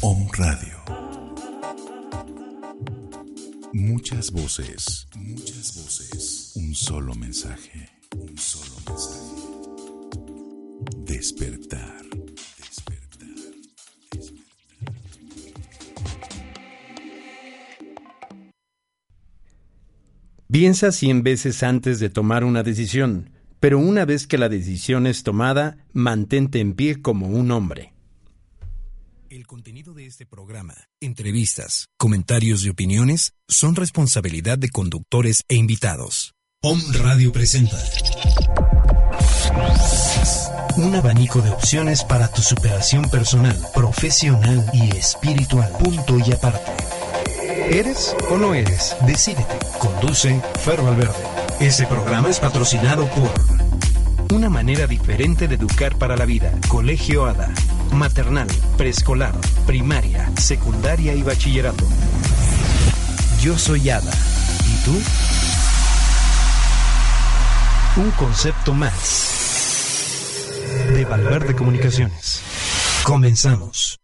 Om 0.00 0.28
Radio. 0.30 0.78
Muchas 3.72 4.30
voces, 4.30 5.08
muchas 5.16 5.74
voces. 5.74 6.52
Un 6.54 6.72
solo 6.72 7.16
mensaje, 7.16 7.88
un 8.16 8.38
solo 8.38 8.76
mensaje. 8.86 9.34
Despertar. 10.98 12.04
Despertar. 12.58 13.34
Despertar. 14.12 14.54
Piensa 20.48 20.92
cien 20.92 21.24
veces 21.24 21.64
antes 21.64 21.98
de 21.98 22.08
tomar 22.08 22.44
una 22.44 22.62
decisión, 22.62 23.30
pero 23.58 23.80
una 23.80 24.04
vez 24.04 24.28
que 24.28 24.38
la 24.38 24.48
decisión 24.48 25.08
es 25.08 25.24
tomada, 25.24 25.78
mantente 25.92 26.60
en 26.60 26.74
pie 26.74 27.02
como 27.02 27.26
un 27.26 27.50
hombre. 27.50 27.97
El 29.30 29.46
contenido 29.46 29.92
de 29.92 30.06
este 30.06 30.24
programa, 30.24 30.74
entrevistas, 31.02 31.88
comentarios 31.98 32.64
y 32.64 32.70
opiniones 32.70 33.34
son 33.46 33.76
responsabilidad 33.76 34.56
de 34.56 34.70
conductores 34.70 35.44
e 35.48 35.54
invitados. 35.56 36.32
Om 36.62 36.80
Radio 36.94 37.30
presenta 37.30 37.76
un 40.78 40.94
abanico 40.94 41.42
de 41.42 41.50
opciones 41.50 42.04
para 42.04 42.32
tu 42.32 42.40
superación 42.40 43.10
personal, 43.10 43.54
profesional 43.74 44.64
y 44.72 44.96
espiritual. 44.96 45.70
Punto 45.78 46.18
y 46.26 46.32
aparte. 46.32 46.72
¿Eres 47.70 48.16
o 48.30 48.38
no 48.38 48.54
eres? 48.54 48.96
Decídete. 49.06 49.58
Conduce 49.78 50.40
Fer 50.64 50.80
Valverde. 50.80 51.22
Este 51.60 51.86
programa 51.86 52.30
es 52.30 52.40
patrocinado 52.40 53.06
por 53.10 53.57
una 54.32 54.48
manera 54.48 54.86
diferente 54.86 55.48
de 55.48 55.54
educar 55.54 55.96
para 55.96 56.16
la 56.16 56.24
vida. 56.24 56.52
Colegio 56.68 57.26
ADA. 57.26 57.52
Maternal, 57.92 58.48
preescolar, 58.76 59.34
primaria, 59.66 60.30
secundaria 60.36 61.14
y 61.14 61.22
bachillerato. 61.22 61.84
Yo 63.40 63.56
soy 63.58 63.88
ADA. 63.90 64.12
¿Y 64.66 64.84
tú? 64.84 65.00
Un 68.00 68.10
concepto 68.12 68.74
más 68.74 69.28
de 70.94 71.04
Valverde 71.04 71.54
Comunicaciones. 71.54 72.42
Comenzamos. 73.04 73.98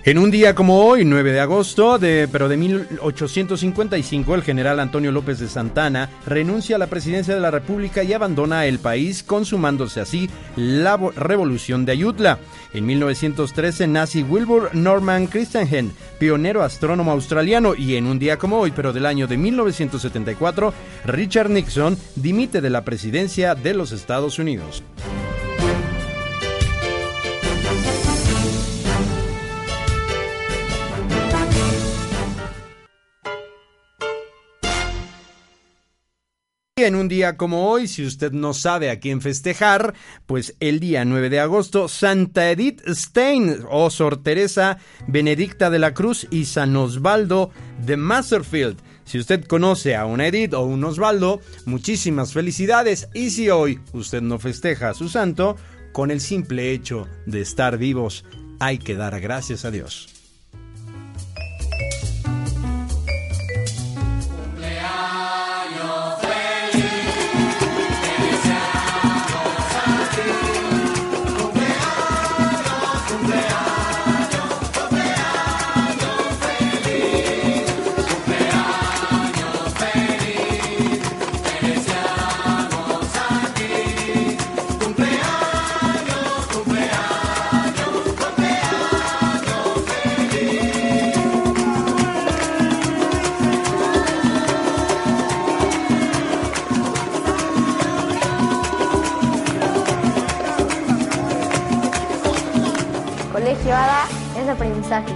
En 0.06 0.18
un 0.18 0.30
día 0.30 0.54
como 0.54 0.84
hoy, 0.84 1.04
9 1.04 1.32
de 1.32 1.40
agosto, 1.40 1.98
de, 1.98 2.28
pero 2.30 2.48
de 2.48 2.56
1855, 2.56 4.36
el 4.36 4.44
general 4.44 4.78
Antonio 4.78 5.10
López 5.10 5.40
de 5.40 5.48
Santana 5.48 6.10
renuncia 6.24 6.76
a 6.76 6.78
la 6.78 6.86
presidencia 6.86 7.34
de 7.34 7.40
la 7.40 7.50
República 7.50 8.04
y 8.04 8.12
abandona 8.12 8.66
el 8.66 8.78
país, 8.78 9.24
consumándose 9.24 10.00
así 10.00 10.30
la 10.54 10.96
revolución 10.96 11.84
de 11.84 11.90
Ayutla. 11.90 12.38
En 12.72 12.86
1913 12.86 13.88
nace 13.88 14.22
Wilbur 14.22 14.70
Norman 14.76 15.26
Christensen, 15.26 15.90
pionero 16.20 16.62
astrónomo 16.62 17.10
australiano, 17.10 17.74
y 17.74 17.96
en 17.96 18.06
un 18.06 18.20
día 18.20 18.38
como 18.38 18.60
hoy, 18.60 18.70
pero 18.70 18.92
del 18.92 19.06
año 19.06 19.26
de 19.26 19.36
1974, 19.38 20.72
Richard 21.06 21.50
Nixon 21.50 21.98
dimite 22.14 22.60
de 22.60 22.70
la 22.70 22.84
presidencia 22.84 23.56
de 23.56 23.74
los 23.74 23.90
Estados 23.90 24.38
Unidos. 24.38 24.84
En 36.86 36.94
un 36.94 37.08
día 37.08 37.36
como 37.36 37.68
hoy, 37.68 37.88
si 37.88 38.06
usted 38.06 38.30
no 38.30 38.54
sabe 38.54 38.90
a 38.90 39.00
quién 39.00 39.20
festejar, 39.20 39.94
pues 40.24 40.54
el 40.60 40.78
día 40.78 41.04
9 41.04 41.30
de 41.30 41.40
agosto, 41.40 41.88
Santa 41.88 42.48
Edith 42.48 42.80
Stein 42.86 43.56
o 43.68 43.90
Sor 43.90 44.22
Teresa 44.22 44.78
Benedicta 45.08 45.68
de 45.68 45.80
la 45.80 45.94
Cruz 45.94 46.28
y 46.30 46.44
San 46.44 46.76
Osvaldo 46.76 47.50
de 47.84 47.96
Masterfield. 47.96 48.76
Si 49.04 49.18
usted 49.18 49.44
conoce 49.46 49.96
a 49.96 50.06
una 50.06 50.28
Edith 50.28 50.54
o 50.54 50.62
un 50.62 50.84
Osvaldo, 50.84 51.40
muchísimas 51.64 52.32
felicidades. 52.32 53.08
Y 53.14 53.30
si 53.30 53.50
hoy 53.50 53.80
usted 53.92 54.22
no 54.22 54.38
festeja 54.38 54.90
a 54.90 54.94
su 54.94 55.08
santo, 55.08 55.56
con 55.90 56.12
el 56.12 56.20
simple 56.20 56.70
hecho 56.70 57.08
de 57.26 57.40
estar 57.40 57.78
vivos, 57.78 58.24
hay 58.60 58.78
que 58.78 58.94
dar 58.94 59.20
gracias 59.20 59.64
a 59.64 59.72
Dios. 59.72 60.08
Aprendizaje. 104.92 105.14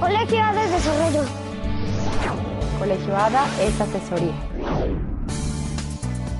Colegio 0.00 0.42
ADA 0.42 0.64
es 0.64 0.70
desarrollo. 0.72 1.24
Colegio 2.78 3.16
ADA 3.16 3.62
es 3.62 3.80
asesoría. 3.80 4.34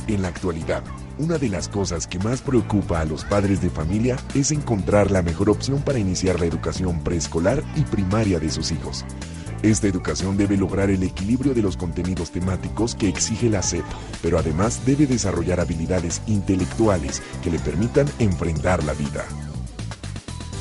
En 0.08 0.23
la 0.23 0.28
actualidad, 0.28 0.82
una 1.19 1.38
de 1.38 1.49
las 1.49 1.69
cosas 1.69 2.06
que 2.06 2.19
más 2.19 2.43
preocupa 2.43 3.00
a 3.00 3.05
los 3.05 3.25
padres 3.25 3.61
de 3.61 3.70
familia 3.70 4.17
es 4.34 4.50
encontrar 4.50 5.11
la 5.11 5.23
mejor 5.23 5.50
opción 5.50 5.82
para 5.82 5.99
iniciar 5.99 6.38
la 6.38 6.46
educación 6.46 7.00
preescolar 7.02 7.62
y 7.75 7.82
primaria 7.82 8.38
de 8.38 8.50
sus 8.50 8.70
hijos. 8.70 9.05
Esta 9.62 9.88
educación 9.88 10.37
debe 10.37 10.56
lograr 10.56 10.90
el 10.90 11.02
equilibrio 11.02 11.55
de 11.55 11.62
los 11.62 11.76
contenidos 11.76 12.31
temáticos 12.31 12.94
que 12.94 13.08
exige 13.08 13.49
la 13.49 13.62
SEP, 13.62 13.84
pero 14.23 14.38
además 14.38 14.82
debe 14.84 15.06
desarrollar 15.06 15.61
habilidades 15.61 16.20
intelectuales 16.26 17.23
que 17.43 17.50
le 17.50 17.58
permitan 17.58 18.06
enfrentar 18.19 18.84
la 18.84 18.93
vida. 18.93 19.25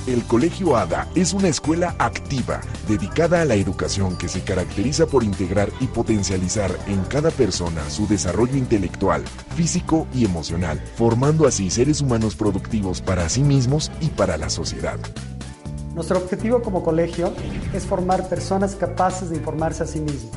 El 0.08 0.24
Colegio 0.26 0.78
ADA 0.78 1.08
es 1.16 1.34
una 1.34 1.48
escuela 1.48 1.96
activa, 1.98 2.62
dedicada 2.88 3.42
a 3.42 3.46
la 3.46 3.56
educación 3.56 4.16
que 4.16 4.28
se 4.28 4.44
caracteriza 4.44 5.08
por 5.08 5.24
integrar 5.24 5.72
y 5.80 5.88
potencializar 5.88 6.70
en 6.86 7.04
cada 7.06 7.32
persona 7.32 7.90
su 7.90 8.06
desarrollo 8.06 8.56
intelectual, 8.56 9.24
físico 9.56 10.06
y 10.14 10.24
emocional, 10.24 10.80
formando 10.96 11.48
así 11.48 11.72
seres 11.72 12.02
humanos 12.02 12.36
productivos 12.36 13.02
para 13.02 13.28
sí 13.30 13.42
mismos 13.42 13.92
y 14.00 14.10
para 14.10 14.38
la 14.38 14.52
sociedad. 14.52 15.00
Nuestro 15.96 16.20
objetivo 16.20 16.62
como 16.62 16.84
colegio 16.84 17.34
es 17.74 17.84
formar 17.88 18.30
personas 18.30 18.76
capaces 18.76 19.32
de 19.32 19.38
informarse 19.38 19.82
a 19.82 19.88
sí 19.88 20.02
mismos, 20.02 20.36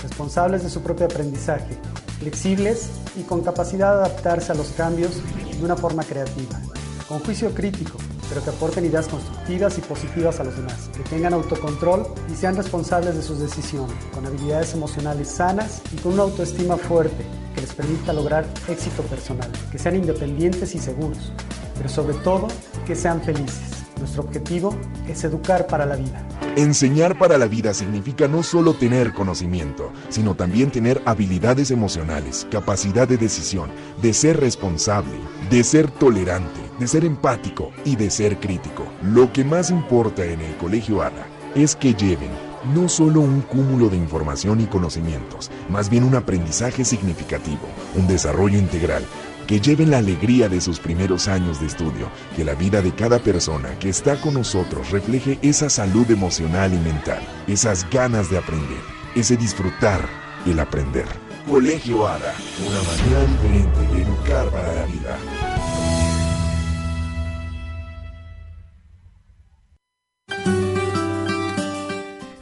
responsables 0.00 0.62
de 0.62 0.70
su 0.70 0.82
propio 0.82 1.06
aprendizaje, 1.06 1.76
flexibles 2.20 2.90
y 3.16 3.22
con 3.22 3.42
capacidad 3.42 3.92
de 3.92 4.04
adaptarse 4.04 4.52
a 4.52 4.54
los 4.54 4.68
cambios 4.68 5.16
de 5.58 5.64
una 5.64 5.74
forma 5.74 6.04
creativa, 6.04 6.60
con 7.08 7.18
juicio 7.18 7.52
crítico 7.52 7.98
pero 8.30 8.42
que 8.42 8.50
aporten 8.50 8.86
ideas 8.86 9.08
constructivas 9.08 9.76
y 9.76 9.80
positivas 9.82 10.40
a 10.40 10.44
los 10.44 10.56
demás, 10.56 10.88
que 10.96 11.02
tengan 11.02 11.34
autocontrol 11.34 12.06
y 12.32 12.36
sean 12.36 12.56
responsables 12.56 13.16
de 13.16 13.22
sus 13.22 13.40
decisiones, 13.40 13.96
con 14.14 14.24
habilidades 14.24 14.72
emocionales 14.72 15.28
sanas 15.28 15.82
y 15.92 15.96
con 15.96 16.14
una 16.14 16.22
autoestima 16.22 16.76
fuerte 16.76 17.26
que 17.54 17.60
les 17.60 17.74
permita 17.74 18.12
lograr 18.12 18.46
éxito 18.68 19.02
personal, 19.02 19.50
que 19.72 19.78
sean 19.78 19.96
independientes 19.96 20.74
y 20.76 20.78
seguros, 20.78 21.32
pero 21.76 21.88
sobre 21.88 22.14
todo 22.14 22.46
que 22.86 22.94
sean 22.94 23.20
felices. 23.20 23.80
Nuestro 23.98 24.22
objetivo 24.22 24.74
es 25.08 25.24
educar 25.24 25.66
para 25.66 25.84
la 25.84 25.96
vida. 25.96 26.26
Enseñar 26.56 27.18
para 27.18 27.36
la 27.36 27.46
vida 27.46 27.74
significa 27.74 28.28
no 28.28 28.42
solo 28.42 28.74
tener 28.74 29.12
conocimiento, 29.12 29.92
sino 30.08 30.34
también 30.34 30.70
tener 30.70 31.02
habilidades 31.04 31.70
emocionales, 31.70 32.46
capacidad 32.50 33.06
de 33.06 33.18
decisión, 33.18 33.70
de 34.00 34.14
ser 34.14 34.40
responsable, 34.40 35.18
de 35.50 35.62
ser 35.64 35.90
tolerante, 35.90 36.69
de 36.80 36.88
ser 36.88 37.04
empático 37.04 37.70
y 37.84 37.94
de 37.94 38.10
ser 38.10 38.40
crítico. 38.40 38.84
Lo 39.02 39.32
que 39.32 39.44
más 39.44 39.70
importa 39.70 40.24
en 40.24 40.40
el 40.40 40.56
Colegio 40.56 41.02
ADA 41.02 41.26
es 41.54 41.76
que 41.76 41.94
lleven 41.94 42.30
no 42.74 42.88
solo 42.88 43.20
un 43.20 43.42
cúmulo 43.42 43.88
de 43.88 43.96
información 43.96 44.60
y 44.60 44.66
conocimientos, 44.66 45.50
más 45.68 45.90
bien 45.90 46.04
un 46.04 46.14
aprendizaje 46.14 46.84
significativo, 46.84 47.68
un 47.96 48.06
desarrollo 48.06 48.58
integral, 48.58 49.04
que 49.46 49.60
lleven 49.60 49.90
la 49.90 49.98
alegría 49.98 50.48
de 50.48 50.60
sus 50.60 50.78
primeros 50.78 51.28
años 51.28 51.60
de 51.60 51.66
estudio, 51.66 52.08
que 52.36 52.44
la 52.44 52.54
vida 52.54 52.82
de 52.82 52.94
cada 52.94 53.18
persona 53.18 53.78
que 53.78 53.88
está 53.88 54.20
con 54.20 54.34
nosotros 54.34 54.90
refleje 54.90 55.38
esa 55.42 55.68
salud 55.68 56.10
emocional 56.10 56.72
y 56.72 56.78
mental, 56.78 57.20
esas 57.46 57.88
ganas 57.90 58.30
de 58.30 58.38
aprender, 58.38 58.80
ese 59.14 59.36
disfrutar 59.36 60.08
el 60.46 60.60
aprender. 60.60 61.06
Colegio 61.48 62.06
ADA, 62.06 62.34
una 62.66 62.82
manera 62.82 63.26
diferente 63.26 63.94
de 63.94 64.02
educar 64.02 64.48
para 64.50 64.72
la 64.72 64.84
vida. 64.86 65.18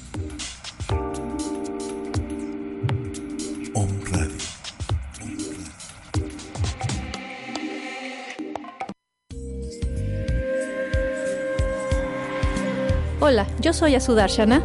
Hola, 13.29 13.45
yo 13.59 13.74
soy 13.74 13.93
Azudarshana. 13.93 14.59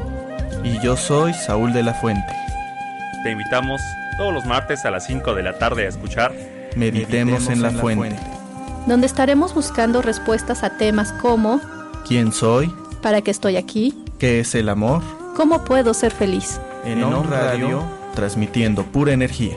Y 0.65 0.81
yo 0.83 0.97
soy 0.97 1.35
Saúl 1.35 1.75
de 1.75 1.83
la 1.83 1.93
Fuente. 1.93 2.33
Te 3.23 3.33
invitamos 3.33 3.79
todos 4.17 4.33
los 4.33 4.47
martes 4.47 4.87
a 4.87 4.91
las 4.91 5.07
5 5.07 5.35
de 5.35 5.43
la 5.43 5.59
tarde 5.59 5.85
a 5.85 5.91
escuchar 5.91 6.33
Meditemos, 6.75 7.51
en, 7.51 7.61
la, 7.61 7.71
fuente, 7.73 8.17
donde 8.87 9.07
estaremos 9.07 9.55
buscando 9.55 10.01
respuestas 10.01 10.65
a 10.65 10.79
temas 10.79 11.13
como 11.13 11.61
¿Quién 12.09 12.33
soy? 12.33 12.75
¿Para 13.03 13.21
qué 13.21 13.33
estoy 13.33 13.59
aquí? 13.59 14.03
¿Qué 14.19 14.41
es 14.41 14.55
el 14.55 14.71
amor? 14.71 15.03
¿Cómo 15.37 15.63
puedo 15.63 15.93
ser 15.93 16.13
feliz? 16.13 16.59
En, 16.87 17.01
en 17.01 17.05
On 17.05 17.31
Radio, 17.31 17.83
transmitiendo 18.15 18.83
pura 18.85 19.13
energía. 19.13 19.57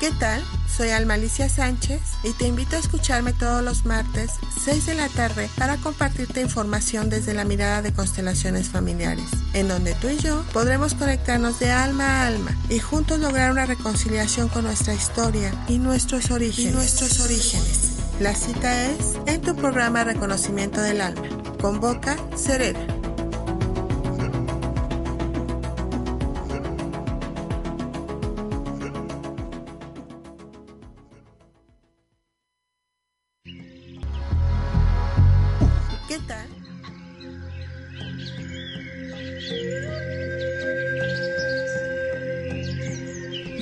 ¿Qué 0.00 0.12
tal? 0.12 0.44
Soy 0.68 0.90
Alma 0.90 1.14
Alicia 1.14 1.48
Sánchez 1.48 2.00
y 2.22 2.32
te 2.32 2.46
invito 2.46 2.76
a 2.76 2.78
escucharme 2.78 3.32
todos 3.32 3.64
los 3.64 3.84
martes, 3.84 4.30
6 4.62 4.86
de 4.86 4.94
la 4.94 5.08
tarde, 5.08 5.50
para 5.58 5.76
compartirte 5.76 6.40
información 6.40 7.10
desde 7.10 7.34
la 7.34 7.44
mirada 7.44 7.82
de 7.82 7.92
constelaciones 7.92 8.68
familiares, 8.68 9.26
en 9.54 9.66
donde 9.66 9.94
tú 9.94 10.08
y 10.08 10.16
yo 10.18 10.44
podremos 10.52 10.94
conectarnos 10.94 11.58
de 11.58 11.72
alma 11.72 12.04
a 12.04 12.26
alma 12.28 12.56
y 12.68 12.78
juntos 12.78 13.18
lograr 13.18 13.50
una 13.50 13.66
reconciliación 13.66 14.48
con 14.48 14.64
nuestra 14.64 14.94
historia 14.94 15.52
y 15.66 15.78
nuestros 15.78 16.30
orígenes. 16.30 16.70
Y 16.70 16.74
nuestros 16.76 17.18
orígenes. 17.18 17.94
La 18.20 18.36
cita 18.36 18.86
es 18.86 19.16
en 19.26 19.40
tu 19.40 19.56
programa 19.56 20.04
Reconocimiento 20.04 20.80
del 20.80 21.00
Alma. 21.00 21.22
Convoca 21.60 22.16
Serena. 22.36 22.97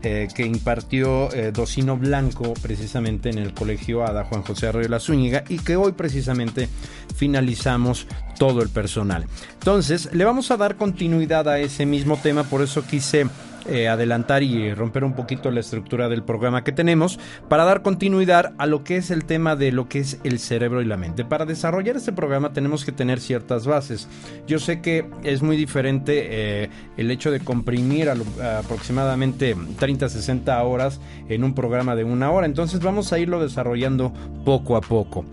que 0.03 0.47
impartió 0.47 1.29
Docino 1.53 1.97
Blanco 1.97 2.55
precisamente 2.63 3.29
en 3.29 3.39
el 3.39 3.53
Colegio 3.55 4.05
Ada 4.05 4.25
Juan 4.25 4.43
José 4.43 4.69
Arroyo 4.69 5.01
Zúñiga 5.01 5.43
y 5.49 5.59
que 5.59 5.75
hoy 5.75 5.93
precisamente 5.93 6.69
finalizamos 7.17 8.07
todo 8.39 8.63
el 8.63 8.69
personal. 8.69 9.27
Entonces, 9.55 10.11
le 10.13 10.25
vamos 10.25 10.51
a 10.51 10.57
dar 10.57 10.77
continuidad 10.77 11.49
a 11.49 11.59
ese 11.59 11.87
mismo 11.87 12.19
tema, 12.23 12.45
por 12.45 12.63
eso 12.63 12.85
quise 12.87 13.27
eh, 13.69 13.89
adelantar 13.89 14.43
y 14.43 14.73
romper 14.75 15.05
un 15.05 15.15
poquito 15.15 15.51
la 15.51 15.61
estructura 15.61 16.09
del 16.09 16.23
programa 16.23 16.65
que 16.65 16.73
tenemos 16.73 17.19
para 17.49 17.65
dar 17.65 17.83
continuidad 17.83 18.55
a 18.59 18.67
lo 18.67 18.85
que 18.85 18.97
es 18.97 19.11
el 19.11 19.25
tema 19.25 19.57
de 19.57 19.73
lo 19.73 19.89
que 19.89 20.01
es 20.01 20.19
el 20.25 20.39
cerebro 20.39 20.83
y 20.83 20.85
la 20.85 20.97
mente. 20.97 21.25
Para 21.25 21.45
desarrollar 21.45 21.97
este 21.97 22.13
programa 22.13 22.53
tenemos 22.53 22.85
que 22.85 22.93
tener 22.93 23.21
ciertas 23.21 23.67
bases. 23.67 24.09
Yo 24.47 24.59
sé 24.59 24.81
que 24.81 25.09
es 25.23 25.43
muy 25.43 25.57
diferente 25.57 26.27
eh, 26.65 26.71
el 26.97 27.11
hecho 27.11 27.31
de 27.31 27.41
comprimir 27.41 28.09
aproximadamente 28.09 29.57
30-60 29.57 30.65
horas 30.65 31.01
en 31.29 31.45
un 31.45 31.55
programa 31.55 31.97
de 31.97 32.05
una 32.05 32.31
hora, 32.31 32.47
entonces 32.47 32.81
vamos 32.81 33.13
a 33.13 33.19
irlo 33.19 33.43
desarrollando 33.43 34.13
poco 34.45 34.77
a 34.77 34.81
poco. 34.81 35.25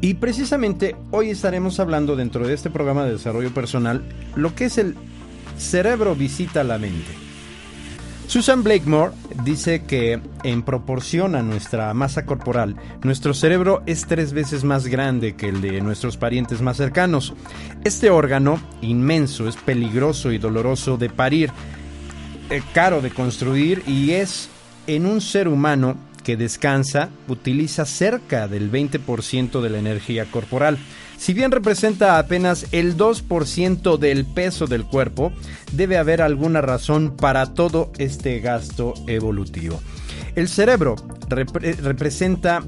Y 0.00 0.14
precisamente 0.14 0.96
hoy 1.12 1.30
estaremos 1.30 1.80
hablando 1.80 2.16
dentro 2.16 2.46
de 2.46 2.52
este 2.52 2.68
programa 2.68 3.04
de 3.04 3.12
desarrollo 3.12 3.54
personal 3.54 4.02
lo 4.34 4.54
que 4.54 4.66
es 4.66 4.76
el 4.76 4.96
cerebro 5.56 6.14
visita 6.14 6.64
la 6.64 6.78
mente. 6.78 7.24
Susan 8.26 8.62
Blakemore 8.64 9.12
dice 9.44 9.84
que 9.84 10.20
en 10.42 10.62
proporción 10.62 11.34
a 11.34 11.42
nuestra 11.42 11.92
masa 11.92 12.24
corporal, 12.24 12.74
nuestro 13.02 13.34
cerebro 13.34 13.82
es 13.86 14.06
tres 14.06 14.32
veces 14.32 14.64
más 14.64 14.86
grande 14.86 15.36
que 15.36 15.48
el 15.48 15.60
de 15.60 15.80
nuestros 15.80 16.16
parientes 16.16 16.62
más 16.62 16.78
cercanos. 16.78 17.34
Este 17.84 18.10
órgano 18.10 18.58
inmenso 18.80 19.46
es 19.46 19.56
peligroso 19.56 20.32
y 20.32 20.38
doloroso 20.38 20.96
de 20.96 21.10
parir, 21.10 21.50
eh, 22.50 22.62
caro 22.72 23.02
de 23.02 23.10
construir 23.10 23.82
y 23.86 24.12
es 24.12 24.48
en 24.86 25.06
un 25.06 25.20
ser 25.20 25.46
humano 25.46 25.96
que 26.24 26.36
descansa 26.36 27.10
utiliza 27.28 27.84
cerca 27.84 28.48
del 28.48 28.72
20% 28.72 29.60
de 29.60 29.70
la 29.70 29.78
energía 29.78 30.24
corporal. 30.24 30.78
Si 31.16 31.32
bien 31.32 31.52
representa 31.52 32.18
apenas 32.18 32.66
el 32.72 32.96
2% 32.96 33.98
del 33.98 34.24
peso 34.24 34.66
del 34.66 34.84
cuerpo, 34.84 35.32
debe 35.72 35.96
haber 35.96 36.20
alguna 36.22 36.60
razón 36.60 37.14
para 37.16 37.54
todo 37.54 37.92
este 37.98 38.40
gasto 38.40 38.94
evolutivo. 39.06 39.80
El 40.34 40.48
cerebro 40.48 40.96
representa 41.28 42.64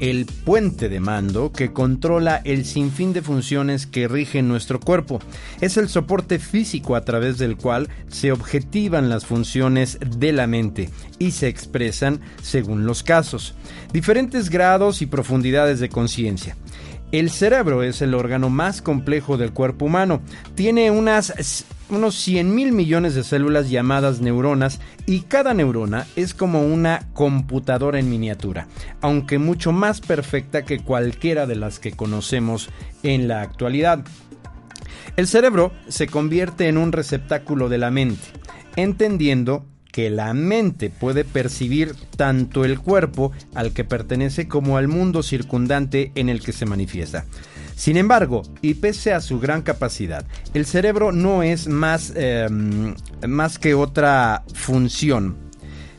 el 0.00 0.26
puente 0.26 0.88
de 0.88 1.00
mando 1.00 1.52
que 1.52 1.72
controla 1.72 2.40
el 2.44 2.64
sinfín 2.64 3.12
de 3.12 3.22
funciones 3.22 3.86
que 3.86 4.08
rigen 4.08 4.48
nuestro 4.48 4.80
cuerpo. 4.80 5.20
Es 5.60 5.76
el 5.76 5.88
soporte 5.88 6.38
físico 6.38 6.96
a 6.96 7.04
través 7.04 7.38
del 7.38 7.56
cual 7.56 7.88
se 8.08 8.32
objetivan 8.32 9.08
las 9.08 9.26
funciones 9.26 9.98
de 10.00 10.32
la 10.32 10.46
mente 10.46 10.90
y 11.18 11.32
se 11.32 11.48
expresan 11.48 12.20
según 12.42 12.86
los 12.86 13.02
casos. 13.02 13.54
Diferentes 13.92 14.50
grados 14.50 15.02
y 15.02 15.06
profundidades 15.06 15.80
de 15.80 15.88
conciencia. 15.88 16.56
El 17.10 17.30
cerebro 17.30 17.82
es 17.82 18.02
el 18.02 18.14
órgano 18.14 18.50
más 18.50 18.82
complejo 18.82 19.38
del 19.38 19.52
cuerpo 19.52 19.86
humano. 19.86 20.20
Tiene 20.54 20.90
unas, 20.90 21.64
unos 21.90 22.14
100 22.16 22.54
mil 22.54 22.72
millones 22.72 23.14
de 23.14 23.24
células 23.24 23.70
llamadas 23.70 24.20
neuronas 24.20 24.80
y 25.06 25.20
cada 25.20 25.54
neurona 25.54 26.06
es 26.16 26.34
como 26.34 26.62
una 26.62 27.08
computadora 27.14 27.98
en 27.98 28.10
miniatura, 28.10 28.68
aunque 29.00 29.38
mucho 29.38 29.72
más 29.72 30.00
perfecta 30.00 30.64
que 30.64 30.80
cualquiera 30.80 31.46
de 31.46 31.56
las 31.56 31.78
que 31.78 31.92
conocemos 31.92 32.68
en 33.02 33.28
la 33.28 33.42
actualidad. 33.42 34.04
El 35.16 35.26
cerebro 35.26 35.72
se 35.88 36.06
convierte 36.06 36.68
en 36.68 36.76
un 36.78 36.92
receptáculo 36.92 37.68
de 37.68 37.78
la 37.78 37.90
mente, 37.90 38.28
entendiendo 38.76 39.66
que 39.90 40.10
la 40.10 40.32
mente 40.34 40.90
puede 40.90 41.24
percibir 41.24 41.94
tanto 42.16 42.64
el 42.64 42.78
cuerpo 42.78 43.32
al 43.54 43.72
que 43.72 43.84
pertenece 43.84 44.46
como 44.46 44.76
al 44.76 44.86
mundo 44.86 45.22
circundante 45.22 46.12
en 46.14 46.28
el 46.28 46.40
que 46.40 46.52
se 46.52 46.66
manifiesta. 46.66 47.24
Sin 47.78 47.96
embargo, 47.96 48.42
y 48.60 48.74
pese 48.74 49.12
a 49.12 49.20
su 49.20 49.38
gran 49.38 49.62
capacidad, 49.62 50.26
el 50.52 50.66
cerebro 50.66 51.12
no 51.12 51.44
es 51.44 51.68
más, 51.68 52.12
em, 52.16 52.96
más 53.24 53.60
que 53.60 53.74
otra 53.74 54.42
función. 54.52 55.36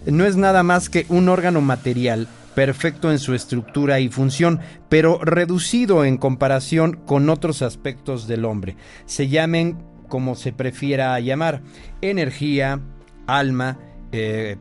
No 0.05 0.25
es 0.25 0.35
nada 0.35 0.61
más 0.61 0.89
que 0.89 1.05
un 1.07 1.29
órgano 1.29 1.61
material 1.61 2.27
perfecto 2.53 3.13
en 3.13 3.17
su 3.17 3.33
estructura 3.33 4.01
y 4.01 4.09
función, 4.09 4.59
pero 4.89 5.19
reducido 5.23 6.03
en 6.03 6.17
comparación 6.17 6.99
con 7.05 7.29
otros 7.29 7.61
aspectos 7.61 8.27
del 8.27 8.43
hombre. 8.43 8.75
Se 9.05 9.29
llamen 9.29 9.77
como 10.09 10.35
se 10.35 10.51
prefiera 10.51 11.17
llamar, 11.21 11.61
energía, 12.01 12.81
alma, 13.25 13.79
eh, 14.11 14.57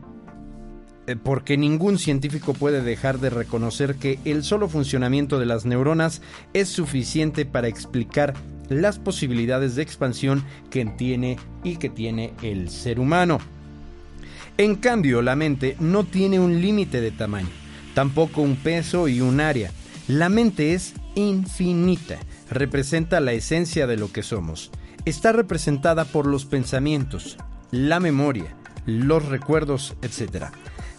porque 1.15 1.57
ningún 1.57 1.97
científico 1.97 2.53
puede 2.53 2.81
dejar 2.81 3.19
de 3.19 3.29
reconocer 3.29 3.95
que 3.95 4.19
el 4.25 4.43
solo 4.43 4.69
funcionamiento 4.69 5.39
de 5.39 5.45
las 5.45 5.65
neuronas 5.65 6.21
es 6.53 6.69
suficiente 6.69 7.45
para 7.45 7.67
explicar 7.67 8.33
las 8.69 8.99
posibilidades 8.99 9.75
de 9.75 9.81
expansión 9.81 10.43
que 10.69 10.85
tiene 10.85 11.37
y 11.63 11.77
que 11.77 11.89
tiene 11.89 12.33
el 12.41 12.69
ser 12.69 12.99
humano. 12.99 13.39
En 14.57 14.75
cambio, 14.75 15.21
la 15.21 15.35
mente 15.35 15.75
no 15.79 16.03
tiene 16.03 16.39
un 16.39 16.61
límite 16.61 17.01
de 17.01 17.11
tamaño, 17.11 17.49
tampoco 17.93 18.41
un 18.41 18.57
peso 18.57 19.07
y 19.07 19.21
un 19.21 19.39
área. 19.39 19.71
La 20.07 20.27
mente 20.29 20.73
es 20.73 20.93
infinita, 21.15 22.19
representa 22.49 23.19
la 23.19 23.31
esencia 23.33 23.87
de 23.87 23.97
lo 23.97 24.11
que 24.11 24.23
somos. 24.23 24.71
Está 25.05 25.31
representada 25.31 26.05
por 26.05 26.27
los 26.27 26.45
pensamientos, 26.45 27.37
la 27.71 27.99
memoria, 27.99 28.55
los 28.85 29.25
recuerdos, 29.25 29.95
etc. 30.01 30.47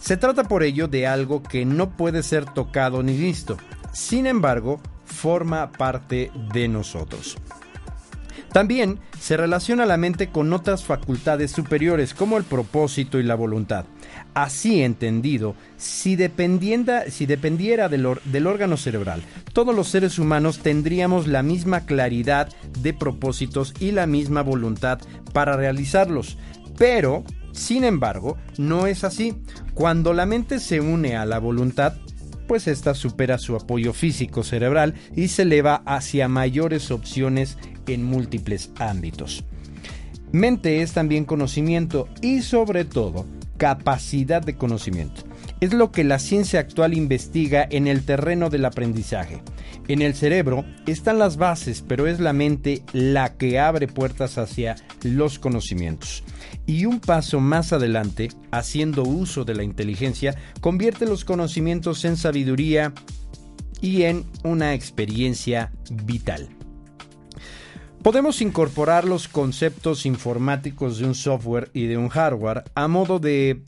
Se 0.01 0.17
trata 0.17 0.45
por 0.45 0.63
ello 0.63 0.87
de 0.87 1.05
algo 1.05 1.43
que 1.43 1.63
no 1.63 1.91
puede 1.91 2.23
ser 2.23 2.45
tocado 2.45 3.03
ni 3.03 3.15
visto, 3.15 3.57
sin 3.93 4.25
embargo, 4.25 4.81
forma 5.05 5.71
parte 5.71 6.31
de 6.53 6.67
nosotros. 6.67 7.37
También 8.51 8.99
se 9.19 9.37
relaciona 9.37 9.85
la 9.85 9.97
mente 9.97 10.29
con 10.29 10.51
otras 10.51 10.83
facultades 10.83 11.51
superiores 11.51 12.15
como 12.15 12.37
el 12.37 12.43
propósito 12.43 13.19
y 13.19 13.23
la 13.23 13.35
voluntad. 13.35 13.85
Así 14.33 14.81
entendido, 14.81 15.55
si, 15.77 16.15
dependiera 16.15 17.87
del, 17.87 18.07
del, 18.25 18.47
órgano 18.47 18.77
cerebral, 18.77 19.21
todos 19.53 19.75
los 19.75 19.87
seres 19.87 20.17
humanos 20.17 20.59
tendríamos 20.59 21.27
la 21.27 21.43
misma 21.43 21.81
claridad 21.81 22.49
de 22.79 22.93
propósitos 22.93 23.73
y 23.79 23.91
la 23.91 24.07
misma 24.07 24.41
voluntad 24.41 24.99
para 25.31 25.55
realizarlos. 25.55 26.37
Pero 26.77 27.23
Sin 27.51 27.83
embargo, 27.83 28.37
no 28.57 28.87
es 28.87 29.03
así. 29.03 29.35
Cuando 29.73 30.13
la 30.13 30.25
mente 30.25 30.59
se 30.59 30.81
une 30.81 31.15
a 31.15 31.25
la 31.25 31.39
voluntad, 31.39 31.93
pues 32.47 32.67
ésta 32.67 32.93
supera 32.93 33.37
su 33.37 33.55
apoyo 33.55 33.93
físico 33.93 34.43
cerebral 34.43 34.95
y 35.15 35.29
se 35.29 35.43
eleva 35.43 35.83
hacia 35.85 36.27
mayores 36.27 36.91
opciones 36.91 37.57
en 37.87 38.03
múltiples 38.03 38.71
ámbitos. 38.77 39.45
Mente 40.31 40.81
es 40.81 40.93
también 40.93 41.25
conocimiento 41.25 42.07
y 42.21 42.41
sobre 42.41 42.85
todo 42.85 43.25
capacidad 43.57 44.41
de 44.41 44.55
conocimiento. 44.55 45.23
Es 45.61 45.73
lo 45.73 45.91
que 45.91 46.03
la 46.03 46.17
ciencia 46.17 46.59
actual 46.59 46.95
investiga 46.95 47.67
en 47.69 47.85
el 47.85 48.03
terreno 48.03 48.49
del 48.49 48.65
aprendizaje. 48.65 49.43
En 49.87 50.01
el 50.01 50.15
cerebro 50.15 50.65
están 50.87 51.19
las 51.19 51.37
bases, 51.37 51.85
pero 51.87 52.07
es 52.07 52.19
la 52.19 52.33
mente 52.33 52.81
la 52.93 53.37
que 53.37 53.59
abre 53.59 53.87
puertas 53.87 54.39
hacia 54.39 54.75
los 55.03 55.37
conocimientos. 55.37 56.23
Y 56.65 56.85
un 56.85 56.99
paso 56.99 57.39
más 57.39 57.73
adelante, 57.73 58.29
haciendo 58.49 59.03
uso 59.03 59.45
de 59.45 59.53
la 59.53 59.61
inteligencia, 59.61 60.35
convierte 60.61 61.05
los 61.05 61.25
conocimientos 61.25 62.05
en 62.05 62.17
sabiduría 62.17 62.91
y 63.81 64.01
en 64.03 64.25
una 64.43 64.73
experiencia 64.73 65.71
vital. 65.91 66.49
Podemos 68.01 68.41
incorporar 68.41 69.05
los 69.05 69.27
conceptos 69.27 70.07
informáticos 70.07 70.97
de 70.97 71.05
un 71.05 71.13
software 71.13 71.69
y 71.71 71.85
de 71.85 71.97
un 71.97 72.09
hardware 72.09 72.63
a 72.73 72.87
modo 72.87 73.19
de 73.19 73.61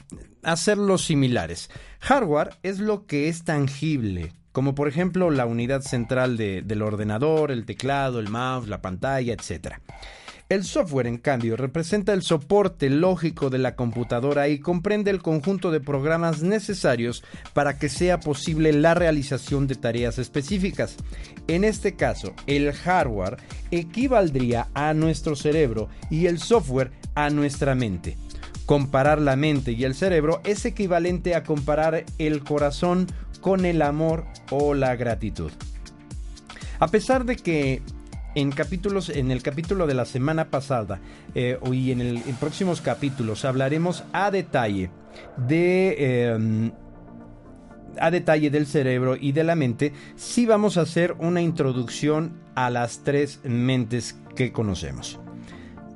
hacerlos 0.43 1.05
similares. 1.05 1.69
Hardware 1.99 2.51
es 2.63 2.79
lo 2.79 3.05
que 3.05 3.29
es 3.29 3.43
tangible, 3.43 4.33
como 4.51 4.75
por 4.75 4.87
ejemplo 4.87 5.31
la 5.31 5.45
unidad 5.45 5.81
central 5.81 6.37
del 6.37 6.81
ordenador, 6.81 7.51
el 7.51 7.65
teclado, 7.65 8.19
el 8.19 8.29
mouse, 8.29 8.67
la 8.67 8.81
pantalla, 8.81 9.33
etc. 9.33 9.75
El 10.49 10.65
software, 10.65 11.07
en 11.07 11.17
cambio, 11.17 11.55
representa 11.55 12.13
el 12.13 12.21
soporte 12.21 12.89
lógico 12.89 13.49
de 13.49 13.57
la 13.57 13.75
computadora 13.75 14.49
y 14.49 14.59
comprende 14.59 15.09
el 15.09 15.21
conjunto 15.21 15.71
de 15.71 15.79
programas 15.79 16.43
necesarios 16.43 17.23
para 17.53 17.79
que 17.79 17.89
sea 17.89 18.19
posible 18.19 18.73
la 18.73 18.93
realización 18.93 19.65
de 19.67 19.75
tareas 19.75 20.19
específicas. 20.19 20.97
En 21.47 21.63
este 21.63 21.95
caso, 21.95 22.33
el 22.45 22.71
hardware 22.73 23.37
equivaldría 23.71 24.67
a 24.73 24.93
nuestro 24.93 25.35
cerebro 25.35 25.89
y 26.11 26.27
el 26.27 26.39
software 26.39 26.91
a 27.15 27.29
nuestra 27.29 27.73
mente. 27.73 28.17
Comparar 28.73 29.21
la 29.21 29.35
mente 29.35 29.73
y 29.73 29.83
el 29.83 29.93
cerebro 29.93 30.41
es 30.43 30.65
equivalente 30.65 31.35
a 31.35 31.43
comparar 31.43 32.05
el 32.17 32.43
corazón 32.43 33.05
con 33.39 33.67
el 33.67 33.83
amor 33.83 34.25
o 34.49 34.73
la 34.73 34.95
gratitud. 34.95 35.51
A 36.79 36.87
pesar 36.87 37.23
de 37.23 37.35
que 37.35 37.83
en 38.33 38.51
capítulos, 38.51 39.09
en 39.09 39.29
el 39.29 39.43
capítulo 39.43 39.85
de 39.85 39.93
la 39.93 40.05
semana 40.05 40.49
pasada 40.49 40.99
eh, 41.35 41.59
y 41.71 41.91
en, 41.91 42.23
próximos 42.39 42.81
capítulos 42.81 43.45
hablaremos 43.45 44.05
a 44.11 44.31
detalle 44.31 44.89
de 45.37 46.31
em, 46.31 46.71
a 47.99 48.09
detalle 48.09 48.49
del 48.49 48.65
cerebro 48.65 49.15
y 49.15 49.33
de 49.33 49.43
la 49.43 49.53
mente, 49.53 49.93
sí 50.15 50.47
vamos 50.47 50.77
a 50.77 50.81
hacer 50.81 51.13
una 51.19 51.43
introducción 51.43 52.41
a 52.55 52.71
las 52.71 53.03
tres 53.03 53.39
mentes 53.43 54.19
que 54.35 54.51
conocemos. 54.51 55.19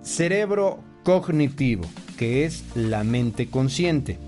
Cerebro 0.04 0.84
cognitivo, 1.08 1.86
que 2.18 2.44
es 2.44 2.66
la 2.76 3.06
mente 3.06 3.48
consciente. 3.48 4.20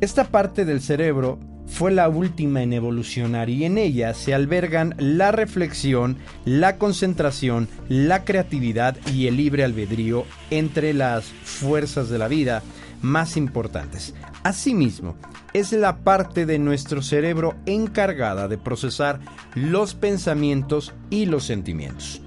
Esta 0.00 0.24
parte 0.24 0.64
del 0.64 0.80
cerebro 0.80 1.38
fue 1.68 1.92
la 1.92 2.08
última 2.08 2.60
en 2.60 2.72
evolucionar 2.72 3.48
y 3.50 3.64
en 3.64 3.78
ella 3.78 4.14
se 4.14 4.34
albergan 4.34 4.96
la 4.98 5.30
reflexión, 5.30 6.16
la 6.44 6.76
concentración, 6.76 7.68
la 7.88 8.24
creatividad 8.24 8.96
y 9.14 9.28
el 9.28 9.36
libre 9.36 9.62
albedrío 9.62 10.24
entre 10.50 10.92
las 10.92 11.26
fuerzas 11.26 12.08
de 12.08 12.18
la 12.18 12.26
vida 12.26 12.64
más 13.00 13.36
importantes. 13.36 14.12
Asimismo, 14.42 15.14
es 15.52 15.70
la 15.70 15.98
parte 15.98 16.46
de 16.46 16.58
nuestro 16.58 17.00
cerebro 17.00 17.54
encargada 17.64 18.48
de 18.48 18.58
procesar 18.58 19.20
los 19.54 19.94
pensamientos 19.94 20.92
y 21.10 21.26
los 21.26 21.44
sentimientos. 21.44 22.21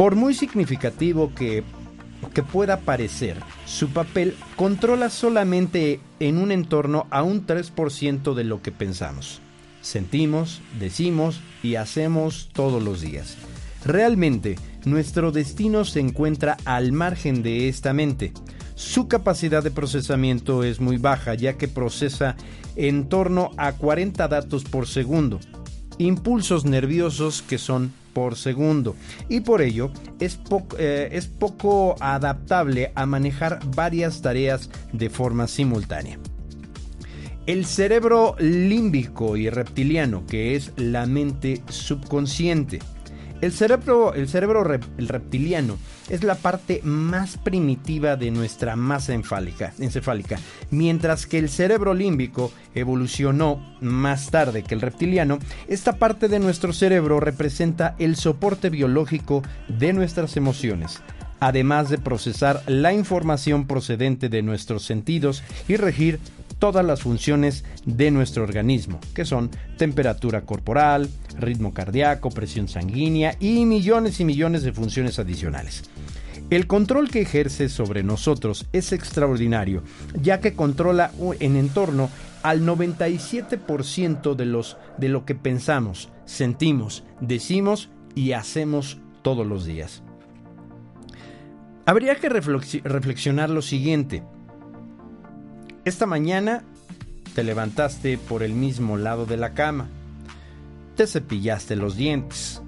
Por 0.00 0.16
muy 0.16 0.32
significativo 0.32 1.34
que 1.34 1.62
que 2.32 2.42
pueda 2.42 2.80
parecer, 2.80 3.36
su 3.66 3.90
papel 3.90 4.34
controla 4.56 5.10
solamente 5.10 6.00
en 6.20 6.38
un 6.38 6.52
entorno 6.52 7.06
a 7.10 7.22
un 7.22 7.46
3% 7.46 8.32
de 8.32 8.44
lo 8.44 8.62
que 8.62 8.72
pensamos, 8.72 9.42
sentimos, 9.82 10.62
decimos 10.78 11.42
y 11.62 11.74
hacemos 11.74 12.48
todos 12.54 12.82
los 12.82 13.02
días. 13.02 13.36
Realmente, 13.84 14.56
nuestro 14.86 15.32
destino 15.32 15.84
se 15.84 16.00
encuentra 16.00 16.56
al 16.64 16.92
margen 16.92 17.42
de 17.42 17.68
esta 17.68 17.92
mente. 17.92 18.32
Su 18.76 19.06
capacidad 19.06 19.62
de 19.62 19.70
procesamiento 19.70 20.64
es 20.64 20.80
muy 20.80 20.96
baja 20.96 21.34
ya 21.34 21.58
que 21.58 21.68
procesa 21.68 22.36
en 22.74 23.06
torno 23.10 23.50
a 23.58 23.72
40 23.72 24.28
datos 24.28 24.64
por 24.64 24.88
segundo, 24.88 25.40
impulsos 25.98 26.64
nerviosos 26.64 27.42
que 27.42 27.58
son 27.58 27.92
por 28.12 28.36
segundo 28.36 28.96
y 29.28 29.40
por 29.40 29.62
ello 29.62 29.90
es, 30.18 30.40
eh, 30.78 31.08
es 31.12 31.26
poco 31.26 31.96
adaptable 32.00 32.92
a 32.94 33.06
manejar 33.06 33.60
varias 33.74 34.22
tareas 34.22 34.70
de 34.92 35.10
forma 35.10 35.46
simultánea. 35.46 36.18
El 37.46 37.64
cerebro 37.64 38.36
límbico 38.38 39.36
y 39.36 39.50
reptiliano, 39.50 40.24
que 40.26 40.54
es 40.54 40.72
la 40.76 41.06
mente 41.06 41.62
subconsciente, 41.68 42.80
el 43.40 43.52
cerebro, 43.52 44.12
el 44.14 45.08
reptiliano 45.08 45.78
es 46.08 46.24
la 46.24 46.34
parte 46.34 46.80
más 46.82 47.36
primitiva 47.38 48.16
de 48.16 48.30
nuestra 48.30 48.76
masa 48.76 49.14
encefálica, 49.14 50.40
mientras 50.70 51.26
que 51.26 51.38
el 51.38 51.48
cerebro 51.48 51.94
límbico 51.94 52.52
evolucionó 52.74 53.76
más 53.80 54.30
tarde 54.30 54.62
que 54.62 54.74
el 54.74 54.80
reptiliano. 54.80 55.38
Esta 55.68 55.96
parte 55.96 56.28
de 56.28 56.38
nuestro 56.38 56.72
cerebro 56.72 57.20
representa 57.20 57.94
el 57.98 58.16
soporte 58.16 58.70
biológico 58.70 59.42
de 59.68 59.92
nuestras 59.92 60.36
emociones 60.36 61.00
además 61.42 61.88
de 61.88 61.96
procesar 61.96 62.62
la 62.66 62.92
información 62.92 63.66
procedente 63.66 64.28
de 64.28 64.42
nuestros 64.42 64.84
sentidos 64.84 65.42
y 65.68 65.76
regir 65.76 66.20
todas 66.60 66.84
las 66.84 67.02
funciones 67.02 67.64
de 67.84 68.12
nuestro 68.12 68.44
organismo, 68.44 69.00
que 69.12 69.24
son 69.24 69.50
temperatura 69.76 70.42
corporal, 70.42 71.08
ritmo 71.36 71.74
cardíaco, 71.74 72.30
presión 72.30 72.68
sanguínea 72.68 73.34
y 73.40 73.66
millones 73.66 74.20
y 74.20 74.24
millones 74.24 74.62
de 74.62 74.72
funciones 74.72 75.18
adicionales. 75.18 75.82
El 76.50 76.66
control 76.66 77.10
que 77.10 77.22
ejerce 77.22 77.68
sobre 77.68 78.02
nosotros 78.02 78.66
es 78.72 78.92
extraordinario, 78.92 79.82
ya 80.20 80.40
que 80.40 80.54
controla 80.54 81.10
en 81.40 81.56
entorno 81.56 82.10
al 82.42 82.62
97% 82.62 84.34
de, 84.34 84.46
los, 84.46 84.76
de 84.98 85.08
lo 85.08 85.24
que 85.24 85.34
pensamos, 85.34 86.08
sentimos, 86.24 87.04
decimos 87.20 87.90
y 88.14 88.32
hacemos 88.32 88.98
todos 89.22 89.46
los 89.46 89.64
días. 89.64 90.02
Habría 91.86 92.14
que 92.16 92.28
reflexionar 92.28 93.50
lo 93.50 93.62
siguiente. 93.62 94.22
Esta 95.90 96.06
mañana 96.06 96.62
te 97.34 97.42
levantaste 97.42 98.16
por 98.16 98.44
el 98.44 98.52
mismo 98.52 98.96
lado 98.96 99.26
de 99.26 99.36
la 99.36 99.54
cama, 99.54 99.88
te 100.94 101.04
cepillaste 101.08 101.74
los 101.74 101.96
dientes, 101.96 102.62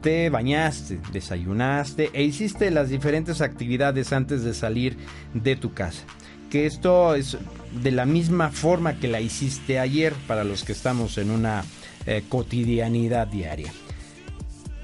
te 0.00 0.30
bañaste, 0.30 1.00
desayunaste 1.12 2.10
e 2.12 2.22
hiciste 2.22 2.70
las 2.70 2.88
diferentes 2.88 3.40
actividades 3.40 4.12
antes 4.12 4.44
de 4.44 4.54
salir 4.54 4.96
de 5.34 5.56
tu 5.56 5.74
casa. 5.74 6.04
Que 6.52 6.66
esto 6.66 7.16
es 7.16 7.36
de 7.82 7.90
la 7.90 8.06
misma 8.06 8.52
forma 8.52 8.94
que 9.00 9.08
la 9.08 9.20
hiciste 9.20 9.80
ayer 9.80 10.14
para 10.28 10.44
los 10.44 10.62
que 10.62 10.70
estamos 10.70 11.18
en 11.18 11.32
una 11.32 11.64
eh, 12.06 12.22
cotidianidad 12.28 13.26
diaria. 13.26 13.72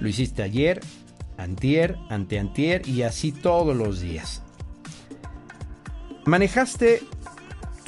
Lo 0.00 0.08
hiciste 0.08 0.42
ayer, 0.42 0.80
antier, 1.36 1.96
anteantier 2.10 2.88
y 2.88 3.02
así 3.02 3.30
todos 3.30 3.76
los 3.76 4.00
días. 4.00 4.42
Manejaste 6.24 7.02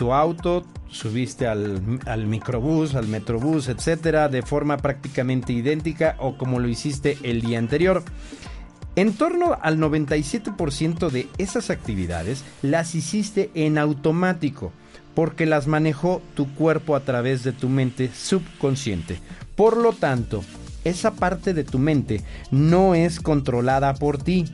tu 0.01 0.15
auto, 0.15 0.65
subiste 0.89 1.47
al, 1.47 2.01
al, 2.07 2.27
microbús, 2.27 2.95
al 2.95 3.07
metrobús, 3.07 3.69
etcétera, 3.69 4.31
de 4.31 4.41
forma 4.41 4.79
prácticamente 4.79 5.53
idéntica 5.53 6.17
o 6.19 6.39
como 6.39 6.59
lo 6.59 6.69
hiciste 6.69 7.19
el 7.23 7.43
día 7.43 7.59
anterior. 7.59 8.03
En 8.97 9.13
torno 9.13 9.59
al 9.61 9.77
97% 9.77 11.11
de 11.11 11.29
esas 11.37 11.69
actividades 11.69 12.45
las 12.63 12.95
hiciste 12.95 13.51
en 13.53 13.77
automático, 13.77 14.73
porque 15.15 15.45
las 15.45 15.67
manejó 15.67 16.23
tu 16.35 16.51
cuerpo 16.55 16.97
a 16.97 17.01
través 17.01 17.45
de 17.45 17.53
tu 17.53 17.69
mente 17.69 18.11
subconsciente. 18.11 19.21
Por 19.55 19.77
lo 19.77 19.93
tanto, 19.93 20.43
esa 20.85 21.11
parte 21.11 21.53
de 21.53 21.65
tu 21.65 21.79
mente 21.79 22.23
no 22.51 22.95
es 22.95 23.21
controlada 23.21 23.93
por 23.93 24.17
ti. 24.17 24.47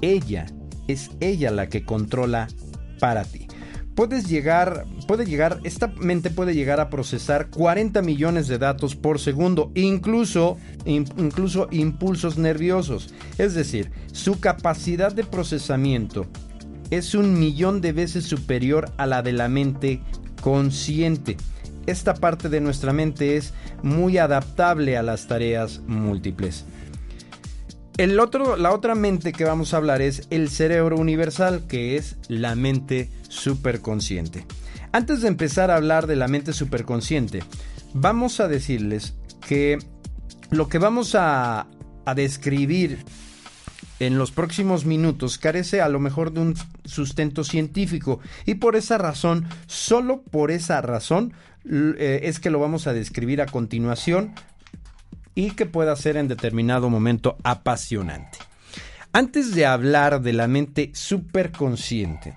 Ella 0.00 0.46
es 0.88 1.12
ella 1.20 1.52
la 1.52 1.68
que 1.68 1.84
controla 1.84 2.48
para 2.98 3.22
ti 3.22 3.46
puedes 3.94 4.28
llegar, 4.28 4.84
puede 5.06 5.26
llegar, 5.26 5.60
esta 5.64 5.88
mente 5.88 6.30
puede 6.30 6.54
llegar 6.54 6.80
a 6.80 6.90
procesar 6.90 7.50
40 7.50 8.02
millones 8.02 8.48
de 8.48 8.58
datos 8.58 8.96
por 8.96 9.18
segundo, 9.18 9.70
incluso, 9.74 10.58
incluso 10.84 11.68
impulsos 11.70 12.38
nerviosos. 12.38 13.12
Es 13.38 13.54
decir, 13.54 13.90
su 14.12 14.40
capacidad 14.40 15.12
de 15.12 15.24
procesamiento 15.24 16.26
es 16.90 17.14
un 17.14 17.38
millón 17.38 17.80
de 17.80 17.92
veces 17.92 18.24
superior 18.24 18.90
a 18.96 19.06
la 19.06 19.22
de 19.22 19.32
la 19.32 19.48
mente 19.48 20.00
consciente. 20.40 21.36
Esta 21.86 22.14
parte 22.14 22.48
de 22.48 22.60
nuestra 22.60 22.92
mente 22.92 23.36
es 23.36 23.54
muy 23.82 24.18
adaptable 24.18 24.96
a 24.96 25.02
las 25.02 25.26
tareas 25.26 25.80
múltiples. 25.86 26.64
El 28.00 28.18
otro, 28.18 28.56
la 28.56 28.72
otra 28.72 28.94
mente 28.94 29.30
que 29.30 29.44
vamos 29.44 29.74
a 29.74 29.76
hablar 29.76 30.00
es 30.00 30.26
el 30.30 30.48
cerebro 30.48 30.96
universal, 30.96 31.64
que 31.68 31.96
es 31.96 32.16
la 32.28 32.54
mente 32.54 33.10
superconsciente. 33.28 34.46
Antes 34.90 35.20
de 35.20 35.28
empezar 35.28 35.70
a 35.70 35.76
hablar 35.76 36.06
de 36.06 36.16
la 36.16 36.26
mente 36.26 36.54
superconsciente, 36.54 37.42
vamos 37.92 38.40
a 38.40 38.48
decirles 38.48 39.16
que 39.46 39.76
lo 40.48 40.70
que 40.70 40.78
vamos 40.78 41.14
a, 41.14 41.66
a 42.06 42.14
describir 42.14 43.04
en 43.98 44.16
los 44.16 44.30
próximos 44.30 44.86
minutos 44.86 45.36
carece 45.36 45.82
a 45.82 45.90
lo 45.90 46.00
mejor 46.00 46.32
de 46.32 46.40
un 46.40 46.54
sustento 46.86 47.44
científico 47.44 48.20
y 48.46 48.54
por 48.54 48.76
esa 48.76 48.96
razón, 48.96 49.46
solo 49.66 50.22
por 50.22 50.50
esa 50.50 50.80
razón, 50.80 51.34
eh, 51.70 52.20
es 52.22 52.40
que 52.40 52.48
lo 52.48 52.60
vamos 52.60 52.86
a 52.86 52.94
describir 52.94 53.42
a 53.42 53.46
continuación 53.46 54.32
y 55.34 55.52
que 55.52 55.66
pueda 55.66 55.94
ser 55.96 56.16
en 56.16 56.28
determinado 56.28 56.90
momento 56.90 57.36
apasionante. 57.44 58.38
Antes 59.12 59.54
de 59.54 59.66
hablar 59.66 60.22
de 60.22 60.32
la 60.32 60.46
mente 60.46 60.90
superconsciente, 60.94 62.34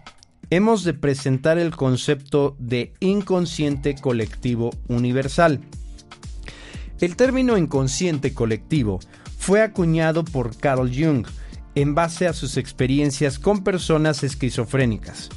hemos 0.50 0.84
de 0.84 0.94
presentar 0.94 1.58
el 1.58 1.76
concepto 1.76 2.56
de 2.60 2.94
inconsciente 3.00 3.96
colectivo 3.96 4.72
universal. 4.88 5.62
El 7.00 7.16
término 7.16 7.58
inconsciente 7.58 8.34
colectivo 8.34 9.00
fue 9.38 9.62
acuñado 9.62 10.24
por 10.24 10.56
Carl 10.58 10.90
Jung, 10.90 11.28
en 11.76 11.96
base 11.96 12.28
a 12.28 12.34
sus 12.34 12.58
experiencias 12.58 13.40
con 13.40 13.64
personas 13.64 14.24
esquizofrénicas. 14.24 15.30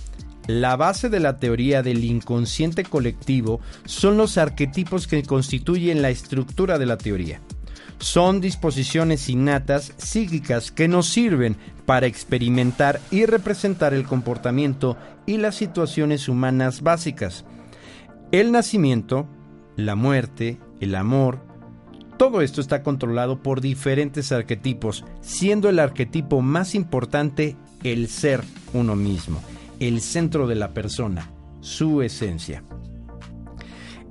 La 0.46 0.76
base 0.76 1.08
de 1.08 1.18
la 1.18 1.38
teoría 1.38 1.82
del 1.82 2.04
inconsciente 2.04 2.84
colectivo 2.84 3.60
son 3.84 4.16
los 4.16 4.38
arquetipos 4.38 5.08
que 5.08 5.24
constituyen 5.24 6.02
la 6.02 6.10
estructura 6.10 6.78
de 6.78 6.86
la 6.86 6.98
teoría. 6.98 7.40
Son 7.98 8.40
disposiciones 8.40 9.28
innatas 9.28 9.92
psíquicas 9.96 10.70
que 10.70 10.88
nos 10.88 11.08
sirven 11.08 11.56
para 11.86 12.06
experimentar 12.06 13.00
y 13.10 13.26
representar 13.26 13.94
el 13.94 14.04
comportamiento 14.04 14.96
y 15.24 15.38
las 15.38 15.54
situaciones 15.54 16.28
humanas 16.28 16.82
básicas. 16.82 17.44
El 18.32 18.52
nacimiento, 18.52 19.26
la 19.76 19.94
muerte, 19.94 20.58
el 20.80 20.94
amor, 20.94 21.40
todo 22.16 22.40
esto 22.40 22.60
está 22.60 22.82
controlado 22.82 23.42
por 23.42 23.60
diferentes 23.60 24.32
arquetipos, 24.32 25.04
siendo 25.20 25.68
el 25.68 25.78
arquetipo 25.78 26.40
más 26.40 26.74
importante 26.74 27.56
el 27.84 28.08
ser 28.08 28.42
uno 28.72 28.96
mismo, 28.96 29.40
el 29.80 30.00
centro 30.00 30.46
de 30.46 30.54
la 30.54 30.72
persona, 30.72 31.30
su 31.60 32.02
esencia. 32.02 32.62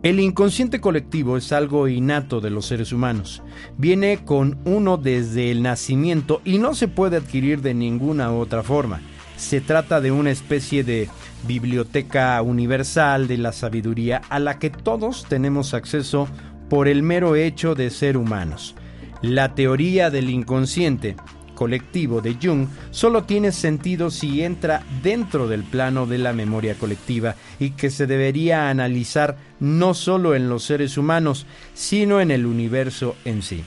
El 0.06 0.20
inconsciente 0.20 0.80
colectivo 0.80 1.36
es 1.36 1.52
algo 1.52 1.88
innato 1.88 2.40
de 2.40 2.52
los 2.52 2.68
seres 2.68 2.94
humanos. 2.94 3.42
Viene 3.76 4.24
con 4.24 4.60
uno 4.64 4.98
desde 4.98 5.50
el 5.50 5.64
nacimiento 5.64 6.44
y 6.46 6.60
no 6.60 6.76
se 6.76 6.88
puede 6.88 7.18
adquirir 7.18 7.64
de 7.64 7.74
ninguna 7.74 8.32
otra 8.32 8.62
forma. 8.62 9.02
Se 9.36 9.62
trata 9.62 10.02
de 10.02 10.12
una 10.12 10.30
especie 10.30 10.84
de 10.84 11.10
biblioteca 11.48 12.40
universal 12.44 13.28
de 13.28 13.40
la 13.40 13.52
sabiduría 13.52 14.22
a 14.30 14.38
la 14.38 14.60
que 14.60 14.70
todos 14.70 15.26
tenemos 15.28 15.74
acceso 15.74 16.28
por 16.70 16.88
el 16.88 17.02
mero 17.02 17.36
hecho 17.36 17.74
de 17.74 17.90
ser 17.90 18.16
humanos. 18.16 18.76
La 19.24 19.56
teoría 19.56 20.12
del 20.12 20.30
inconsciente 20.30 21.16
colectivo 21.56 22.22
de 22.22 22.38
Jung 22.42 22.68
solo 22.92 23.24
tiene 23.24 23.52
sentido 23.52 24.12
si 24.12 24.44
entra 24.44 24.84
dentro 25.02 25.48
del 25.48 25.64
plano 25.64 26.06
de 26.06 26.20
la 26.20 26.34
memoria 26.34 26.76
colectiva 26.76 27.36
y 27.60 27.72
que 27.72 27.90
se 27.90 28.06
debería 28.06 28.70
analizar 28.70 29.38
no 29.60 29.94
solo 29.94 30.36
en 30.36 30.50
los 30.50 30.64
seres 30.64 30.98
humanos, 30.98 31.48
sino 31.74 32.22
en 32.22 32.30
el 32.30 32.46
universo 32.46 33.16
en 33.26 33.42
sí. 33.42 33.64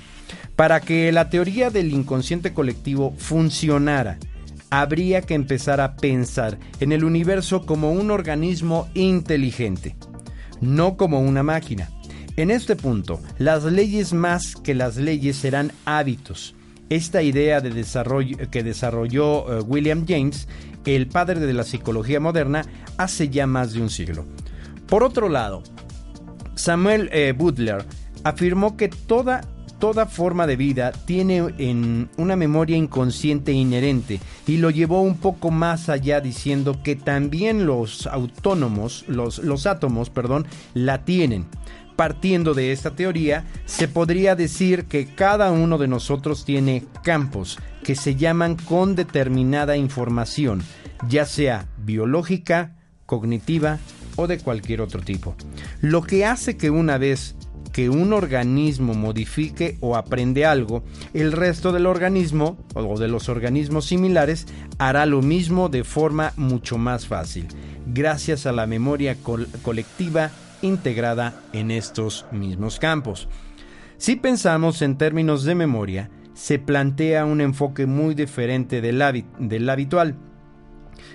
Para 0.55 0.81
que 0.81 1.11
la 1.12 1.31
teoría 1.31 1.70
del 1.70 1.92
inconsciente 1.92 2.53
colectivo 2.53 3.14
funcionara, 3.16 4.18
habría 4.70 5.22
que 5.22 5.35
empezar 5.35 5.81
a 5.81 5.96
pensar 5.96 6.59
en 6.81 6.92
el 6.92 7.05
universo 7.05 7.64
como 7.64 7.92
un 7.92 8.11
organismo 8.11 8.88
inteligente, 8.94 9.96
no 10.61 10.96
como 10.96 11.20
una 11.20 11.42
máquina. 11.42 11.88
En 12.37 12.51
este 12.51 12.77
punto, 12.77 13.20
las 13.38 13.64
leyes 13.64 14.12
más 14.12 14.55
que 14.55 14.74
las 14.74 14.96
leyes 14.96 15.37
serán 15.37 15.72
hábitos. 15.85 16.55
Esta 16.90 17.22
idea 17.22 17.61
de 17.61 17.70
desarrollo, 17.70 18.51
que 18.51 18.62
desarrolló 18.62 19.59
eh, 19.59 19.61
William 19.62 20.07
James, 20.09 20.48
el 20.87 21.07
padre 21.07 21.40
de 21.40 21.53
la 21.53 21.64
psicología 21.64 22.20
moderna, 22.20 22.64
hace 22.96 23.29
ya 23.29 23.46
más 23.46 23.72
de 23.72 23.83
un 23.83 23.90
siglo. 23.90 24.24
Por 24.87 25.03
otro 25.03 25.29
lado, 25.29 25.62
Samuel 26.55 27.11
eh, 27.12 27.35
Butler 27.37 27.85
afirmó 28.24 28.77
que 28.77 28.88
toda, 28.88 29.42
toda 29.79 30.07
forma 30.07 30.46
de 30.46 30.57
vida 30.57 30.92
tiene 30.92 31.55
en 31.59 32.09
una 32.16 32.37
memoria 32.37 32.77
inconsciente 32.77 33.53
inherente 33.53 34.18
y 34.46 34.57
lo 34.57 34.70
llevó 34.70 35.03
un 35.03 35.18
poco 35.18 35.51
más 35.51 35.88
allá 35.88 36.20
diciendo 36.20 36.83
que 36.83 36.96
también 36.96 37.66
los 37.66 38.07
autónomos, 38.07 39.05
los, 39.09 39.38
los 39.38 39.66
átomos, 39.66 40.11
perdón, 40.11 40.46
la 40.74 41.05
tienen. 41.05 41.46
Partiendo 41.98 42.54
de 42.54 42.70
esta 42.70 42.92
teoría, 42.92 43.44
se 43.66 43.88
podría 43.88 44.37
decir 44.37 44.84
que 44.84 45.16
cada 45.16 45.50
uno 45.50 45.78
de 45.78 45.88
nosotros 45.88 46.44
tiene 46.44 46.84
campos 47.02 47.58
que 47.82 47.96
se 47.96 48.14
llaman 48.14 48.54
con 48.54 48.94
determinada 48.94 49.76
información, 49.76 50.62
ya 51.08 51.26
sea 51.26 51.66
biológica, 51.76 52.76
cognitiva 53.04 53.80
o 54.14 54.28
de 54.28 54.38
cualquier 54.38 54.80
otro 54.80 55.00
tipo. 55.00 55.34
Lo 55.80 56.02
que 56.02 56.24
hace 56.24 56.56
que 56.56 56.70
una 56.70 56.98
vez 56.98 57.34
que 57.72 57.90
un 57.90 58.12
organismo 58.12 58.94
modifique 58.94 59.76
o 59.80 59.96
aprende 59.96 60.46
algo, 60.46 60.84
el 61.14 61.32
resto 61.32 61.72
del 61.72 61.87
organismo 61.87 62.58
o 62.74 62.96
de 62.96 63.08
los 63.08 63.28
organismos 63.28 63.87
similares 63.87 64.46
hará 64.78 65.04
lo 65.04 65.20
mismo 65.20 65.68
de 65.68 65.82
forma 65.82 66.32
mucho 66.37 66.78
más 66.78 67.08
fácil, 67.08 67.48
gracias 67.87 68.46
a 68.46 68.52
la 68.52 68.68
memoria 68.68 69.16
colectiva 69.62 70.30
integrada 70.62 71.40
en 71.53 71.71
estos 71.71 72.27
mismos 72.33 72.79
campos. 72.79 73.29
Si 73.97 74.16
pensamos 74.16 74.83
en 74.83 74.97
términos 74.97 75.44
de 75.44 75.55
memoria, 75.55 76.11
se 76.35 76.59
plantea 76.59 77.25
un 77.25 77.40
enfoque 77.40 77.87
muy 77.87 78.14
diferente 78.14 78.81
del, 78.81 79.25
del 79.38 79.68
habitual. 79.68 80.14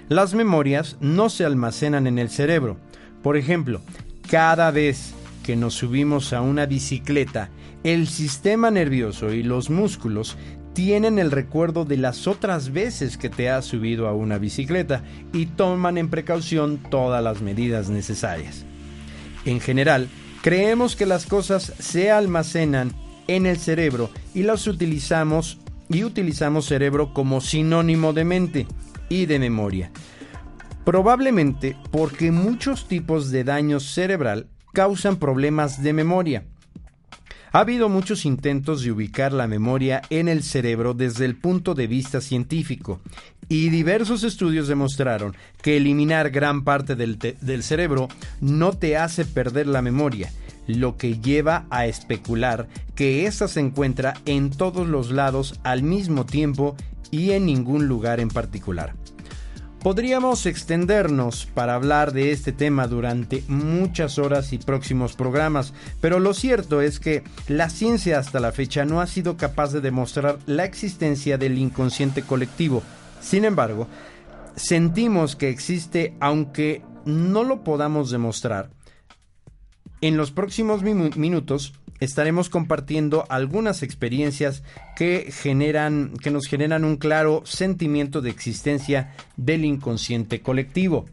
Las 0.09 0.33
memorias 0.33 0.97
no 0.99 1.29
se 1.29 1.45
almacenan 1.45 2.07
en 2.07 2.19
el 2.19 2.29
cerebro. 2.29 2.77
Por 3.21 3.37
ejemplo, 3.37 3.81
cada 4.29 4.69
vez 4.71 5.13
que 5.43 5.55
nos 5.55 5.75
subimos 5.75 6.33
a 6.33 6.41
una 6.41 6.65
bicicleta, 6.65 7.49
el 7.83 8.07
sistema 8.07 8.69
nervioso 8.69 9.33
y 9.33 9.43
los 9.43 9.69
músculos 9.69 10.37
tienen 10.73 11.19
el 11.19 11.31
recuerdo 11.31 11.85
de 11.85 11.97
las 11.97 12.27
otras 12.27 12.73
veces 12.73 13.17
que 13.17 13.29
te 13.29 13.49
has 13.49 13.65
subido 13.65 14.07
a 14.07 14.13
una 14.13 14.37
bicicleta 14.37 15.03
y 15.31 15.45
toman 15.45 15.97
en 15.97 16.09
precaución 16.09 16.79
todas 16.89 17.23
las 17.23 17.41
medidas 17.41 17.89
necesarias. 17.89 18.65
En 19.45 19.59
general, 19.59 20.09
creemos 20.41 20.95
que 20.95 21.05
las 21.05 21.25
cosas 21.25 21.73
se 21.79 22.11
almacenan 22.11 22.93
en 23.27 23.45
el 23.45 23.57
cerebro 23.57 24.09
y 24.33 24.43
las 24.43 24.67
utilizamos 24.67 25.59
y 25.89 26.03
utilizamos 26.03 26.65
cerebro 26.65 27.13
como 27.13 27.41
sinónimo 27.41 28.13
de 28.13 28.25
mente 28.25 28.67
y 29.09 29.25
de 29.25 29.39
memoria. 29.39 29.91
Probablemente 30.85 31.77
porque 31.91 32.31
muchos 32.31 32.87
tipos 32.87 33.31
de 33.31 33.43
daño 33.43 33.79
cerebral 33.79 34.47
causan 34.73 35.17
problemas 35.17 35.81
de 35.83 35.93
memoria. 35.93 36.45
Ha 37.55 37.59
habido 37.59 37.87
muchos 37.87 38.25
intentos 38.25 38.81
de 38.81 38.91
ubicar 38.91 39.31
la 39.31 39.45
memoria 39.45 40.01
en 40.09 40.27
el 40.27 40.41
cerebro 40.41 40.95
desde 40.95 41.25
el 41.25 41.35
punto 41.35 41.75
de 41.75 41.85
vista 41.85 42.19
científico 42.19 42.99
y 43.47 43.69
diversos 43.69 44.23
estudios 44.23 44.67
demostraron 44.67 45.35
que 45.61 45.77
eliminar 45.77 46.31
gran 46.31 46.63
parte 46.63 46.95
del, 46.95 47.63
cerebro 47.63 48.07
no 48.41 48.73
te 48.73 48.97
hace 48.97 49.23
perder 49.23 49.67
la 49.67 49.83
memoria, 49.83 50.31
lo 50.65 50.97
que 50.97 51.19
lleva 51.19 51.67
a 51.69 51.85
especular 51.85 52.67
que 52.95 53.27
ésta 53.27 53.47
se 53.47 53.59
encuentra 53.59 54.15
en 54.25 54.49
todos 54.49 54.87
los 54.87 55.11
lados 55.11 55.59
al 55.63 55.83
mismo 55.83 56.25
tiempo 56.25 56.75
y 57.11 57.33
en 57.33 57.45
ningún 57.45 57.87
lugar 57.87 58.19
en 58.19 58.29
particular. 58.29 58.95
Podríamos 59.83 60.45
extendernos 60.45 61.45
para 61.45 61.75
hablar 61.75 62.13
de 62.13 62.31
este 62.31 62.53
tema 62.53 62.87
durante 62.87 63.43
muchas 63.49 64.17
horas 64.17 64.53
y 64.53 64.57
próximos 64.57 65.13
programas, 65.17 65.73
pero 65.99 66.21
lo 66.21 66.33
cierto 66.33 66.79
es 66.79 67.01
que 67.01 67.21
la 67.49 67.69
ciencia 67.69 68.17
hasta 68.17 68.39
la 68.39 68.53
fecha 68.53 68.85
no 68.85 69.01
ha 69.01 69.07
sido 69.07 69.35
capaz 69.35 69.73
de 69.73 69.81
demostrar 69.81 70.39
la 70.45 70.63
existencia 70.63 71.37
del 71.37 71.57
inconsciente 71.57 72.21
colectivo. 72.21 72.81
Sin 73.19 73.43
embargo, 73.43 73.89
sentimos 74.55 75.35
que 75.35 75.49
existe 75.49 76.13
aunque 76.21 76.81
no 77.03 77.43
lo 77.43 77.65
podamos 77.65 78.09
demostrar. 78.09 78.69
En 79.99 80.15
los 80.15 80.31
próximos 80.31 80.81
minutos 80.81 81.73
estaremos 81.99 82.49
compartiendo 82.49 83.25
algunas 83.29 83.83
experiencias 83.83 84.63
que 84.95 85.31
generan 85.31 86.13
que 86.21 86.31
nos 86.31 86.47
generan 86.47 86.83
un 86.83 86.97
claro 86.97 87.41
sentimiento 87.45 88.21
de 88.21 88.29
existencia 88.29 89.13
del 89.37 89.65
inconsciente 89.65 90.41
colectivo. 90.41 91.05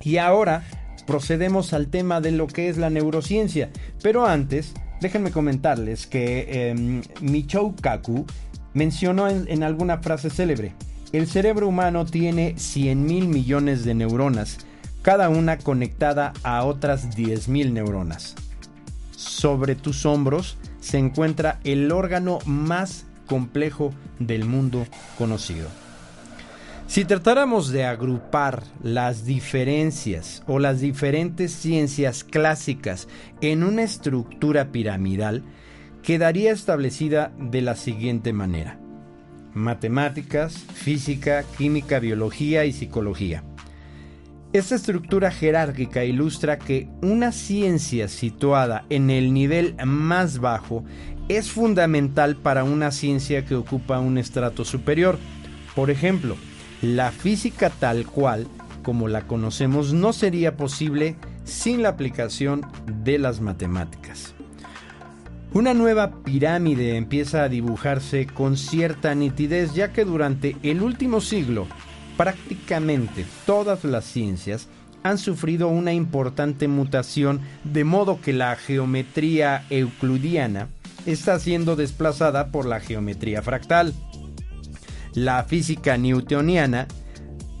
Y 0.00 0.16
ahora 0.16 0.64
procedemos 1.06 1.72
al 1.72 1.88
tema 1.88 2.20
de 2.20 2.32
lo 2.32 2.46
que 2.46 2.68
es 2.68 2.76
la 2.76 2.90
neurociencia, 2.90 3.70
pero 4.02 4.26
antes 4.26 4.72
déjenme 5.00 5.30
comentarles 5.30 6.06
que 6.06 6.46
eh, 6.48 7.02
Michio 7.20 7.74
Kaku 7.80 8.24
mencionó 8.72 9.28
en, 9.28 9.46
en 9.48 9.62
alguna 9.62 9.98
frase 9.98 10.30
célebre, 10.30 10.74
el 11.12 11.26
cerebro 11.26 11.68
humano 11.68 12.06
tiene 12.06 12.54
100 12.56 13.04
mil 13.04 13.28
millones 13.28 13.84
de 13.84 13.94
neuronas, 13.94 14.58
cada 15.02 15.28
una 15.28 15.58
conectada 15.58 16.32
a 16.42 16.64
otras 16.64 17.14
10 17.14 17.48
mil 17.48 17.74
neuronas. 17.74 18.34
Sobre 19.22 19.76
tus 19.76 20.04
hombros 20.04 20.58
se 20.80 20.98
encuentra 20.98 21.60
el 21.62 21.92
órgano 21.92 22.40
más 22.44 23.06
complejo 23.26 23.94
del 24.18 24.44
mundo 24.44 24.84
conocido. 25.16 25.68
Si 26.88 27.04
tratáramos 27.04 27.70
de 27.70 27.84
agrupar 27.84 28.64
las 28.82 29.24
diferencias 29.24 30.42
o 30.48 30.58
las 30.58 30.80
diferentes 30.80 31.52
ciencias 31.52 32.24
clásicas 32.24 33.06
en 33.40 33.62
una 33.62 33.84
estructura 33.84 34.72
piramidal, 34.72 35.44
quedaría 36.02 36.50
establecida 36.50 37.32
de 37.38 37.62
la 37.62 37.76
siguiente 37.76 38.32
manera. 38.32 38.80
Matemáticas, 39.54 40.54
física, 40.74 41.44
química, 41.56 42.00
biología 42.00 42.64
y 42.64 42.72
psicología. 42.72 43.44
Esta 44.52 44.74
estructura 44.74 45.30
jerárquica 45.30 46.04
ilustra 46.04 46.58
que 46.58 46.86
una 47.00 47.32
ciencia 47.32 48.06
situada 48.06 48.84
en 48.90 49.08
el 49.08 49.32
nivel 49.32 49.74
más 49.86 50.40
bajo 50.40 50.84
es 51.28 51.50
fundamental 51.50 52.36
para 52.36 52.62
una 52.62 52.90
ciencia 52.90 53.46
que 53.46 53.54
ocupa 53.54 53.98
un 53.98 54.18
estrato 54.18 54.66
superior. 54.66 55.18
Por 55.74 55.90
ejemplo, 55.90 56.36
la 56.82 57.12
física 57.12 57.70
tal 57.70 58.04
cual, 58.04 58.46
como 58.82 59.08
la 59.08 59.26
conocemos, 59.26 59.94
no 59.94 60.12
sería 60.12 60.54
posible 60.58 61.16
sin 61.44 61.82
la 61.82 61.88
aplicación 61.88 62.60
de 63.02 63.18
las 63.18 63.40
matemáticas. 63.40 64.34
Una 65.54 65.72
nueva 65.72 66.22
pirámide 66.24 66.96
empieza 66.98 67.42
a 67.42 67.48
dibujarse 67.48 68.26
con 68.26 68.58
cierta 68.58 69.14
nitidez 69.14 69.72
ya 69.72 69.94
que 69.94 70.04
durante 70.04 70.56
el 70.62 70.82
último 70.82 71.22
siglo 71.22 71.66
prácticamente 72.16 73.24
todas 73.46 73.84
las 73.84 74.04
ciencias 74.04 74.68
han 75.02 75.18
sufrido 75.18 75.68
una 75.68 75.92
importante 75.92 76.68
mutación 76.68 77.40
de 77.64 77.84
modo 77.84 78.20
que 78.20 78.32
la 78.32 78.54
geometría 78.56 79.64
euclidiana 79.70 80.68
está 81.06 81.38
siendo 81.38 81.76
desplazada 81.76 82.52
por 82.52 82.66
la 82.66 82.80
geometría 82.80 83.42
fractal, 83.42 83.94
la 85.14 85.42
física 85.44 85.96
newtoniana 85.96 86.86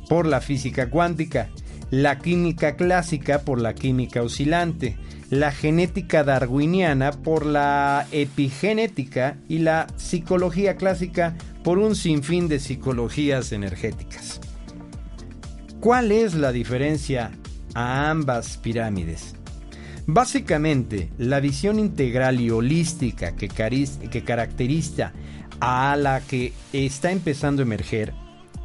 por 0.08 0.26
la 0.26 0.40
física 0.40 0.90
cuántica, 0.90 1.48
la 1.90 2.18
química 2.18 2.76
clásica 2.76 3.40
por 3.40 3.60
la 3.60 3.74
química 3.74 4.22
oscilante, 4.22 4.96
la 5.30 5.50
genética 5.50 6.24
darwiniana 6.24 7.12
por 7.12 7.46
la 7.46 8.06
epigenética 8.12 9.36
y 9.48 9.58
la 9.58 9.86
psicología 9.96 10.76
clásica 10.76 11.34
por 11.62 11.78
un 11.78 11.94
sinfín 11.94 12.48
de 12.48 12.58
psicologías 12.58 13.52
energéticas. 13.52 14.40
¿Cuál 15.80 16.12
es 16.12 16.34
la 16.34 16.52
diferencia 16.52 17.32
a 17.74 18.10
ambas 18.10 18.56
pirámides? 18.56 19.34
Básicamente, 20.06 21.10
la 21.18 21.40
visión 21.40 21.78
integral 21.78 22.40
y 22.40 22.50
holística 22.50 23.36
que, 23.36 23.48
caracteriza 23.48 25.12
a 25.60 25.96
la 25.96 26.20
que 26.20 26.52
está 26.72 27.12
empezando 27.12 27.62
a 27.62 27.64
emerger, 27.64 28.12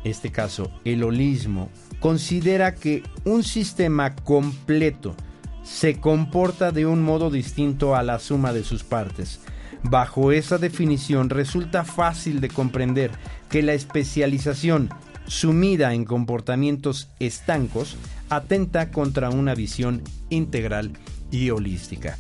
este 0.04 0.32
caso 0.32 0.72
el 0.84 1.04
holismo, 1.04 1.70
considera 2.00 2.74
que 2.74 3.04
un 3.24 3.44
sistema 3.44 4.16
completo 4.16 5.16
se 5.64 6.00
comporta 6.00 6.72
de 6.72 6.86
un 6.86 7.04
modo 7.04 7.30
distinto 7.30 7.96
a 7.96 8.02
la 8.02 8.20
suma 8.20 8.54
de 8.54 8.64
sus 8.64 8.84
partes. 8.84 9.42
Bajo 9.84 10.32
esa 10.32 10.58
definición 10.58 11.30
resulta 11.30 11.84
fácil 11.84 12.42
de 12.42 12.50
comprender 12.50 13.12
que 13.50 13.62
la 13.62 13.74
especialización 13.74 14.90
sumida 15.28 15.94
en 15.94 16.06
comportamientos 16.06 17.10
estancos, 17.20 17.98
atenta 18.30 18.92
contra 18.92 19.30
una 19.30 19.54
visión 19.54 20.02
integral 20.30 20.94
y 21.32 21.50
holística. 21.50 22.18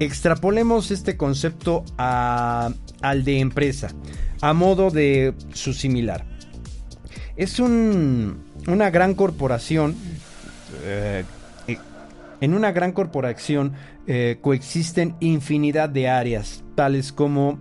Extrapolemos 0.00 0.90
este 0.90 1.16
concepto 1.16 1.84
al 1.96 3.24
de 3.24 3.40
empresa, 3.40 3.88
a 4.40 4.52
modo 4.52 4.90
de 4.90 5.34
su 5.52 5.72
similar. 5.72 6.24
Es 7.36 7.58
una 7.60 8.90
gran 8.90 9.14
corporación, 9.14 9.96
eh, 10.84 11.24
en 12.40 12.54
una 12.54 12.70
gran 12.72 12.92
corporación 12.92 13.72
eh, 14.10 14.38
coexisten 14.40 15.16
infinidad 15.20 15.90
de 15.90 16.08
áreas, 16.08 16.64
tales 16.74 17.12
como 17.12 17.58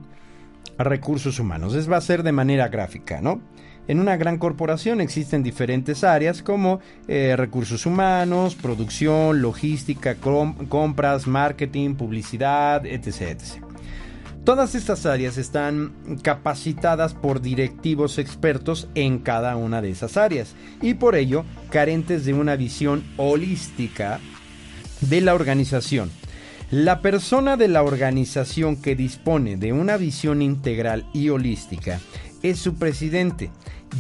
recursos 0.77 1.39
humanos. 1.39 1.75
Es 1.75 1.91
va 1.91 1.97
a 1.97 2.01
ser 2.01 2.23
de 2.23 2.31
manera 2.31 2.69
gráfica, 2.69 3.19
¿no? 3.19 3.41
En 3.89 3.99
una 3.99 4.15
gran 4.15 4.37
corporación 4.37 5.01
existen 5.01 5.43
diferentes 5.43 6.05
áreas 6.05 6.41
como 6.41 6.79
eh, 7.09 7.35
recursos 7.35 7.85
humanos, 7.85 8.55
producción, 8.55 9.41
logística, 9.41 10.15
compras, 10.15 11.27
marketing, 11.27 11.95
publicidad, 11.95 12.85
etc, 12.85 13.41
Todas 14.45 14.75
estas 14.75 15.05
áreas 15.05 15.37
están 15.37 15.93
capacitadas 16.21 17.13
por 17.13 17.41
directivos 17.41 18.17
expertos 18.17 18.87
en 18.95 19.19
cada 19.19 19.57
una 19.57 19.81
de 19.81 19.89
esas 19.89 20.15
áreas 20.15 20.55
y 20.81 20.93
por 20.93 21.17
ello 21.17 21.43
carentes 21.69 22.23
de 22.23 22.33
una 22.33 22.55
visión 22.55 23.03
holística 23.17 24.21
de 25.01 25.19
la 25.19 25.35
organización. 25.35 26.09
La 26.71 27.01
persona 27.01 27.55
de 27.55 27.69
la 27.69 27.81
organización 27.81 28.75
que 28.75 28.95
dispone 28.95 29.55
de 29.55 29.71
una 29.71 29.95
visión 29.95 30.41
integral 30.41 31.05
y 31.13 31.29
holística 31.29 32.01
es 32.43 32.59
su 32.59 32.75
presidente 32.75 33.51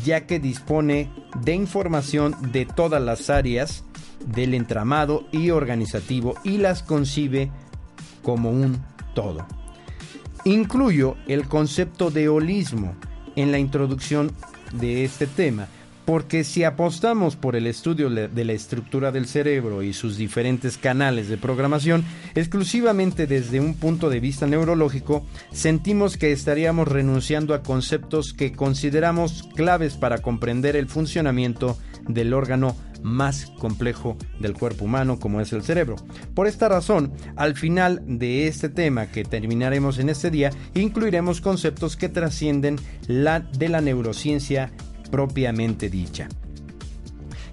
ya 0.03 0.25
que 0.25 0.39
dispone 0.39 1.09
de 1.43 1.53
información 1.53 2.35
de 2.51 2.65
todas 2.65 3.01
las 3.01 3.29
áreas 3.29 3.85
del 4.25 4.53
entramado 4.53 5.25
y 5.31 5.51
organizativo 5.51 6.35
y 6.43 6.57
las 6.57 6.83
concibe 6.83 7.51
como 8.21 8.49
un 8.49 8.83
todo. 9.15 9.45
Incluyo 10.43 11.15
el 11.27 11.47
concepto 11.47 12.11
de 12.11 12.27
holismo 12.27 12.95
en 13.37 13.51
la 13.51 13.59
introducción 13.59 14.31
de 14.73 15.05
este 15.05 15.25
tema, 15.25 15.67
porque 16.07 16.45
si 16.45 16.63
apostamos 16.63 17.35
por 17.35 17.57
el 17.57 17.67
estudio 17.67 18.09
de 18.09 18.45
la 18.45 18.53
estructura 18.53 19.11
del 19.11 19.27
cerebro 19.27 19.83
y 19.83 19.91
sus 19.91 20.15
diferentes 20.15 20.77
canales 20.77 21.27
de 21.27 21.37
programación, 21.37 22.05
exclusivamente 22.33 23.27
desde 23.27 23.59
un 23.59 23.73
punto 23.73 24.09
de 24.09 24.21
vista 24.21 24.47
neurológico, 24.47 25.25
sentimos 25.51 26.15
que 26.15 26.31
estaríamos 26.31 26.87
renunciando 26.87 27.53
a 27.53 27.61
conceptos 27.61 28.31
que 28.31 28.53
consideramos 28.53 29.49
claves 29.53 29.97
para 29.97 30.19
comprender 30.19 30.77
el 30.77 30.87
funcionamiento 30.87 31.77
del 32.07 32.33
órgano 32.33 32.77
más 33.03 33.47
complejo 33.59 34.17
del 34.39 34.53
cuerpo 34.53 34.85
humano 34.85 35.19
como 35.19 35.41
es 35.41 35.51
el 35.53 35.63
cerebro. 35.63 35.97
Por 36.33 36.47
esta 36.47 36.69
razón, 36.69 37.11
al 37.35 37.55
final 37.55 38.01
de 38.05 38.47
este 38.47 38.69
tema 38.69 39.07
que 39.07 39.23
terminaremos 39.23 39.99
en 39.99 40.09
este 40.09 40.31
día, 40.31 40.51
incluiremos 40.73 41.41
conceptos 41.41 41.97
que 41.97 42.09
trascienden 42.09 42.77
la 43.07 43.41
de 43.41 43.69
la 43.69 43.81
neurociencia 43.81 44.71
propiamente 45.09 45.89
dicha. 45.89 46.29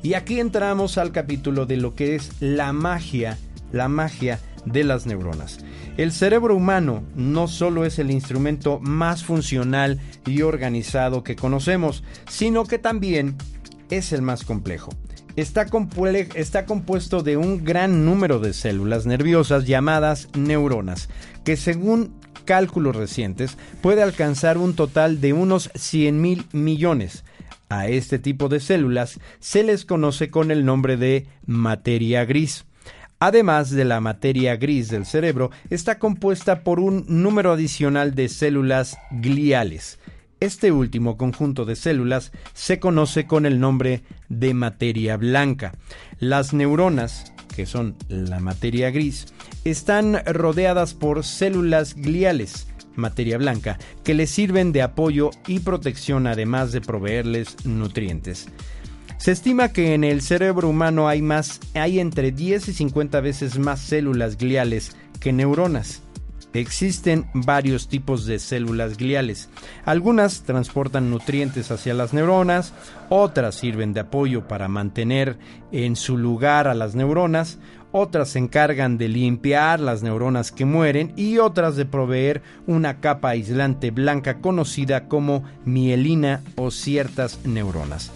Y 0.03 0.14
aquí 0.14 0.38
entramos 0.38 0.99
al 0.99 1.12
capítulo 1.12 1.64
de 1.67 1.79
lo 1.79 1.95
que 1.95 2.14
es 2.14 2.33
la 2.40 2.73
magia, 2.73 3.38
la 3.73 3.88
magia 3.88 4.38
de 4.67 4.85
las 4.85 5.07
neuronas. 5.07 5.59
El 5.97 6.12
cerebro 6.12 6.57
humano 6.57 7.05
no 7.14 7.49
solo 7.49 7.85
es 7.85 7.99
el 7.99 8.11
instrumento 8.11 8.81
más 8.81 9.25
funcional 9.25 10.01
y 10.27 10.43
organizado 10.43 11.23
que 11.23 11.37
conocemos, 11.37 12.03
sino 12.29 12.64
que 12.64 12.79
también 12.79 13.37
es 13.90 14.12
el 14.12 14.23
más 14.23 14.45
complejo. 14.45 14.90
Está, 15.37 15.67
está, 16.35 16.67
compuesto 16.67 17.23
de 17.23 17.37
un 17.37 17.64
gran 17.64 18.05
número 18.05 18.38
de 18.38 18.53
células 18.53 19.05
nerviosas 19.05 19.67
llamadas 19.67 20.29
neuronas, 20.35 21.09
que 21.45 21.57
según 21.57 22.14
cálculos 22.45 22.95
recientes 22.95 23.57
puede 23.81 24.03
alcanzar 24.03 24.59
un 24.59 24.75
total 24.75 25.21
de 25.21 25.33
unos 25.33 25.71
100 25.75 26.21
mil 26.21 26.47
millones. 26.53 27.25
A 27.68 27.88
este 27.88 28.18
tipo 28.18 28.48
de 28.48 28.61
células 28.61 29.20
se 29.40 29.62
les 29.62 29.85
conoce 29.85 30.31
con 30.31 30.50
el 30.50 30.64
nombre 30.64 30.96
de 30.96 31.27
materia 31.46 32.24
gris. 32.24 32.66
Además 33.18 33.70
de 33.70 33.85
la 33.85 34.00
materia 34.00 34.57
gris 34.57 34.90
del 34.90 35.07
cerebro, 35.07 35.50
está 35.70 35.98
compuesta 35.98 36.62
por 36.62 36.81
un 36.81 37.05
número 37.09 37.53
adicional 37.53 38.14
de 38.14 38.29
células 38.29 38.98
gliales. 39.11 39.98
Este 40.40 40.72
último 40.72 41.16
conjunto 41.16 41.64
de 41.64 41.77
células 41.77 42.33
se 42.53 42.79
conoce 42.79 43.27
con 43.27 43.46
el 43.46 43.61
nombre 43.61 44.03
de 44.29 44.53
materia 44.53 45.16
blanca. 45.16 45.72
Las 46.18 46.53
neuronas 46.53 47.33
que 47.55 47.66
son 47.66 47.96
la 48.09 48.40
materia 48.40 48.90
gris, 48.90 49.27
están 49.64 50.22
rodeadas 50.27 50.94
por 50.94 51.24
células 51.24 51.94
gliales, 51.94 52.66
materia 52.97 53.39
blanca, 53.39 53.79
que 54.03 54.15
les 54.15 54.31
sirven 54.31 54.73
de 54.73 54.83
apoyo 54.83 55.31
y 55.47 55.61
protección 55.61 56.27
además 56.27 56.73
de 56.73 56.81
proveerles 56.81 57.57
nutrientes. 57.65 58.49
Se 59.19 59.33
estima 59.33 59.71
que 59.71 59.95
en 59.95 60.05
el 60.05 60.21
cerebro 60.21 60.69
humano 60.69 61.09
hay 61.09 61.23
más 61.23 61.61
hay 61.75 61.99
entre 61.99 62.33
10 62.33 62.69
y 62.69 62.73
50 62.75 63.21
veces 63.21 63.59
más 63.59 63.81
células 63.81 64.37
gliales 64.37 64.97
que 65.21 65.33
neuronas. 65.33 66.03
Existen 66.53 67.27
varios 67.35 67.89
tipos 67.89 68.27
de 68.27 68.39
células 68.39 68.97
gliales. 68.97 69.49
Algunas 69.85 70.43
transportan 70.43 71.11
nutrientes 71.11 71.73
hacia 71.73 71.95
las 71.95 72.13
neuronas, 72.13 72.73
otras 73.09 73.57
sirven 73.57 73.93
de 73.93 74.01
apoyo 74.01 74.47
para 74.47 74.69
mantener 74.69 75.37
en 75.73 75.97
su 75.97 76.17
lugar 76.17 76.69
a 76.69 76.75
las 76.75 76.95
neuronas, 76.95 77.59
otras 77.97 78.31
se 78.31 78.41
encargan 78.41 78.99
de 78.99 79.07
limpiar 79.07 79.79
las 79.79 80.03
neuronas 80.03 80.51
que 80.51 80.65
mueren 80.65 81.13
y 81.17 81.39
otras 81.39 81.77
de 81.77 81.87
proveer 81.87 82.43
una 82.67 82.99
capa 82.99 83.29
aislante 83.29 83.93
blanca 83.93 84.41
conocida 84.41 85.07
como 85.07 85.45
mielina 85.65 86.43
o 86.57 86.73
ciertas 86.73 87.47
neuronas. 87.47 88.11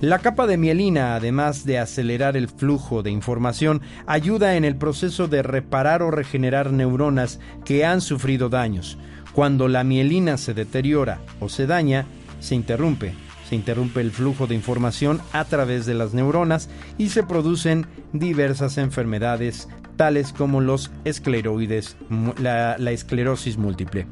La 0.00 0.20
capa 0.20 0.46
de 0.46 0.56
mielina, 0.56 1.14
además 1.14 1.66
de 1.66 1.78
acelerar 1.78 2.38
el 2.38 2.48
flujo 2.48 3.02
de 3.02 3.10
información, 3.10 3.82
ayuda 4.06 4.56
en 4.56 4.64
el 4.64 4.76
proceso 4.76 5.28
de 5.28 5.42
reparar 5.42 6.02
o 6.02 6.10
regenerar 6.10 6.72
neuronas 6.72 7.38
que 7.66 7.84
han 7.84 8.00
sufrido 8.00 8.48
daños. 8.48 8.96
Cuando 9.34 9.68
la 9.68 9.84
mielina 9.84 10.38
se 10.38 10.54
deteriora 10.54 11.20
o 11.38 11.50
se 11.50 11.66
daña, 11.66 12.06
se 12.40 12.54
interrumpe. 12.54 13.27
Se 13.48 13.54
interrumpe 13.54 14.02
el 14.02 14.10
flujo 14.10 14.46
de 14.46 14.54
información 14.54 15.22
a 15.32 15.46
través 15.46 15.86
de 15.86 15.94
las 15.94 16.12
neuronas 16.12 16.68
y 16.98 17.08
se 17.08 17.22
producen 17.22 17.86
diversas 18.12 18.76
enfermedades 18.76 19.68
tales 19.96 20.34
como 20.34 20.60
los 20.60 20.90
escleroides, 21.04 21.96
la, 22.38 22.76
esclerosis 22.90 23.56
múltiple. 23.56 24.06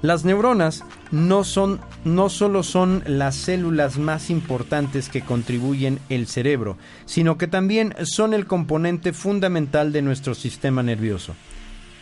Las 0.00 0.24
neuronas 0.24 0.82
no, 1.10 1.44
son, 1.44 1.78
no 2.04 2.30
solo 2.30 2.62
son 2.62 3.02
las 3.06 3.34
células 3.34 3.98
más 3.98 4.30
importantes 4.30 5.10
que 5.10 5.20
contribuyen 5.20 5.98
el 6.08 6.26
cerebro, 6.26 6.78
sino 7.04 7.36
que 7.36 7.48
también 7.48 7.94
son 8.04 8.32
el 8.32 8.46
componente 8.46 9.12
fundamental 9.12 9.92
de 9.92 10.00
nuestro 10.00 10.34
sistema 10.34 10.82
nervioso. 10.82 11.34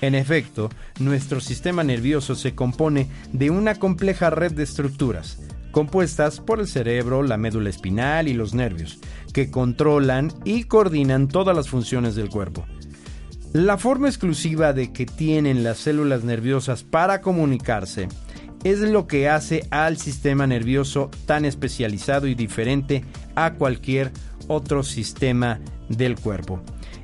En 0.01 0.15
efecto, 0.15 0.71
nuestro 1.01 1.41
sistema 1.41 1.83
nervioso 1.83 2.37
se 2.37 2.55
compone 2.55 3.09
de 3.33 3.51
una 3.51 3.75
compleja 3.75 4.31
red 4.31 4.53
de 4.53 4.63
estructuras, 4.63 5.39
compuestas 5.71 6.41
por 6.41 6.61
el 6.61 6.67
cerebro, 6.67 7.23
la 7.23 7.37
médula 7.37 7.71
espinal 7.71 8.29
y 8.29 8.35
los 8.35 8.55
nervios, 8.55 8.99
que 9.33 9.51
controlan 9.51 10.33
y 10.45 10.65
coordinan 10.65 11.29
todas 11.29 11.55
las 11.55 11.69
funciones 11.69 12.15
del 12.15 12.29
cuerpo. 12.29 12.67
La 13.53 13.79
forma 13.79 14.09
exclusiva 14.09 14.73
de 14.73 14.93
que 14.93 15.07
tienen 15.07 15.65
las 15.65 15.79
células 15.79 16.23
nerviosas 16.23 16.83
para 16.83 17.23
comunicarse 17.23 18.09
es 18.65 18.81
lo 18.81 19.07
que 19.07 19.29
hace 19.29 19.67
al 19.71 19.97
sistema 19.97 20.47
nervioso 20.47 21.11
tan 21.27 21.45
especializado 21.45 22.27
y 22.27 22.35
diferente 22.35 23.05
a 23.35 23.55
cualquier 23.55 24.13
otro 24.49 24.83
sistema 24.83 25.61
del 25.89 26.17
cuerpo. 26.17 26.61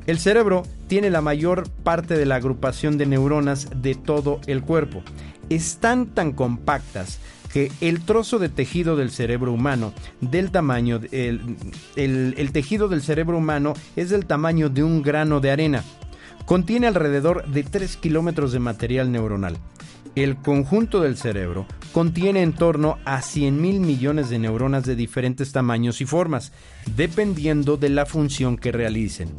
El 0.07 0.19
cerebro 0.19 0.65
tiene 0.87 1.09
la 1.09 1.23
mayor 1.23 1.71
parte 1.71 2.17
de 2.17 2.27
la 2.27 2.37
agrupación 2.37 2.99
de 2.99 3.07
neuronas 3.07 3.69
de 3.77 3.95
todo 3.95 4.41
el 4.47 4.63
cuerpo. 4.63 5.03
Están 5.49 6.07
tan 6.07 6.33
compactas 6.33 7.21
que 7.55 7.71
el 7.81 8.01
trozo 8.01 8.41
de 8.41 8.49
tejido 8.49 8.97
del 8.97 9.13
cerebro 9.13 9.53
humano, 9.53 9.93
del 10.21 10.51
tamaño, 10.51 11.01
el, 11.13 11.57
el 11.95 12.51
tejido 12.51 12.89
del 12.89 13.01
cerebro 13.01 13.39
humano 13.39 13.75
es 13.95 14.11
del 14.11 14.27
tamaño 14.27 14.71
de 14.71 14.83
un 14.83 15.03
grano 15.03 15.39
de 15.39 15.53
arena. 15.53 15.85
Contiene 16.47 16.89
alrededor 16.89 17.47
de 17.47 17.63
3 17.63 17.97
kilómetros 17.99 18.51
de 18.51 18.59
material 18.59 19.13
neuronal. 19.13 19.57
El 20.17 20.35
conjunto 20.35 21.01
del 21.01 21.17
cerebro 21.17 21.65
contiene 21.93 22.43
en 22.43 22.55
torno 22.55 22.99
a 23.05 23.23
100 23.23 23.63
mil 23.63 23.79
millones 23.79 24.31
de 24.31 24.41
neuronas 24.41 24.85
de 24.85 24.97
diferentes 24.97 25.53
tamaños 25.53 26.01
y 26.01 26.07
formas, 26.07 26.51
dependiendo 26.97 27.77
de 27.77 27.89
la 27.89 28.05
función 28.05 28.57
que 28.57 28.73
realicen. 28.73 29.31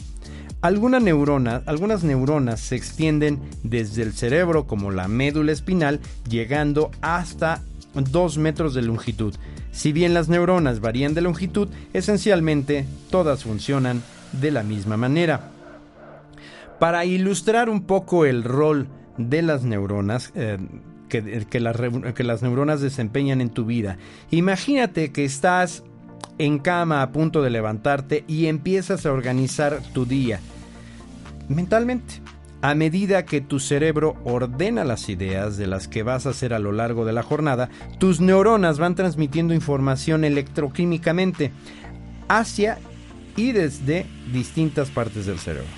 algunas 0.62 1.04
neuronas 1.04 2.62
se 2.62 2.78
extienden 2.78 3.42
desde 3.64 4.04
el 4.04 4.14
cerebro 4.14 4.68
como 4.68 4.90
la 4.92 5.10
médula 5.10 5.52
espinal, 5.52 6.00
llegando 6.30 6.92
hasta 7.02 7.62
2 7.96 8.38
metros 8.38 8.74
de 8.74 8.82
longitud. 8.82 9.34
Si 9.72 9.92
bien 9.92 10.14
las 10.14 10.30
neuronas 10.30 10.80
varían 10.80 11.14
de 11.14 11.22
longitud, 11.22 11.70
esencialmente 11.94 12.86
todas 13.10 13.44
funcionan 13.44 14.02
de 14.32 14.52
la 14.52 14.64
misma 14.64 14.98
manera. 14.98 15.52
Para 16.80 17.06
ilustrar 17.06 17.70
un 17.70 17.84
poco 17.84 18.26
el 18.26 18.44
rol 18.44 18.88
de 19.18 19.42
las 19.42 19.64
neuronas 19.64 20.32
eh, 20.36 20.58
las, 21.54 21.78
que 22.14 22.24
las 22.24 22.42
neuronas 22.42 22.82
desempeñan 22.82 23.40
en 23.40 23.50
tu 23.50 23.66
vida, 23.66 23.98
imagínate 24.32 25.12
que 25.12 25.24
estás 25.24 25.84
en 26.38 26.60
cama 26.60 27.02
a 27.02 27.12
punto 27.12 27.42
de 27.42 27.50
levantarte 27.50 28.26
y 28.28 28.48
empiezas 28.48 29.06
a 29.06 29.14
organizar 29.14 29.82
tu 29.94 30.06
día 30.06 30.40
mentalmente. 31.48 32.16
A 32.66 32.74
medida 32.74 33.26
que 33.26 33.42
tu 33.42 33.60
cerebro 33.60 34.16
ordena 34.24 34.84
las 34.86 35.08
ideas 35.10 35.56
de 35.56 35.68
las 35.68 35.88
que 35.88 36.02
vas 36.02 36.26
a 36.26 36.32
hacer 36.32 36.52
a 36.52 36.58
lo 36.58 36.72
largo 36.72 37.06
de 37.06 37.14
la 37.14 37.22
jornada, 37.22 37.70
tus 38.00 38.22
neuronas 38.22 38.80
van 38.80 38.96
transmitiendo 38.96 39.54
información 39.54 40.24
electroquímicamente 40.24 41.52
hacia 42.28 42.80
y 43.36 43.52
desde 43.52 44.08
distintas 44.34 44.90
partes 44.90 45.28
del 45.28 45.38
cerebro. 45.38 45.70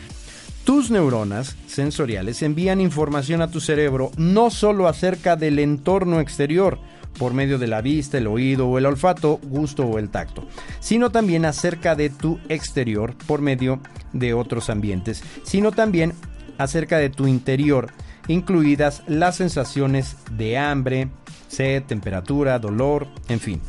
Tus 0.63 0.89
neuronas 0.89 1.57
sensoriales 1.67 2.41
envían 2.41 2.79
información 2.79 3.41
a 3.41 3.51
tu 3.51 3.59
cerebro 3.59 4.11
no 4.15 4.49
solo 4.49 4.87
acerca 4.87 5.35
del 5.35 5.59
entorno 5.59 6.21
exterior, 6.21 6.79
por 7.19 7.33
medio 7.33 7.57
de 7.57 7.67
la 7.67 7.81
vista, 7.81 8.17
el 8.17 8.27
oído 8.27 8.65
o 8.69 8.77
el 8.77 8.85
olfato, 8.85 9.41
gusto 9.43 9.83
o 9.83 9.99
el 9.99 10.09
tacto, 10.09 10.47
sino 10.79 11.09
también 11.09 11.43
acerca 11.43 11.95
de 11.95 12.09
tu 12.09 12.39
exterior 12.47 13.13
por 13.27 13.41
medio 13.41 13.81
de 14.13 14.33
otros 14.33 14.69
ambientes, 14.69 15.21
sino 15.43 15.73
también 15.73 16.13
acerca 16.57 16.97
de 16.97 17.09
tu 17.09 17.27
interior, 17.27 17.91
incluidas 18.27 19.03
las 19.07 19.37
sensaciones 19.37 20.17
de 20.31 20.57
hambre, 20.57 21.09
sed, 21.47 21.83
temperatura, 21.83 22.59
dolor, 22.59 23.07
en 23.29 23.39
fin. 23.39 23.61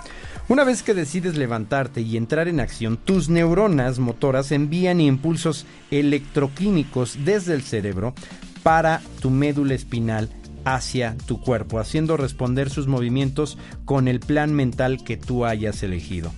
Una 0.48 0.64
vez 0.64 0.82
que 0.82 0.94
decides 0.94 1.36
levantarte 1.36 2.00
y 2.00 2.16
entrar 2.16 2.48
en 2.48 2.60
acción, 2.60 2.96
tus 2.96 3.28
neuronas 3.28 3.98
motoras 3.98 4.50
envían 4.50 5.00
impulsos 5.00 5.66
electroquímicos 5.90 7.18
desde 7.24 7.54
el 7.54 7.62
cerebro 7.62 8.14
para 8.62 9.02
tu 9.20 9.30
médula 9.30 9.74
espinal 9.74 10.30
hacia 10.64 11.16
tu 11.26 11.40
cuerpo, 11.40 11.78
haciendo 11.78 12.16
responder 12.16 12.70
sus 12.70 12.86
movimientos 12.86 13.58
con 13.84 14.08
el 14.08 14.20
plan 14.20 14.54
mental 14.54 15.04
que 15.04 15.16
tú 15.16 15.44
hayas 15.44 15.82
elegido. 15.82 16.32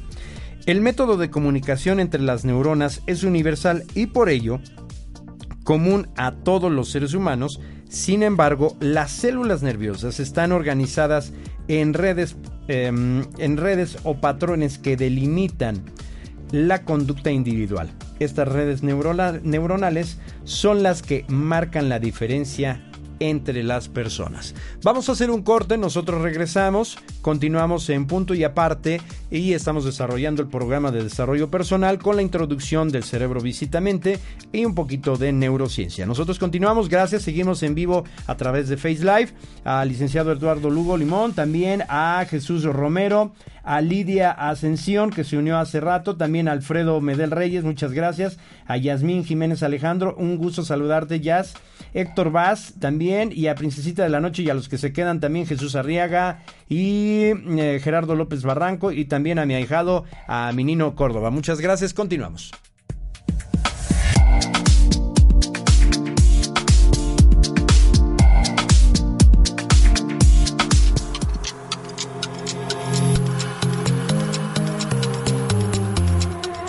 El 0.67 0.81
método 0.81 1.17
de 1.17 1.31
comunicación 1.31 2.01
entre 2.01 2.21
las 2.21 2.45
neuronas 2.45 3.03
es 3.07 3.23
universal 3.23 3.85
y 3.95 4.07
por 4.07 4.29
ello 4.29 4.61
común 5.65 6.09
a 6.17 6.33
todos 6.33 6.71
los 6.71 6.91
seres 6.91 7.15
humanos, 7.15 7.61
sin 7.89 8.23
embargo, 8.23 8.77
las 8.81 9.11
células 9.11 9.63
nerviosas 9.63 10.21
están 10.21 10.53
organizadas 10.53 11.33
en 11.69 11.95
redes, 11.95 12.37
em, 12.69 13.25
en 13.39 13.57
redes 13.57 13.99
o 14.05 14.21
patrones 14.21 14.79
que 14.79 14.97
delimitan 14.97 15.83
la 16.53 16.85
conducta 16.85 17.31
individual. 17.31 17.91
Estas 18.19 18.49
redes 18.49 18.83
neuronales 18.83 20.19
son 20.45 20.83
las 20.83 21.03
que 21.03 21.25
marcan 21.29 21.89
la 21.89 21.99
diferencia 21.99 22.90
entre 23.21 23.63
las 23.63 23.89
personas. 23.89 24.55
Vamos 24.83 25.09
a 25.09 25.13
hacer 25.13 25.31
un 25.31 25.43
corte, 25.43 25.77
nosotros 25.79 26.23
regresamos, 26.23 26.99
continuamos 27.21 27.89
en 27.91 28.07
punto 28.07 28.35
y 28.35 28.45
aparte 28.45 29.01
y 29.31 29.53
estamos 29.53 29.85
desarrollando 29.85 30.43
el 30.43 30.49
programa 30.49 30.91
de 30.91 31.05
desarrollo 31.05 31.51
personal 31.51 31.99
con 31.99 32.17
la 32.17 32.23
introducción 32.23 32.89
del 32.89 33.05
cerebro 33.05 33.41
visitamente 33.41 34.19
y 34.53 34.65
un 34.65 34.75
poquito 34.75 35.17
de 35.17 35.33
neurociencia. 35.33 36.07
Nosotros 36.07 36.39
continuamos, 36.39 36.89
gracias, 36.89 37.23
seguimos 37.23 37.63
en 37.63 37.75
vivo 37.75 38.05
a 38.27 38.37
través 38.37 38.69
de 38.69 38.77
Face 38.77 39.05
Live, 39.05 39.33
al 39.65 39.89
licenciado 39.89 40.33
Eduardo 40.33 40.71
Lugo 40.71 40.97
Limón, 40.97 41.35
también 41.35 41.85
a 41.89 42.25
Jesús 42.29 42.65
Romero, 42.65 43.33
a 43.63 43.81
Lidia 43.81 44.31
Ascensión, 44.31 45.11
que 45.11 45.25
se 45.25 45.37
unió 45.37 45.59
hace 45.59 45.81
rato, 45.81 46.17
también 46.17 46.49
a 46.49 46.53
Alfredo 46.53 47.01
Medel 47.01 47.31
Reyes, 47.31 47.65
muchas 47.65 47.93
gracias, 47.93 48.39
a 48.67 48.77
Yasmín 48.77 49.25
Jiménez 49.25 49.63
Alejandro, 49.63 50.17
un 50.17 50.39
gusto 50.39 50.65
saludarte, 50.65 51.21
Jazz, 51.21 51.55
Héctor 51.93 52.31
Vaz 52.31 52.75
también, 52.79 53.10
y 53.33 53.49
a 53.49 53.55
Princesita 53.55 54.05
de 54.05 54.09
la 54.09 54.21
Noche 54.21 54.43
y 54.43 54.51
a 54.51 54.55
los 54.55 54.69
que 54.69 54.79
se 54.79 54.93
quedan 54.93 55.21
también, 55.21 55.47
Jesús 55.47 55.75
Arriaga 55.75 56.43
y 56.69 57.25
eh, 57.25 57.81
Gerardo 57.83 58.15
López 58.15 58.43
Barranco, 58.43 58.93
y 58.93 59.05
también 59.05 59.39
a 59.39 59.47
mi 59.47 59.55
ahijado, 59.55 60.05
a 60.29 60.53
Minino 60.53 60.95
Córdoba. 60.95 61.31
Muchas 61.31 61.61
gracias, 61.61 61.93
continuamos. 61.93 62.53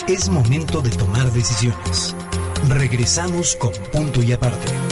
Es 0.07 0.27
momento 0.27 0.81
de 0.81 0.89
tomar 0.89 1.31
decisiones. 1.31 2.15
Regresamos 2.67 3.55
con 3.55 3.71
punto 3.93 4.21
y 4.21 4.33
aparte. 4.33 4.90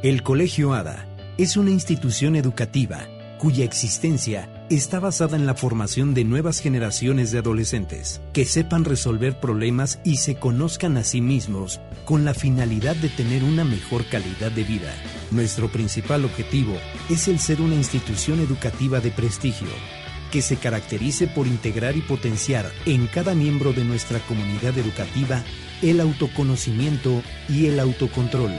El 0.00 0.22
Colegio 0.22 0.74
ADA 0.74 1.08
es 1.38 1.56
una 1.56 1.70
institución 1.70 2.36
educativa 2.36 3.08
cuya 3.36 3.64
existencia 3.64 4.48
está 4.70 5.00
basada 5.00 5.36
en 5.36 5.44
la 5.44 5.56
formación 5.56 6.14
de 6.14 6.22
nuevas 6.22 6.60
generaciones 6.60 7.32
de 7.32 7.38
adolescentes 7.38 8.20
que 8.32 8.44
sepan 8.44 8.84
resolver 8.84 9.40
problemas 9.40 9.98
y 10.04 10.18
se 10.18 10.36
conozcan 10.36 10.98
a 10.98 11.02
sí 11.02 11.20
mismos 11.20 11.80
con 12.04 12.24
la 12.24 12.32
finalidad 12.32 12.94
de 12.94 13.08
tener 13.08 13.42
una 13.42 13.64
mejor 13.64 14.04
calidad 14.04 14.52
de 14.52 14.62
vida. 14.62 14.94
Nuestro 15.32 15.66
principal 15.66 16.24
objetivo 16.24 16.76
es 17.10 17.26
el 17.26 17.40
ser 17.40 17.60
una 17.60 17.74
institución 17.74 18.38
educativa 18.38 19.00
de 19.00 19.10
prestigio 19.10 19.66
que 20.30 20.42
se 20.42 20.58
caracterice 20.58 21.26
por 21.26 21.48
integrar 21.48 21.96
y 21.96 22.02
potenciar 22.02 22.70
en 22.86 23.08
cada 23.08 23.34
miembro 23.34 23.72
de 23.72 23.82
nuestra 23.82 24.20
comunidad 24.20 24.78
educativa 24.78 25.42
el 25.82 26.00
autoconocimiento 26.00 27.20
y 27.48 27.66
el 27.66 27.80
autocontrol. 27.80 28.52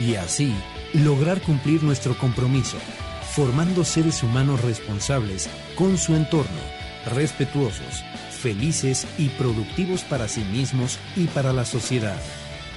Y 0.00 0.14
así, 0.14 0.54
lograr 0.94 1.40
cumplir 1.40 1.82
nuestro 1.82 2.16
compromiso 2.16 2.78
formando 3.38 3.84
seres 3.84 4.24
humanos 4.24 4.62
responsables 4.62 5.48
con 5.76 5.96
su 5.96 6.16
entorno, 6.16 6.60
respetuosos, 7.14 8.02
felices 8.30 9.06
y 9.16 9.28
productivos 9.28 10.02
para 10.02 10.26
sí 10.26 10.40
mismos 10.40 10.98
y 11.14 11.26
para 11.26 11.52
la 11.52 11.64
sociedad. 11.64 12.20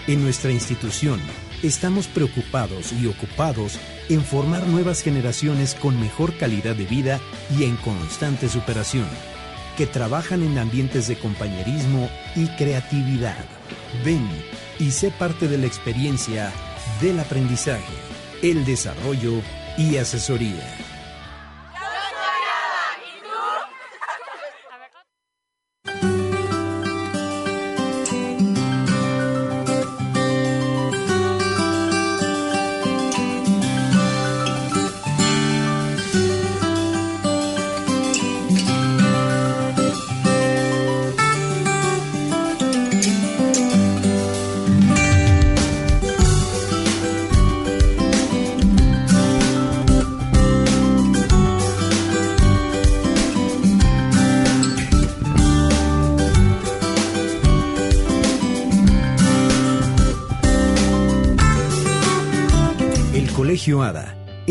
En 0.05 0.23
nuestra 0.23 0.51
institución 0.51 1.19
estamos 1.63 2.05
preocupados 2.05 2.93
y 2.93 3.07
ocupados 3.07 3.79
en 4.09 4.21
formar 4.21 4.67
nuevas 4.67 5.01
generaciones 5.01 5.73
con 5.73 5.99
mejor 5.99 6.37
calidad 6.37 6.75
de 6.75 6.85
vida 6.85 7.19
y 7.57 7.63
en 7.63 7.75
constante 7.77 8.47
superación, 8.47 9.07
que 9.77 9.87
trabajan 9.87 10.43
en 10.43 10.59
ambientes 10.59 11.07
de 11.07 11.17
compañerismo 11.17 12.07
y 12.35 12.45
creatividad. 12.49 13.45
Ven 14.05 14.27
y 14.77 14.91
sé 14.91 15.09
parte 15.09 15.47
de 15.47 15.57
la 15.57 15.65
experiencia 15.65 16.51
del 17.01 17.19
aprendizaje, 17.19 17.93
el 18.43 18.63
desarrollo 18.63 19.41
y 19.77 19.97
asesoría. 19.97 20.80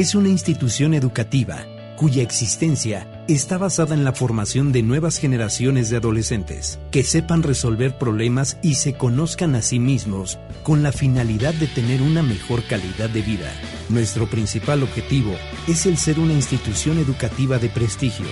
Es 0.01 0.15
una 0.15 0.31
institución 0.31 0.95
educativa 0.95 1.67
cuya 1.99 2.23
existencia 2.23 3.07
está 3.29 3.59
basada 3.59 3.95
en 3.95 4.03
la 4.03 4.15
formación 4.15 4.73
de 4.73 4.83
nuevas 4.83 5.19
generaciones 5.19 5.91
de 5.91 5.99
adolescentes 5.99 6.79
que 6.91 7.03
sepan 7.03 7.43
resolver 7.43 7.99
problemas 7.99 8.57
y 8.63 8.77
se 8.77 8.95
conozcan 8.95 9.55
a 9.57 9.61
sí 9.61 9.79
mismos 9.79 10.39
con 10.63 10.83
la 10.83 10.93
finalidad 10.93 11.53
de 11.53 11.67
tener 11.67 12.01
una 12.01 12.23
mejor 12.23 12.63
calidad 12.65 13.11
de 13.11 13.21
vida. 13.21 13.53
Nuestro 13.91 14.27
principal 14.27 14.83
objetivo 14.83 15.35
es 15.69 15.85
el 15.85 15.99
ser 15.99 16.19
una 16.19 16.33
institución 16.33 16.99
educativa 16.99 17.59
de 17.59 17.69
prestigio 17.69 18.29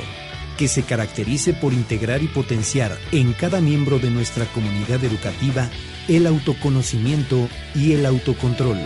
que 0.57 0.69
se 0.69 0.85
caracterice 0.85 1.53
por 1.53 1.75
integrar 1.75 2.23
y 2.23 2.29
potenciar 2.29 2.97
en 3.13 3.35
cada 3.35 3.61
miembro 3.61 3.99
de 3.99 4.11
nuestra 4.11 4.47
comunidad 4.55 5.05
educativa 5.05 5.69
el 6.09 6.27
autoconocimiento 6.27 7.47
y 7.75 7.93
el 7.93 8.07
autocontrol. 8.07 8.79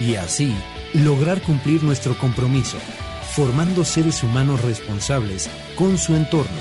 Y 0.00 0.16
así, 0.16 0.52
lograr 0.94 1.40
cumplir 1.40 1.82
nuestro 1.82 2.16
compromiso, 2.16 2.78
formando 3.34 3.84
seres 3.84 4.22
humanos 4.22 4.62
responsables 4.62 5.48
con 5.76 5.96
su 5.98 6.14
entorno, 6.14 6.60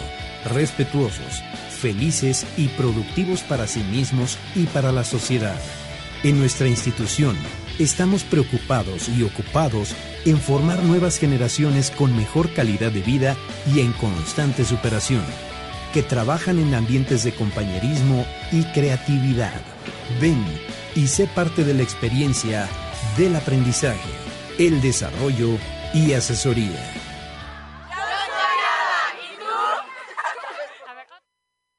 respetuosos, 0.54 1.44
felices 1.70 2.46
y 2.58 2.68
productivos 2.70 3.42
para 3.42 3.68
sí 3.68 3.82
mismos 3.84 4.38
y 4.56 4.66
para 4.66 4.92
la 4.92 5.04
sociedad. 5.04 5.60
En 6.24 6.40
nuestra 6.40 6.68
institución, 6.68 7.36
estamos 7.80 8.24
preocupados 8.24 9.10
y 9.10 9.24
ocupados 9.24 9.96
en 10.26 10.38
formar 10.38 10.84
nuevas 10.84 11.18
generaciones 11.18 11.90
con 11.90 12.16
mejor 12.16 12.54
calidad 12.54 12.92
de 12.92 13.02
vida 13.02 13.36
y 13.74 13.80
en 13.80 13.92
constante 13.94 14.64
superación, 14.64 15.24
que 15.94 16.04
trabajan 16.04 16.60
en 16.60 16.76
ambientes 16.76 17.24
de 17.24 17.34
compañerismo 17.34 18.26
y 18.52 18.64
creatividad. 18.66 19.60
Ven 20.22 20.46
y 20.96 21.08
sé 21.08 21.26
parte 21.28 21.64
de 21.64 21.74
la 21.74 21.84
experiencia 21.84 22.70
del 23.18 23.36
aprendizaje 23.36 24.10
el 24.58 24.82
desarrollo 24.82 25.58
y 25.94 26.14
asesoría. 26.14 26.80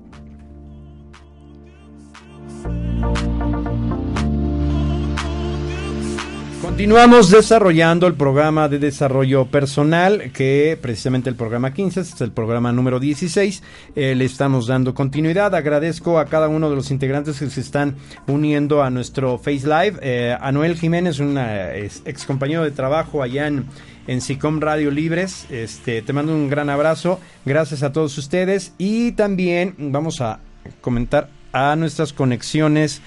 Continuamos 6.81 7.29
desarrollando 7.29 8.07
el 8.07 8.15
programa 8.15 8.67
de 8.67 8.79
desarrollo 8.79 9.45
personal, 9.45 10.31
que 10.31 10.79
precisamente 10.81 11.29
el 11.29 11.35
programa 11.35 11.73
15, 11.73 11.99
este 11.99 12.15
es 12.15 12.21
el 12.21 12.31
programa 12.31 12.71
número 12.71 12.99
16. 12.99 13.61
Eh, 13.95 14.15
le 14.15 14.25
estamos 14.25 14.65
dando 14.65 14.95
continuidad. 14.95 15.53
Agradezco 15.53 16.17
a 16.17 16.25
cada 16.25 16.47
uno 16.47 16.71
de 16.71 16.75
los 16.75 16.89
integrantes 16.89 17.37
que 17.37 17.51
se 17.51 17.61
están 17.61 17.97
uniendo 18.25 18.81
a 18.81 18.89
nuestro 18.89 19.37
Face 19.37 19.67
Live. 19.67 19.99
Eh, 20.01 20.35
Anuel 20.41 20.75
Jiménez, 20.75 21.19
un 21.19 21.37
ex 21.37 22.25
compañero 22.25 22.63
de 22.63 22.71
trabajo 22.71 23.21
allá 23.21 23.45
en, 23.45 23.65
en 24.07 24.19
SICOM 24.19 24.59
Radio 24.59 24.89
Libres. 24.89 25.45
Este, 25.51 26.01
te 26.01 26.13
mando 26.13 26.33
un 26.33 26.49
gran 26.49 26.71
abrazo. 26.71 27.19
Gracias 27.45 27.83
a 27.83 27.91
todos 27.91 28.17
ustedes. 28.17 28.73
Y 28.79 29.11
también 29.11 29.75
vamos 29.77 30.19
a 30.19 30.39
comentar 30.81 31.29
a 31.53 31.75
nuestras 31.75 32.13
conexiones 32.13 33.01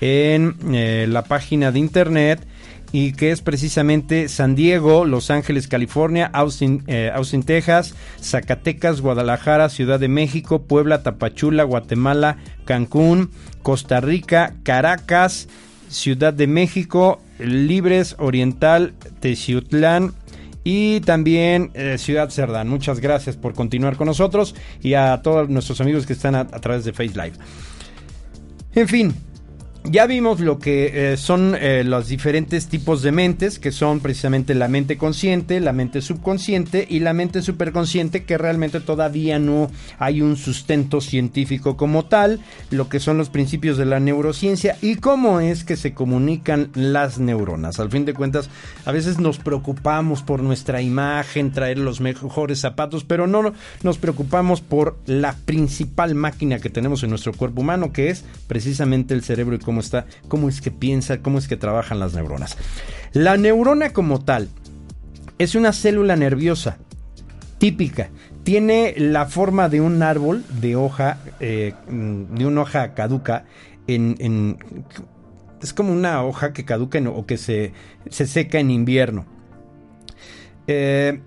en 0.00 0.56
eh, 0.72 1.06
la 1.08 1.24
página 1.24 1.72
de 1.72 1.78
internet 1.78 2.46
y 2.92 3.12
que 3.12 3.30
es 3.30 3.40
precisamente 3.40 4.28
San 4.28 4.54
Diego, 4.56 5.04
Los 5.04 5.30
Ángeles, 5.30 5.68
California, 5.68 6.28
Austin, 6.32 6.82
eh, 6.86 7.10
Austin, 7.14 7.42
Texas, 7.42 7.94
Zacatecas, 8.20 9.00
Guadalajara, 9.00 9.68
Ciudad 9.68 10.00
de 10.00 10.08
México, 10.08 10.62
Puebla, 10.62 11.02
Tapachula, 11.02 11.62
Guatemala, 11.62 12.38
Cancún, 12.64 13.30
Costa 13.62 14.00
Rica, 14.00 14.54
Caracas, 14.64 15.48
Ciudad 15.88 16.32
de 16.32 16.46
México, 16.46 17.20
Libres, 17.38 18.16
Oriental, 18.18 18.94
Teciutlán, 19.20 20.14
y 20.62 21.00
también 21.00 21.70
eh, 21.74 21.96
Ciudad 21.98 22.30
Cerdán. 22.30 22.68
Muchas 22.68 23.00
gracias 23.00 23.36
por 23.36 23.54
continuar 23.54 23.96
con 23.96 24.06
nosotros 24.06 24.54
y 24.82 24.94
a 24.94 25.20
todos 25.22 25.48
nuestros 25.48 25.80
amigos 25.80 26.06
que 26.06 26.12
están 26.12 26.34
a, 26.34 26.40
a 26.40 26.60
través 26.60 26.84
de 26.84 26.92
Face 26.92 27.14
Live. 27.14 27.32
En 28.74 28.86
fin, 28.86 29.12
ya 29.84 30.06
vimos 30.06 30.40
lo 30.40 30.58
que 30.58 31.12
eh, 31.12 31.16
son 31.16 31.56
eh, 31.58 31.84
los 31.84 32.08
diferentes 32.08 32.66
tipos 32.66 33.02
de 33.02 33.12
mentes, 33.12 33.58
que 33.58 33.72
son 33.72 34.00
precisamente 34.00 34.54
la 34.54 34.68
mente 34.68 34.98
consciente, 34.98 35.58
la 35.58 35.72
mente 35.72 36.02
subconsciente 36.02 36.86
y 36.88 37.00
la 37.00 37.14
mente 37.14 37.40
superconsciente, 37.40 38.24
que 38.24 38.36
realmente 38.36 38.80
todavía 38.80 39.38
no 39.38 39.70
hay 39.98 40.20
un 40.20 40.36
sustento 40.36 41.00
científico 41.00 41.76
como 41.76 42.04
tal, 42.04 42.40
lo 42.70 42.88
que 42.88 43.00
son 43.00 43.16
los 43.16 43.30
principios 43.30 43.78
de 43.78 43.86
la 43.86 44.00
neurociencia 44.00 44.76
y 44.82 44.96
cómo 44.96 45.40
es 45.40 45.64
que 45.64 45.76
se 45.76 45.94
comunican 45.94 46.70
las 46.74 47.18
neuronas. 47.18 47.80
Al 47.80 47.90
fin 47.90 48.04
de 48.04 48.14
cuentas, 48.14 48.50
a 48.84 48.92
veces 48.92 49.18
nos 49.18 49.38
preocupamos 49.38 50.22
por 50.22 50.42
nuestra 50.42 50.82
imagen, 50.82 51.52
traer 51.52 51.78
los 51.78 52.00
mejores 52.00 52.60
zapatos, 52.60 53.04
pero 53.04 53.26
no 53.26 53.54
nos 53.82 53.98
preocupamos 53.98 54.60
por 54.60 54.98
la 55.06 55.34
principal 55.46 56.14
máquina 56.14 56.58
que 56.58 56.68
tenemos 56.70 57.02
en 57.02 57.10
nuestro 57.10 57.32
cuerpo 57.32 57.62
humano, 57.62 57.92
que 57.92 58.10
es 58.10 58.24
precisamente 58.46 59.14
el 59.14 59.22
cerebro 59.22 59.56
y 59.56 59.58
cómo 59.70 59.78
está, 59.78 60.06
cómo 60.26 60.48
es 60.48 60.60
que 60.60 60.72
piensa, 60.72 61.22
cómo 61.22 61.38
es 61.38 61.46
que 61.46 61.56
trabajan 61.56 62.00
las 62.00 62.12
neuronas. 62.12 62.56
La 63.12 63.36
neurona 63.36 63.92
como 63.92 64.20
tal 64.20 64.48
es 65.38 65.54
una 65.54 65.72
célula 65.72 66.16
nerviosa 66.16 66.78
típica. 67.58 68.10
Tiene 68.42 68.94
la 68.96 69.26
forma 69.26 69.68
de 69.68 69.80
un 69.80 70.02
árbol 70.02 70.44
de 70.60 70.74
hoja, 70.74 71.18
eh, 71.38 71.74
de 71.88 72.46
una 72.46 72.62
hoja 72.62 72.94
caduca 72.94 73.44
es 73.86 75.72
como 75.72 75.92
una 75.92 76.24
hoja 76.24 76.52
que 76.52 76.64
caduca 76.64 76.98
o 76.98 77.26
que 77.26 77.36
se, 77.36 77.72
se, 78.08 78.26
seca 78.26 78.58
en 78.58 78.72
invierno. 78.72 79.24
Eh, 80.66 81.20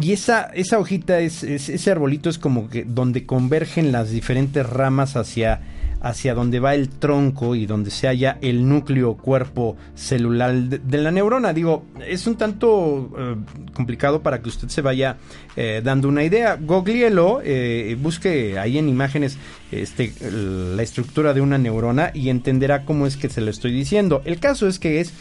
y 0.00 0.12
esa, 0.12 0.44
esa 0.54 0.78
hojita, 0.78 1.20
es, 1.20 1.42
ese 1.42 1.90
arbolito 1.90 2.30
es 2.30 2.38
como 2.38 2.70
que 2.70 2.84
donde 2.84 3.26
convergen 3.26 3.92
las 3.92 4.10
diferentes 4.10 4.66
ramas 4.66 5.16
hacia 5.16 5.60
hacia 6.02 6.34
donde 6.34 6.58
va 6.58 6.74
el 6.74 6.88
tronco 6.88 7.54
y 7.54 7.64
donde 7.64 7.90
se 7.90 8.08
halla 8.08 8.36
el 8.42 8.68
núcleo 8.68 9.14
cuerpo 9.16 9.76
celular 9.94 10.52
de, 10.52 10.98
la 10.98 11.12
neurona. 11.12 11.52
Digo, 11.52 11.84
es 12.06 12.26
un 12.26 12.36
tanto 12.36 13.10
eh, 13.16 13.36
complicado 13.72 14.20
para 14.20 14.42
que 14.42 14.48
usted 14.48 14.68
se 14.68 14.82
vaya 14.82 15.16
eh, 15.54 15.80
dando 15.82 16.08
una 16.08 16.24
idea. 16.24 16.58
Goglielo, 16.60 17.40
eh, 17.44 17.96
busque 18.00 18.58
ahí 18.58 18.78
en 18.78 18.88
imágenes 18.88 19.38
este, 19.70 20.12
la 20.20 20.82
estructura 20.82 21.34
de 21.34 21.40
una 21.40 21.56
neurona 21.56 22.10
y 22.12 22.30
entenderá 22.30 22.84
cómo 22.84 23.06
es 23.06 23.16
que 23.16 23.28
se 23.28 23.40
lo 23.40 23.50
estoy 23.50 23.72
diciendo. 23.72 24.22
El 24.24 24.40
caso 24.40 24.66
es 24.66 24.80
que 24.80 25.00
es, 25.00 25.14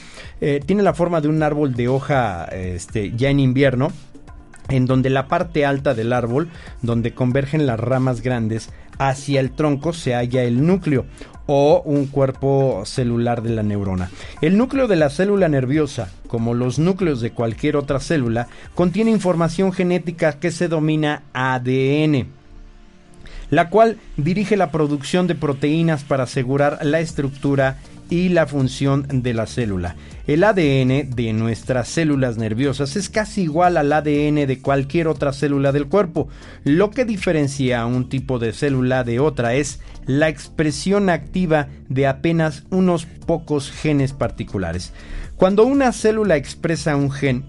tiene 0.65 0.82
la 0.82 0.95
forma 0.95 1.21
de 1.21 1.27
un 1.27 1.43
árbol 1.43 1.75
de 1.75 1.88
hoja 1.88 2.45
este, 2.45 3.11
ya 3.15 3.29
en 3.29 3.39
invierno 3.39 3.91
en 4.72 4.86
donde 4.86 5.09
la 5.09 5.28
parte 5.28 5.65
alta 5.65 5.93
del 5.93 6.13
árbol, 6.13 6.49
donde 6.82 7.13
convergen 7.13 7.65
las 7.65 7.80
ramas 7.80 8.22
grandes, 8.22 8.69
hacia 8.97 9.39
el 9.39 9.51
tronco 9.51 9.93
se 9.93 10.13
halla 10.13 10.43
el 10.43 10.65
núcleo 10.65 11.05
o 11.47 11.82
un 11.84 12.05
cuerpo 12.05 12.84
celular 12.86 13.41
de 13.41 13.49
la 13.49 13.63
neurona. 13.63 14.09
El 14.41 14.57
núcleo 14.57 14.88
de 14.88 14.95
la 14.95 15.09
célula 15.09 15.49
nerviosa, 15.49 16.09
como 16.28 16.53
los 16.53 16.80
núcleos 16.80 17.19
de 17.19 17.32
cualquier 17.32 17.76
otra 17.76 17.99
célula, 17.99 18.47
contiene 18.76 19.11
información 19.11 19.74
genética 19.74 20.34
que 20.34 20.51
se 20.51 20.67
domina 20.67 21.24
ADN, 21.34 22.28
la 23.49 23.69
cual 23.69 23.97
dirige 24.17 24.55
la 24.55 24.72
producción 24.72 25.28
de 25.28 25.36
proteínas 25.36 26.03
para 26.03 26.24
asegurar 26.24 26.80
la 26.84 26.99
estructura 26.99 27.80
y 28.12 28.30
la 28.30 28.45
función 28.45 29.07
de 29.09 29.34
la 29.34 29.47
célula. 29.47 29.95
El 30.28 30.43
ADN 30.43 31.09
de 31.16 31.34
nuestras 31.34 31.88
células 31.88 32.38
nerviosas 32.38 32.95
es 32.97 33.09
casi 33.09 33.43
igual 33.43 33.78
al 33.78 33.91
ADN 33.91 34.45
de 34.45 34.59
cualquier 34.62 35.07
otra 35.07 35.32
célula 35.34 35.72
del 35.72 35.88
cuerpo. 35.88 36.28
Lo 36.66 36.91
que 36.91 37.05
diferencia 37.05 37.82
a 37.82 37.86
un 37.86 38.09
tipo 38.09 38.38
de 38.38 38.51
célula 38.51 39.05
de 39.05 39.20
otra 39.20 39.55
es 39.55 39.80
la 40.05 40.28
expresión 40.28 41.09
activa 41.09 41.70
de 41.88 42.05
apenas 42.05 42.66
unos 42.70 43.05
pocos 43.05 43.72
genes 43.72 44.12
particulares. 44.12 44.91
Cuando 45.38 45.64
una 45.64 45.93
célula 45.93 46.36
expresa 46.36 46.97
un 46.97 47.12
gen, 47.12 47.45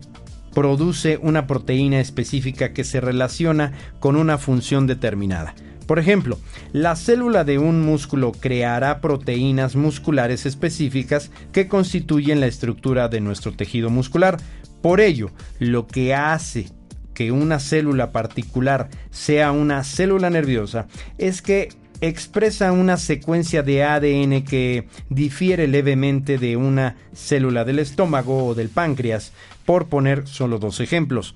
produce 0.55 1.19
una 1.21 1.49
proteína 1.49 1.99
específica 1.99 2.73
que 2.73 2.85
se 2.85 3.01
relaciona 3.01 3.73
con 3.99 4.15
una 4.15 4.39
función 4.39 4.87
determinada. 4.87 5.55
Por 5.93 5.99
ejemplo, 5.99 6.39
la 6.73 6.97
célula 6.97 7.45
de 7.45 7.59
un 7.59 7.83
músculo 7.83 8.33
creará 8.33 9.03
proteínas 9.03 9.77
musculares 9.77 10.47
específicas 10.47 11.31
que 11.53 11.69
constituyen 11.69 12.41
la 12.41 12.47
estructura 12.47 13.11
de 13.11 13.21
nuestro 13.21 13.53
tejido 13.53 13.91
muscular. 13.91 14.39
Por 14.81 15.03
ello, 15.03 15.33
lo 15.59 15.87
que 15.87 16.15
hace 16.15 16.71
que 17.13 17.31
una 17.31 17.61
célula 17.61 18.11
particular 18.11 18.89
sea 19.11 19.53
una 19.53 19.85
célula 19.85 20.31
nerviosa 20.31 20.87
es 21.19 21.43
que 21.43 21.69
expresa 22.01 22.73
una 22.73 22.97
secuencia 22.97 23.63
de 23.63 23.85
ADN 23.85 24.45
que 24.45 24.89
difiere 25.11 25.69
levemente 25.69 26.39
de 26.39 26.57
una 26.57 26.97
célula 27.13 27.67
del 27.67 27.81
estómago 27.81 28.47
o 28.47 28.55
del 28.55 28.71
páncreas, 28.71 29.35
por 29.67 29.89
poner 29.89 30.27
solo 30.27 30.59
dos 30.59 30.81
ejemplos. 30.81 31.35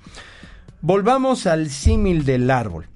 Volvamos 0.81 1.45
al 1.45 1.69
símil 1.69 2.25
del 2.25 2.49
árbol. 2.49 2.87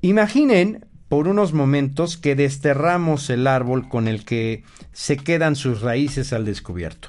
Imaginen 0.00 0.86
por 1.08 1.26
unos 1.26 1.52
momentos 1.52 2.16
que 2.16 2.36
desterramos 2.36 3.30
el 3.30 3.46
árbol 3.46 3.88
con 3.88 4.06
el 4.06 4.24
que 4.24 4.62
se 4.92 5.16
quedan 5.16 5.56
sus 5.56 5.80
raíces 5.80 6.32
al 6.32 6.44
descubierto. 6.44 7.08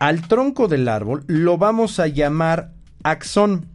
Al 0.00 0.26
tronco 0.26 0.68
del 0.68 0.88
árbol 0.88 1.24
lo 1.28 1.56
vamos 1.56 2.00
a 2.00 2.08
llamar 2.08 2.72
axón. 3.02 3.66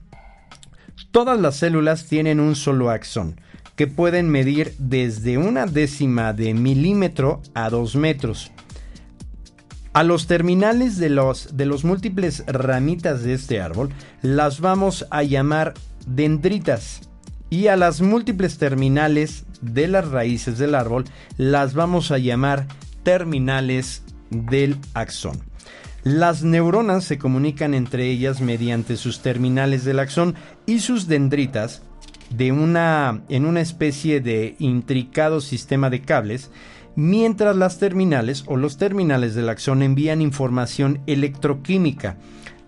Todas 1.11 1.39
las 1.39 1.55
células 1.55 2.05
tienen 2.05 2.39
un 2.39 2.55
solo 2.55 2.89
axón, 2.89 3.39
que 3.75 3.87
pueden 3.87 4.29
medir 4.29 4.75
desde 4.77 5.37
una 5.37 5.65
décima 5.65 6.33
de 6.33 6.53
milímetro 6.53 7.41
a 7.53 7.69
dos 7.69 7.95
metros. 7.95 8.51
A 9.93 10.03
los 10.03 10.27
terminales 10.27 10.97
de 10.97 11.09
los, 11.09 11.55
de 11.57 11.65
los 11.65 11.85
múltiples 11.85 12.43
ramitas 12.45 13.23
de 13.23 13.33
este 13.33 13.61
árbol 13.61 13.89
las 14.21 14.59
vamos 14.59 15.07
a 15.09 15.23
llamar 15.23 15.73
dendritas 16.05 17.06
y 17.49 17.67
a 17.67 17.75
las 17.75 18.01
múltiples 18.01 18.57
terminales 18.57 19.45
de 19.61 19.87
las 19.87 20.09
raíces 20.09 20.57
del 20.57 20.75
árbol 20.75 21.05
las 21.37 21.73
vamos 21.73 22.11
a 22.11 22.17
llamar 22.17 22.67
terminales 23.03 24.03
del 24.29 24.77
axón. 24.93 25.41
Las 26.03 26.43
neuronas 26.43 27.03
se 27.03 27.17
comunican 27.17 27.73
entre 27.73 28.09
ellas 28.09 28.39
mediante 28.41 28.97
sus 28.97 29.21
terminales 29.21 29.83
del 29.83 29.99
axón 29.99 30.35
y 30.65 30.79
sus 30.79 31.07
dendritas 31.07 31.81
de 32.29 32.51
una, 32.51 33.21
en 33.29 33.45
una 33.45 33.61
especie 33.61 34.21
de 34.21 34.55
intricado 34.59 35.41
sistema 35.41 35.89
de 35.89 36.01
cables, 36.01 36.51
mientras 36.95 37.55
las 37.55 37.79
terminales 37.79 38.43
o 38.47 38.57
los 38.57 38.77
terminales 38.77 39.35
del 39.35 39.49
axón 39.49 39.81
envían 39.81 40.21
información 40.21 41.01
electroquímica 41.07 42.17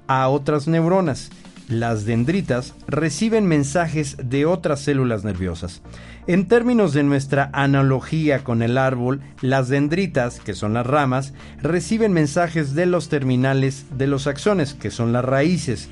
a 0.07 0.27
otras 0.29 0.67
neuronas 0.67 1.29
las 1.69 2.03
dendritas 2.05 2.73
reciben 2.87 3.45
mensajes 3.45 4.17
de 4.23 4.47
otras 4.47 4.81
células 4.81 5.23
nerviosas. 5.23 5.81
En 6.25 6.47
términos 6.47 6.93
de 6.93 7.03
nuestra 7.03 7.49
analogía 7.53 8.43
con 8.43 8.63
el 8.63 8.77
árbol, 8.77 9.21
las 9.41 9.69
dendritas, 9.69 10.39
que 10.39 10.53
son 10.53 10.73
las 10.73 10.85
ramas, 10.85 11.33
reciben 11.61 12.11
mensajes 12.11 12.73
de 12.73 12.87
los 12.87 13.07
terminales 13.07 13.85
de 13.97 14.07
los 14.07 14.25
axones, 14.25 14.73
que 14.73 14.89
son 14.89 15.13
las 15.13 15.23
raíces, 15.23 15.89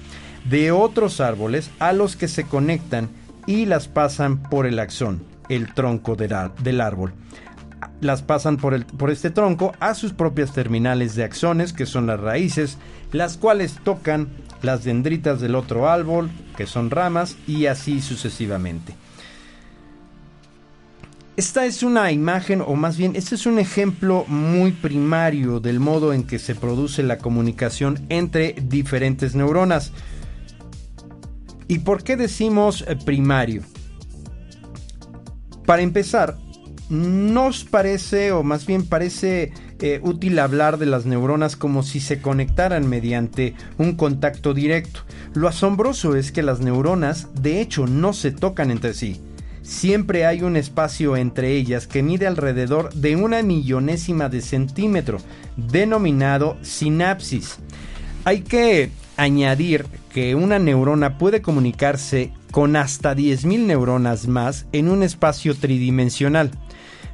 de 0.50 0.72
otros 0.72 1.22
árboles 1.22 1.70
a 1.80 1.94
los 1.94 2.16
que 2.16 2.28
se 2.28 2.44
conectan 2.44 3.10
y 3.46 3.66
las 3.66 3.88
pasan 3.88 4.42
por 4.42 4.66
el 4.66 4.80
axón, 4.80 5.24
el 5.48 5.74
tronco 5.74 6.16
del 6.16 6.82
árbol 6.82 7.14
las 8.02 8.22
pasan 8.22 8.58
por, 8.58 8.76
este 9.10 9.30
tronco 9.30 9.74
a 9.80 9.94
sus 9.94 10.14
propias 10.14 10.54
terminales 10.54 11.16
de 11.16 11.24
axones, 11.24 11.74
que 11.74 11.86
son 11.86 12.08
las 12.08 12.20
raíces, 12.20 12.78
las 13.12 13.38
cuales 13.38 13.80
tocan 13.84 14.30
las 14.62 14.84
dendritas 14.84 15.40
del 15.40 15.56
otro 15.56 15.90
árbol, 15.90 16.30
que 16.56 16.66
son 16.66 16.90
ramas, 16.90 17.38
y 17.48 17.68
así 17.68 18.02
sucesivamente. 18.02 18.96
Esta 21.38 21.68
es 21.68 21.84
una 21.84 22.12
imagen, 22.12 22.62
o 22.62 22.74
más 22.74 22.98
bien, 22.98 23.16
este 23.16 23.36
es 23.36 23.46
un 23.46 23.60
ejemplo 23.60 24.26
muy 24.28 24.72
primario 24.72 25.60
del 25.60 25.80
modo 25.80 26.12
en 26.12 26.24
que 26.24 26.40
se 26.40 26.56
produce 26.56 27.04
la 27.04 27.20
comunicación 27.20 28.08
entre 28.10 28.56
diferentes 28.60 29.36
neuronas. 29.36 29.92
¿Y 31.68 31.80
por 31.80 32.04
qué 32.04 32.18
decimos 32.18 32.84
eh, 32.88 32.96
primario? 32.96 33.62
Para 35.68 35.84
empezar, 35.84 36.38
nos 36.90 37.64
parece, 37.66 38.32
o 38.32 38.42
más 38.42 38.66
bien 38.66 38.88
parece 38.88 39.54
eh, 39.80 40.00
útil 40.04 40.40
hablar 40.40 40.78
de 40.78 40.86
las 40.86 41.06
neuronas 41.06 41.56
como 41.56 41.84
si 41.84 42.00
se 42.00 42.22
conectaran 42.22 42.88
mediante 42.88 43.56
un 43.78 43.96
contacto 43.96 44.54
directo. 44.54 45.02
Lo 45.34 45.48
asombroso 45.48 46.16
es 46.16 46.32
que 46.32 46.44
las 46.44 46.60
neuronas 46.60 47.28
de 47.42 47.62
hecho 47.62 47.88
no 47.88 48.14
se 48.14 48.32
tocan 48.32 48.72
entre 48.72 48.94
sí. 48.94 49.22
Siempre 49.62 50.26
hay 50.26 50.44
un 50.44 50.56
espacio 50.56 51.18
entre 51.18 51.52
ellas 51.52 51.88
que 51.88 52.02
mide 52.02 52.26
alrededor 52.26 52.94
de 52.94 53.18
una 53.18 53.44
millonésima 53.44 54.30
de 54.30 54.42
centímetro, 54.42 55.20
denominado 55.58 56.58
sinapsis. 56.62 57.58
Hay 58.24 58.42
que 58.42 58.92
añadir 59.18 59.86
que 60.14 60.36
una 60.36 60.58
neurona 60.58 61.18
puede 61.18 61.42
comunicarse 61.42 62.32
con 62.52 62.76
hasta 62.76 63.14
10.000 63.16 63.66
neuronas 63.66 64.28
más 64.28 64.66
en 64.72 64.90
un 64.90 65.04
espacio 65.04 65.54
tridimensional. 65.54 66.52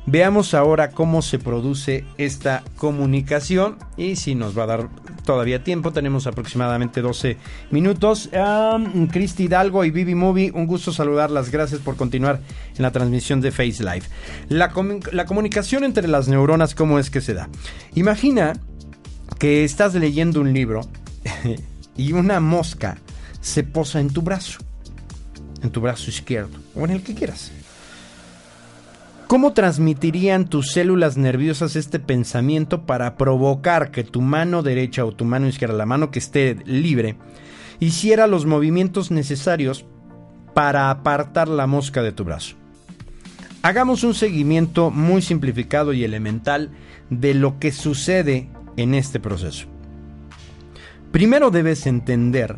Veamos 0.05 0.53
ahora 0.53 0.91
cómo 0.91 1.21
se 1.21 1.39
produce 1.39 2.03
esta 2.17 2.63
comunicación 2.75 3.77
y 3.95 4.17
si 4.17 4.35
nos 4.35 4.57
va 4.57 4.63
a 4.63 4.67
dar 4.67 4.89
todavía 5.23 5.63
tiempo, 5.63 5.93
tenemos 5.93 6.27
aproximadamente 6.27 7.01
12 7.01 7.37
minutos. 7.71 8.29
Um, 8.33 9.07
Cristi 9.07 9.43
Hidalgo 9.43 9.85
y 9.85 9.91
Vivi 9.91 10.13
Movie, 10.13 10.51
un 10.53 10.67
gusto 10.67 10.91
saludarlas, 10.91 11.51
gracias 11.51 11.79
por 11.79 11.95
continuar 11.95 12.41
en 12.75 12.83
la 12.83 12.91
transmisión 12.91 13.39
de 13.39 13.51
Face 13.51 13.81
Live. 13.81 14.03
La, 14.49 14.73
la 15.13 15.25
comunicación 15.25 15.85
entre 15.85 16.09
las 16.09 16.27
neuronas, 16.27 16.75
¿cómo 16.75 16.99
es 16.99 17.09
que 17.09 17.21
se 17.21 17.33
da? 17.33 17.47
Imagina 17.95 18.59
que 19.39 19.63
estás 19.63 19.95
leyendo 19.95 20.41
un 20.41 20.51
libro 20.51 20.81
y 21.97 22.11
una 22.11 22.41
mosca 22.41 22.97
se 23.39 23.63
posa 23.63 24.01
en 24.01 24.09
tu 24.09 24.21
brazo, 24.21 24.59
en 25.61 25.69
tu 25.71 25.79
brazo 25.79 26.09
izquierdo 26.09 26.57
o 26.75 26.83
en 26.83 26.91
el 26.91 27.03
que 27.03 27.15
quieras. 27.15 27.51
¿Cómo 29.33 29.53
transmitirían 29.53 30.45
tus 30.45 30.73
células 30.73 31.17
nerviosas 31.17 31.75
este 31.75 31.97
pensamiento 31.97 32.85
para 32.85 33.17
provocar 33.17 33.89
que 33.89 34.03
tu 34.03 34.21
mano 34.21 34.61
derecha 34.61 35.05
o 35.05 35.11
tu 35.11 35.25
mano 35.25 35.47
izquierda, 35.47 35.75
la 35.75 35.87
mano 35.87 36.11
que 36.11 36.19
esté 36.19 36.55
libre, 36.67 37.15
hiciera 37.79 38.27
los 38.27 38.45
movimientos 38.45 39.09
necesarios 39.09 39.87
para 40.53 40.91
apartar 40.91 41.47
la 41.47 41.65
mosca 41.65 42.03
de 42.03 42.11
tu 42.11 42.23
brazo? 42.25 42.57
Hagamos 43.63 44.03
un 44.03 44.13
seguimiento 44.13 44.91
muy 44.91 45.23
simplificado 45.23 45.93
y 45.93 46.03
elemental 46.03 46.69
de 47.09 47.33
lo 47.33 47.57
que 47.57 47.71
sucede 47.71 48.49
en 48.77 48.93
este 48.93 49.19
proceso. 49.19 49.65
Primero 51.11 51.49
debes 51.49 51.87
entender 51.87 52.57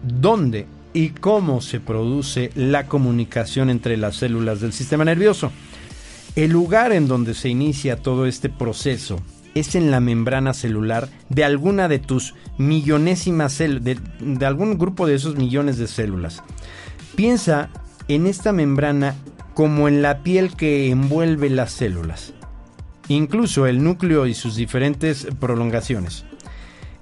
dónde 0.00 0.68
y 0.94 1.10
cómo 1.10 1.60
se 1.60 1.80
produce 1.80 2.50
la 2.54 2.86
comunicación 2.86 3.68
entre 3.68 3.98
las 3.98 4.16
células 4.16 4.60
del 4.60 4.72
sistema 4.72 5.04
nervioso. 5.04 5.52
El 6.36 6.52
lugar 6.52 6.92
en 6.92 7.08
donde 7.08 7.34
se 7.34 7.48
inicia 7.48 7.96
todo 7.96 8.26
este 8.26 8.48
proceso 8.48 9.20
es 9.54 9.74
en 9.74 9.90
la 9.90 10.00
membrana 10.00 10.54
celular 10.54 11.08
de 11.28 11.44
alguna 11.44 11.88
de 11.88 11.98
tus 11.98 12.34
millonésimas 12.58 13.52
células, 13.52 13.84
de, 13.84 14.46
algún 14.46 14.78
grupo 14.78 15.06
de 15.06 15.16
esos 15.16 15.36
millones 15.36 15.78
de 15.78 15.88
células. 15.88 16.42
Piensa 17.16 17.70
en 18.08 18.26
esta 18.26 18.52
membrana 18.52 19.16
como 19.54 19.88
en 19.88 20.02
la 20.02 20.22
piel 20.22 20.56
que 20.56 20.90
envuelve 20.90 21.50
las 21.50 21.72
células, 21.72 22.34
incluso 23.08 23.66
el 23.66 23.82
núcleo 23.82 24.26
y 24.26 24.34
sus 24.34 24.56
diferentes 24.56 25.28
prolongaciones. 25.38 26.24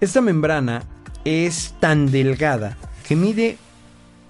Esta 0.01 0.21
membrana 0.21 0.83
es 1.25 1.75
tan 1.81 2.11
delgada 2.11 2.77
que 3.07 3.17
mide 3.17 3.57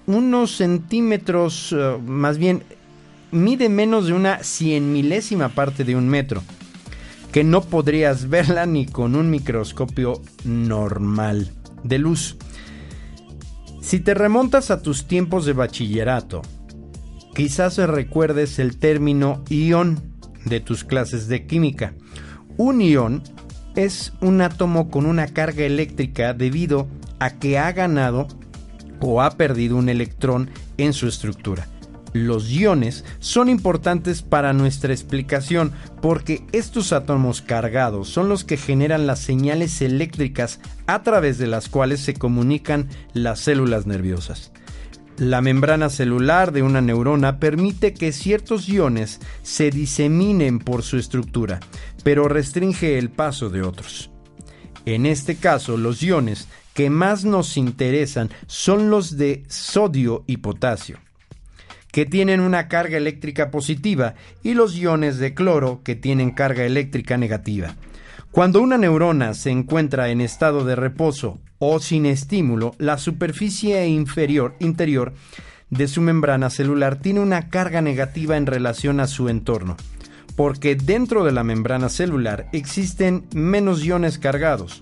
unos 0.07 0.55
centímetros, 0.55 1.73
eh, 1.77 1.97
más 2.05 2.37
bien, 2.37 2.63
mide 3.31 3.69
menos 3.69 4.07
de 4.07 4.13
una 4.13 4.43
cien 4.43 4.91
milésima 4.91 5.49
parte 5.49 5.83
de 5.83 5.95
un 5.95 6.07
metro, 6.07 6.43
que 7.31 7.43
no 7.43 7.61
podrías 7.61 8.29
verla 8.29 8.65
ni 8.65 8.85
con 8.85 9.15
un 9.15 9.29
microscopio 9.29 10.21
normal 10.45 11.51
de 11.83 11.99
luz. 11.99 12.37
Si 13.81 13.99
te 13.99 14.13
remontas 14.13 14.71
a 14.71 14.81
tus 14.81 15.07
tiempos 15.07 15.45
de 15.45 15.53
bachillerato, 15.53 16.41
quizás 17.35 17.77
recuerdes 17.77 18.59
el 18.59 18.77
término 18.77 19.43
ión 19.49 20.13
de 20.45 20.59
tus 20.59 20.83
clases 20.83 21.27
de 21.27 21.45
química. 21.45 21.93
Un 22.57 22.81
ión 22.81 23.23
es 23.75 24.13
un 24.21 24.41
átomo 24.41 24.89
con 24.89 25.05
una 25.05 25.27
carga 25.27 25.65
eléctrica 25.65 26.33
debido 26.33 26.87
a 27.19 27.31
que 27.31 27.57
ha 27.57 27.71
ganado 27.71 28.27
o 29.03 29.21
ha 29.21 29.31
perdido 29.31 29.75
un 29.75 29.89
electrón 29.89 30.49
en 30.77 30.93
su 30.93 31.07
estructura. 31.07 31.67
Los 32.13 32.49
iones 32.51 33.03
son 33.19 33.49
importantes 33.49 34.21
para 34.21 34.53
nuestra 34.53 34.93
explicación 34.93 35.73
porque 36.01 36.45
estos 36.51 36.93
átomos 36.93 37.41
cargados 37.41 38.07
son 38.07 38.29
los 38.29 38.43
que 38.43 38.55
generan 38.55 39.07
las 39.07 39.19
señales 39.19 39.81
eléctricas 39.81 40.59
a 40.85 41.01
través 41.01 41.37
de 41.37 41.47
las 41.47 41.69
cuales 41.69 42.01
se 42.01 42.13
comunican 42.13 42.87
las 43.13 43.39
células 43.39 43.87
nerviosas. 43.87 44.51
La 45.17 45.41
membrana 45.41 45.89
celular 45.89 46.51
de 46.51 46.63
una 46.63 46.81
neurona 46.81 47.39
permite 47.39 47.93
que 47.93 48.11
ciertos 48.11 48.69
iones 48.69 49.19
se 49.41 49.69
diseminen 49.69 50.59
por 50.59 50.83
su 50.83 50.97
estructura, 50.97 51.59
pero 52.03 52.27
restringe 52.27 52.97
el 52.97 53.09
paso 53.09 53.49
de 53.49 53.63
otros. 53.63 54.11
En 54.85 55.05
este 55.05 55.35
caso, 55.35 55.77
los 55.77 56.01
iones 56.03 56.47
que 56.73 56.89
más 56.89 57.23
nos 57.23 57.57
interesan 57.57 58.29
son 58.47 58.89
los 58.89 59.17
de 59.17 59.43
sodio 59.47 60.23
y 60.27 60.37
potasio, 60.37 60.99
que 61.91 62.05
tienen 62.05 62.39
una 62.39 62.67
carga 62.67 62.97
eléctrica 62.97 63.51
positiva, 63.51 64.15
y 64.41 64.55
los 64.55 64.75
iones 64.75 65.17
de 65.17 65.33
cloro, 65.33 65.81
que 65.83 65.95
tienen 65.95 66.31
carga 66.31 66.65
eléctrica 66.65 67.17
negativa. 67.17 67.75
Cuando 68.31 68.61
una 68.61 68.79
neurona 68.79 69.35
se 69.35 69.51
encuentra 69.51 70.09
en 70.09 70.19
estado 70.19 70.65
de 70.65 70.75
reposo 70.75 71.39
o 71.59 71.79
sin 71.79 72.07
estímulo, 72.07 72.73
la 72.79 72.97
superficie 72.97 73.85
inferior 73.87 74.55
interior 74.59 75.13
de 75.69 75.87
su 75.87 76.01
membrana 76.01 76.49
celular 76.49 76.95
tiene 76.95 77.19
una 77.19 77.49
carga 77.49 77.81
negativa 77.81 78.35
en 78.35 78.47
relación 78.47 78.99
a 78.99 79.07
su 79.07 79.29
entorno, 79.29 79.77
porque 80.35 80.75
dentro 80.75 81.23
de 81.23 81.31
la 81.31 81.43
membrana 81.43 81.89
celular 81.89 82.47
existen 82.53 83.25
menos 83.33 83.83
iones 83.83 84.17
cargados, 84.17 84.81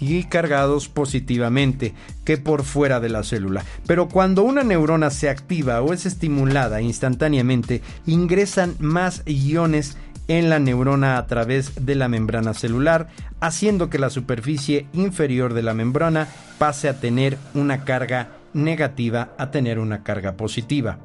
y 0.00 0.24
cargados 0.24 0.88
positivamente 0.88 1.94
que 2.24 2.38
por 2.38 2.64
fuera 2.64 3.00
de 3.00 3.08
la 3.08 3.22
célula. 3.22 3.64
Pero 3.86 4.08
cuando 4.08 4.42
una 4.42 4.62
neurona 4.62 5.10
se 5.10 5.28
activa 5.28 5.80
o 5.82 5.92
es 5.92 6.06
estimulada 6.06 6.80
instantáneamente, 6.80 7.82
ingresan 8.06 8.76
más 8.78 9.22
iones 9.26 9.96
en 10.28 10.50
la 10.50 10.58
neurona 10.58 11.18
a 11.18 11.26
través 11.26 11.86
de 11.86 11.94
la 11.94 12.08
membrana 12.08 12.52
celular, 12.54 13.08
haciendo 13.40 13.90
que 13.90 13.98
la 13.98 14.10
superficie 14.10 14.86
inferior 14.92 15.54
de 15.54 15.62
la 15.62 15.74
membrana 15.74 16.28
pase 16.58 16.88
a 16.88 16.98
tener 17.00 17.38
una 17.54 17.84
carga 17.84 18.30
negativa 18.56 19.34
a 19.38 19.50
tener 19.50 19.78
una 19.78 20.02
carga 20.02 20.36
positiva. 20.36 20.98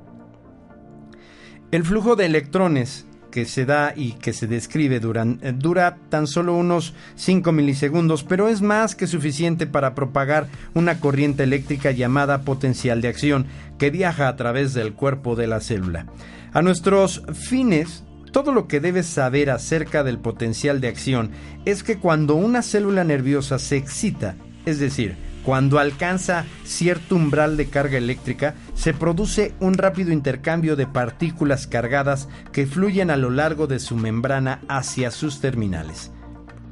El 1.71 1.83
flujo 1.83 2.15
de 2.15 2.25
electrones 2.25 3.05
que 3.31 3.45
se 3.45 3.65
da 3.65 3.93
y 3.95 4.13
que 4.13 4.33
se 4.33 4.45
describe 4.45 4.97
eh, 4.97 5.53
dura 5.57 5.97
tan 6.09 6.27
solo 6.27 6.55
unos 6.55 6.93
5 7.15 7.51
milisegundos, 7.51 8.23
pero 8.23 8.47
es 8.47 8.61
más 8.61 8.95
que 8.95 9.07
suficiente 9.07 9.65
para 9.65 9.95
propagar 9.95 10.47
una 10.73 10.99
corriente 10.99 11.43
eléctrica 11.43 11.91
llamada 11.91 12.41
potencial 12.41 13.01
de 13.01 13.07
acción 13.07 13.47
que 13.79 13.89
viaja 13.89 14.27
a 14.27 14.35
través 14.35 14.73
del 14.73 14.93
cuerpo 14.93 15.35
de 15.35 15.47
la 15.47 15.61
célula. 15.61 16.05
A 16.53 16.61
nuestros 16.61 17.23
fines, 17.33 18.03
todo 18.31 18.51
lo 18.51 18.67
que 18.67 18.79
debes 18.79 19.07
saber 19.07 19.49
acerca 19.49 20.03
del 20.03 20.19
potencial 20.19 20.81
de 20.81 20.89
acción 20.89 21.31
es 21.65 21.83
que 21.83 21.97
cuando 21.97 22.35
una 22.35 22.61
célula 22.61 23.03
nerviosa 23.03 23.57
se 23.57 23.77
excita, 23.77 24.35
es 24.65 24.79
decir, 24.79 25.15
cuando 25.43 25.79
alcanza 25.79 26.45
cierto 26.63 27.15
umbral 27.15 27.57
de 27.57 27.67
carga 27.67 27.97
eléctrica, 27.97 28.55
se 28.75 28.93
produce 28.93 29.53
un 29.59 29.73
rápido 29.73 30.11
intercambio 30.11 30.75
de 30.75 30.87
partículas 30.87 31.67
cargadas 31.67 32.29
que 32.51 32.67
fluyen 32.67 33.09
a 33.09 33.17
lo 33.17 33.29
largo 33.29 33.67
de 33.67 33.79
su 33.79 33.95
membrana 33.95 34.59
hacia 34.67 35.11
sus 35.11 35.41
terminales, 35.41 36.11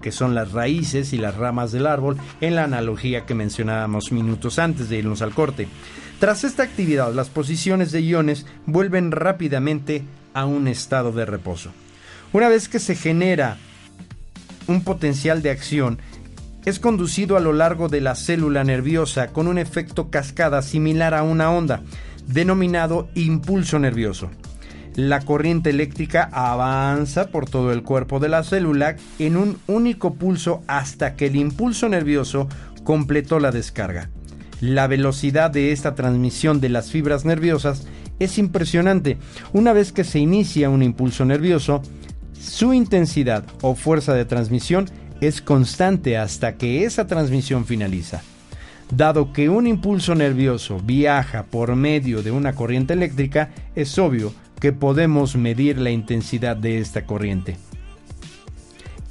que 0.01 0.11
son 0.11 0.35
las 0.35 0.51
raíces 0.51 1.13
y 1.13 1.17
las 1.17 1.35
ramas 1.35 1.71
del 1.71 1.87
árbol 1.87 2.17
en 2.41 2.55
la 2.55 2.63
analogía 2.63 3.25
que 3.25 3.35
mencionábamos 3.35 4.11
minutos 4.11 4.59
antes 4.59 4.89
de 4.89 4.97
irnos 4.97 5.21
al 5.21 5.33
corte. 5.33 5.67
Tras 6.19 6.43
esta 6.43 6.63
actividad, 6.63 7.13
las 7.13 7.29
posiciones 7.29 7.91
de 7.91 8.01
iones 8.01 8.45
vuelven 8.65 9.11
rápidamente 9.11 10.03
a 10.33 10.45
un 10.45 10.67
estado 10.67 11.11
de 11.11 11.25
reposo. 11.25 11.71
Una 12.33 12.49
vez 12.49 12.69
que 12.69 12.79
se 12.79 12.95
genera 12.95 13.57
un 14.67 14.83
potencial 14.83 15.41
de 15.41 15.49
acción, 15.49 15.99
es 16.65 16.79
conducido 16.79 17.37
a 17.37 17.39
lo 17.39 17.53
largo 17.53 17.87
de 17.87 18.01
la 18.01 18.15
célula 18.15 18.63
nerviosa 18.63 19.27
con 19.27 19.47
un 19.47 19.57
efecto 19.57 20.09
cascada 20.09 20.61
similar 20.61 21.13
a 21.13 21.23
una 21.23 21.51
onda, 21.51 21.81
denominado 22.27 23.09
impulso 23.15 23.79
nervioso. 23.79 24.29
La 24.95 25.21
corriente 25.21 25.69
eléctrica 25.69 26.29
avanza 26.31 27.29
por 27.29 27.49
todo 27.49 27.71
el 27.71 27.83
cuerpo 27.83 28.19
de 28.19 28.29
la 28.29 28.43
célula 28.43 28.97
en 29.17 29.37
un 29.37 29.57
único 29.67 30.15
pulso 30.15 30.61
hasta 30.67 31.15
que 31.15 31.27
el 31.27 31.35
impulso 31.35 31.87
nervioso 31.87 32.49
completó 32.83 33.39
la 33.39 33.51
descarga. 33.51 34.09
La 34.61 34.87
velocidad 34.87 35.51
de 35.51 35.71
esta 35.71 35.95
transmisión 35.95 36.59
de 36.59 36.69
las 36.69 36.91
fibras 36.91 37.23
nerviosas 37.23 37.87
es 38.19 38.37
impresionante. 38.37 39.17
Una 39.53 39.71
vez 39.71 39.93
que 39.93 40.03
se 40.03 40.19
inicia 40.19 40.69
un 40.69 40.83
impulso 40.83 41.25
nervioso, 41.25 41.81
Su 42.39 42.73
intensidad 42.73 43.43
o 43.61 43.75
fuerza 43.75 44.13
de 44.13 44.23
transmisión 44.23 44.89
es 45.21 45.41
constante 45.41 46.17
hasta 46.17 46.55
que 46.55 46.85
esa 46.85 47.07
transmisión 47.07 47.65
finaliza. 47.65 48.21
Dado 48.91 49.33
que 49.33 49.49
un 49.49 49.67
impulso 49.67 50.15
nervioso 50.15 50.79
viaja 50.83 51.43
por 51.43 51.75
medio 51.75 52.23
de 52.23 52.31
una 52.31 52.53
corriente 52.53 52.93
eléctrica, 52.93 53.51
es 53.75 53.99
obvio 53.99 54.33
que 54.59 54.73
podemos 54.73 55.35
medir 55.35 55.77
la 55.77 55.91
intensidad 55.91 56.57
de 56.57 56.79
esta 56.79 57.05
corriente. 57.05 57.57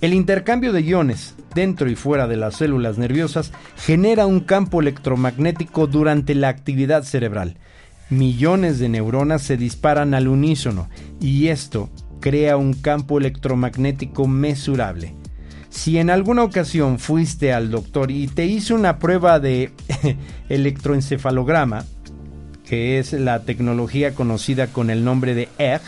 El 0.01 0.15
intercambio 0.15 0.73
de 0.73 0.83
iones 0.83 1.35
dentro 1.55 1.91
y 1.91 1.97
fuera 1.97 2.29
de 2.29 2.37
las 2.37 2.57
células 2.57 2.99
nerviosas 2.99 3.53
genera 3.77 4.27
un 4.27 4.41
campo 4.41 4.81
electromagnético 4.81 5.87
durante 5.87 6.35
la 6.35 6.49
actividad 6.49 7.03
cerebral. 7.03 7.57
Millones 8.11 8.79
de 8.79 8.89
neuronas 8.89 9.43
se 9.43 9.57
disparan 9.57 10.15
al 10.15 10.29
unísono 10.29 10.89
y 11.21 11.49
esto 11.49 11.91
crea 12.21 12.57
un 12.57 12.75
campo 12.75 13.19
electromagnético 13.19 14.27
mesurable. 14.27 15.15
Si 15.71 15.99
en 15.99 16.11
alguna 16.11 16.43
ocasión 16.45 16.99
fuiste 16.99 17.53
al 17.53 17.71
doctor 17.71 18.11
y 18.11 18.27
te 18.27 18.47
hizo 18.47 18.75
una 18.75 18.99
prueba 18.99 19.39
de 19.39 19.71
electroencefalograma, 20.49 21.85
que 22.69 22.99
es 22.99 23.13
la 23.13 23.43
tecnología 23.43 24.15
conocida 24.15 24.69
con 24.69 24.91
el 24.91 25.05
nombre 25.05 25.35
de 25.35 25.49
EEG, 25.59 25.83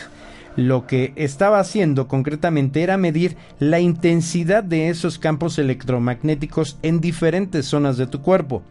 lo 0.56 0.86
que 0.86 1.12
estaba 1.16 1.60
haciendo 1.60 2.08
concretamente 2.08 2.82
era 2.82 2.96
medir 2.96 3.36
la 3.58 3.80
intensidad 3.80 4.64
de 4.64 4.88
esos 4.88 5.18
campos 5.18 5.58
electromagnéticos 5.58 6.78
en 6.82 7.00
diferentes 7.00 7.66
zonas 7.66 7.96
de 7.96 8.06
tu 8.06 8.20
cuerpo. 8.20 8.62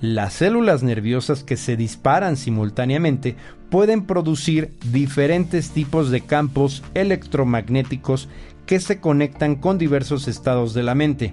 Las 0.00 0.34
células 0.34 0.82
nerviosas 0.82 1.44
que 1.44 1.56
se 1.56 1.76
disparan 1.76 2.36
simultáneamente 2.36 3.36
pueden 3.70 4.04
producir 4.04 4.72
diferentes 4.92 5.70
tipos 5.70 6.10
de 6.10 6.20
campos 6.20 6.82
electromagnéticos 6.94 8.28
que 8.66 8.80
se 8.80 9.00
conectan 9.00 9.56
con 9.56 9.78
diversos 9.78 10.28
estados 10.28 10.74
de 10.74 10.82
la 10.82 10.94
mente, 10.94 11.32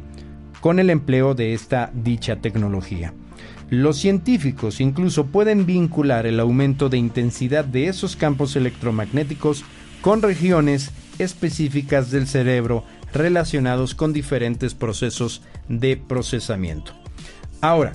con 0.60 0.80
el 0.80 0.90
empleo 0.90 1.34
de 1.34 1.54
esta 1.54 1.92
dicha 1.94 2.38
tecnología. 2.38 3.14
Los 3.70 3.98
científicos 3.98 4.82
incluso 4.82 5.28
pueden 5.28 5.66
vincular 5.66 6.26
el 6.26 6.40
aumento 6.40 6.90
de 6.90 6.98
intensidad 6.98 7.64
de 7.64 7.88
esos 7.88 8.16
campos 8.16 8.56
electromagnéticos 8.56 9.64
con 10.02 10.22
regiones 10.22 10.92
específicas 11.20 12.12
del 12.12 12.28
cerebro 12.28 12.84
relacionados 13.14 13.96
con 13.96 14.14
diferentes 14.14 14.74
procesos 14.74 15.42
de 15.70 15.96
procesamiento. 15.96 16.94
Ahora, 17.62 17.94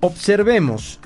observemos 0.00 1.00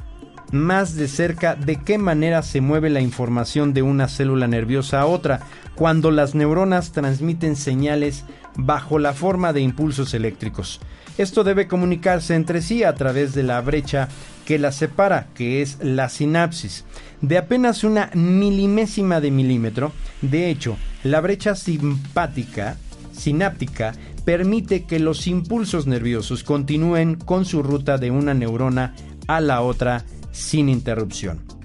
más 0.51 0.95
de 0.97 1.09
cerca 1.09 1.55
de 1.55 1.77
qué 1.77 1.99
manera 1.99 2.43
se 2.43 2.61
mueve 2.61 2.91
la 2.91 3.01
información 3.01 3.75
de 3.75 3.83
una 3.83 4.09
célula 4.09 4.47
nerviosa 4.47 5.01
a 5.01 5.07
otra 5.07 5.41
cuando 5.79 6.11
las 6.11 6.35
neuronas 6.35 6.91
transmiten 6.91 7.55
señales 7.55 8.25
bajo 8.57 8.99
la 8.99 9.13
forma 9.13 9.53
de 9.53 9.61
impulsos 9.61 10.13
eléctricos. 10.13 10.81
Esto 11.19 11.45
debe 11.45 11.69
comunicarse 11.69 12.35
entre 12.35 12.63
sí 12.63 12.83
a 12.83 12.97
través 12.97 13.33
de 13.33 13.45
la 13.45 13.61
brecha 13.61 14.09
que 14.45 14.59
las 14.59 14.75
separa, 14.75 15.29
que 15.35 15.63
es 15.63 15.79
la 15.81 16.09
sinapsis. 16.09 16.85
De 17.21 17.39
apenas 17.39 17.85
una 17.85 18.11
milimésima 18.15 19.21
de 19.21 19.31
milímetro, 19.31 19.93
de 20.21 20.51
hecho, 20.51 20.77
la 21.05 21.21
brecha 21.21 21.55
simpática, 21.55 22.77
sináptica, 23.13 23.93
permite 24.25 24.85
que 24.85 24.99
los 24.99 25.29
impulsos 25.29 25.87
nerviosos 25.87 26.43
continúen 26.43 27.15
con 27.15 27.45
su 27.45 27.63
ruta 27.63 27.99
de 27.99 28.11
una 28.11 28.35
neurona 28.35 28.97
a 29.29 29.41
la 29.41 29.61
otra 29.61 30.05
sin 30.33 30.69
interrupción. 30.69 31.58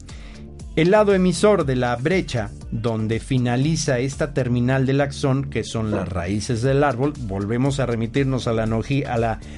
El 0.75 0.89
lado 0.89 1.13
emisor 1.13 1.65
de 1.65 1.75
la 1.75 1.95
brecha, 1.97 2.49
donde 2.71 3.19
finaliza 3.19 3.99
esta 3.99 4.33
terminal 4.33 4.87
del 4.87 5.01
axón, 5.01 5.51
que 5.51 5.63
son 5.63 5.91
las 5.91 6.09
raíces 6.09 6.63
del 6.63 6.83
árbol, 6.83 7.13
volvemos 7.19 7.79
a 7.79 7.85
remitirnos 7.85 8.47
a 8.47 8.53
la, 8.53 8.63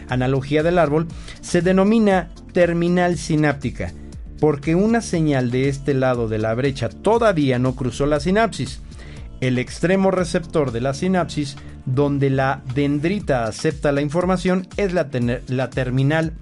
analogía, 0.09 0.61
del 0.61 0.78
árbol, 0.78 1.07
se 1.39 1.61
denomina 1.61 2.32
terminal 2.51 3.18
sináptica, 3.18 3.93
porque 4.41 4.76
una 4.76 4.99
señal 4.99 5.51
de 5.51 5.70
este 5.70 5.93
lado 5.93 6.28
de 6.28 6.38
la 6.38 6.53
brecha 6.53 6.89
todavía 6.89 7.59
no 7.59 7.78
cruzó 7.78 8.05
la 8.07 8.20
sinapsis. 8.20 8.82
El 9.39 9.57
extremo 9.57 10.11
receptor 10.11 10.74
de 10.74 10.82
la 10.82 10.93
sinapsis, 10.93 11.55
donde 11.86 12.30
la 12.30 12.61
dendrita 12.74 13.45
acepta 13.45 13.93
la 13.93 14.01
información, 14.01 14.68
es 14.76 14.91
la, 14.91 15.07
la 15.47 15.70
terminal 15.70 16.34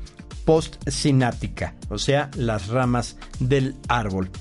postsináptica, 0.46 1.76
o 1.90 2.00
sea, 2.00 2.32
las 2.36 2.70
ramas 2.70 3.18
del 3.40 3.76
árbol. 3.88 4.32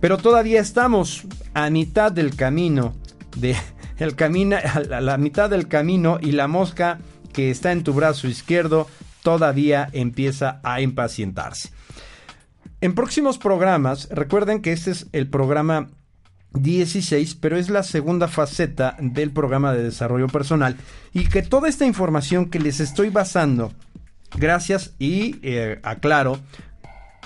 Pero 0.00 0.18
todavía 0.18 0.60
estamos 0.60 1.24
a 1.54 1.70
mitad 1.70 2.12
del 2.12 2.36
camino, 2.36 2.94
a 4.00 5.00
la 5.00 5.16
mitad 5.18 5.50
del 5.50 5.68
camino 5.68 6.18
y 6.20 6.32
la 6.32 6.48
mosca 6.48 6.98
que 7.32 7.50
está 7.50 7.72
en 7.72 7.84
tu 7.84 7.92
brazo 7.92 8.28
izquierdo 8.28 8.88
todavía 9.22 9.88
empieza 9.92 10.60
a 10.62 10.80
impacientarse. 10.80 11.70
En 12.80 12.94
próximos 12.94 13.38
programas, 13.38 14.08
recuerden 14.10 14.62
que 14.62 14.72
este 14.72 14.92
es 14.92 15.08
el 15.12 15.28
programa 15.28 15.88
16, 16.52 17.34
pero 17.34 17.56
es 17.56 17.68
la 17.68 17.82
segunda 17.82 18.28
faceta 18.28 18.96
del 19.00 19.32
programa 19.32 19.72
de 19.72 19.82
desarrollo 19.82 20.28
personal 20.28 20.76
y 21.12 21.28
que 21.28 21.42
toda 21.42 21.68
esta 21.68 21.86
información 21.86 22.48
que 22.48 22.60
les 22.60 22.80
estoy 22.80 23.10
basando, 23.10 23.72
gracias 24.36 24.94
y 24.98 25.36
eh, 25.42 25.80
aclaro, 25.82 26.38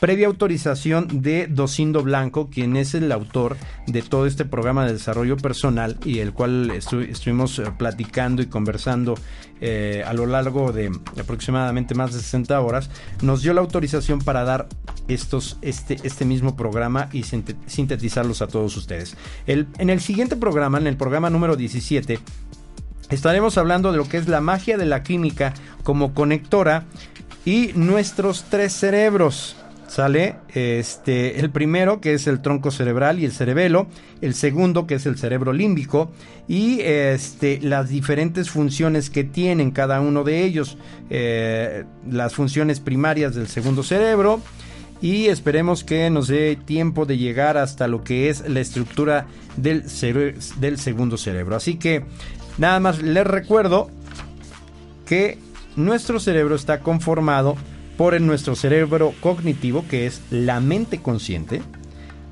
previa 0.02 0.26
autorización 0.26 1.22
de 1.22 1.46
Docindo 1.46 2.02
Blanco, 2.02 2.50
quien 2.50 2.74
es 2.76 2.96
el 2.96 3.12
autor 3.12 3.56
de 3.86 4.02
todo 4.02 4.26
este 4.26 4.44
programa 4.44 4.84
de 4.84 4.94
desarrollo 4.94 5.36
personal 5.36 5.96
y 6.04 6.18
el 6.18 6.32
cual 6.32 6.72
estuvimos 6.72 7.60
eh, 7.60 7.70
platicando 7.78 8.42
y 8.42 8.46
conversando 8.46 9.14
eh, 9.60 10.02
a 10.04 10.12
lo 10.12 10.26
largo 10.26 10.72
de 10.72 10.90
aproximadamente 11.20 11.94
más 11.94 12.12
de 12.12 12.18
60 12.18 12.60
horas, 12.60 12.90
nos 13.22 13.42
dio 13.42 13.54
la 13.54 13.60
autorización 13.60 14.18
para 14.18 14.42
dar 14.42 14.66
estos, 15.06 15.56
este, 15.62 15.96
este 16.02 16.24
mismo 16.24 16.56
programa 16.56 17.08
y 17.12 17.22
sintetizarlos 17.22 18.42
a 18.42 18.48
todos 18.48 18.76
ustedes. 18.76 19.16
El, 19.46 19.68
en 19.78 19.88
el 19.88 20.00
siguiente 20.00 20.34
programa, 20.34 20.78
en 20.78 20.88
el 20.88 20.96
programa 20.96 21.30
número 21.30 21.54
17, 21.54 22.18
estaremos 23.08 23.56
hablando 23.56 23.92
de 23.92 23.98
lo 23.98 24.08
que 24.08 24.16
es 24.16 24.26
la 24.26 24.40
magia 24.40 24.76
de 24.76 24.86
la 24.86 25.04
química 25.04 25.54
como 25.84 26.12
conectora 26.12 26.86
y 27.44 27.70
nuestros 27.76 28.46
tres 28.50 28.72
cerebros. 28.72 29.61
¿Sale? 29.92 30.36
Este, 30.54 31.38
el 31.38 31.50
primero, 31.50 32.00
que 32.00 32.14
es 32.14 32.26
el 32.26 32.40
tronco 32.40 32.70
cerebral 32.70 33.18
y 33.18 33.26
el 33.26 33.32
cerebelo, 33.32 33.88
el 34.22 34.32
segundo, 34.32 34.86
que 34.86 34.94
es 34.94 35.04
el 35.04 35.18
cerebro 35.18 35.52
límbico, 35.52 36.10
y 36.48 36.80
este, 36.80 37.60
las 37.60 37.90
diferentes 37.90 38.48
funciones 38.48 39.10
que 39.10 39.22
tienen 39.22 39.70
cada 39.70 40.00
uno 40.00 40.24
de 40.24 40.44
ellos, 40.44 40.78
eh, 41.10 41.84
las 42.10 42.34
funciones 42.34 42.80
primarias 42.80 43.34
del 43.34 43.48
segundo 43.48 43.82
cerebro, 43.82 44.40
y 45.02 45.26
esperemos 45.26 45.84
que 45.84 46.08
nos 46.08 46.28
dé 46.28 46.56
tiempo 46.56 47.04
de 47.04 47.18
llegar 47.18 47.58
hasta 47.58 47.86
lo 47.86 48.02
que 48.02 48.30
es 48.30 48.48
la 48.48 48.60
estructura 48.60 49.26
del, 49.58 49.84
del 50.58 50.78
segundo 50.78 51.18
cerebro. 51.18 51.54
Así 51.54 51.74
que 51.74 52.02
nada 52.56 52.80
más 52.80 53.02
les 53.02 53.26
recuerdo 53.26 53.90
que 55.04 55.36
nuestro 55.76 56.18
cerebro 56.18 56.54
está 56.54 56.80
conformado 56.80 57.56
por 58.02 58.20
nuestro 58.20 58.56
cerebro 58.56 59.14
cognitivo, 59.20 59.86
que 59.86 60.06
es 60.06 60.22
la 60.28 60.58
mente 60.58 61.00
consciente, 61.00 61.62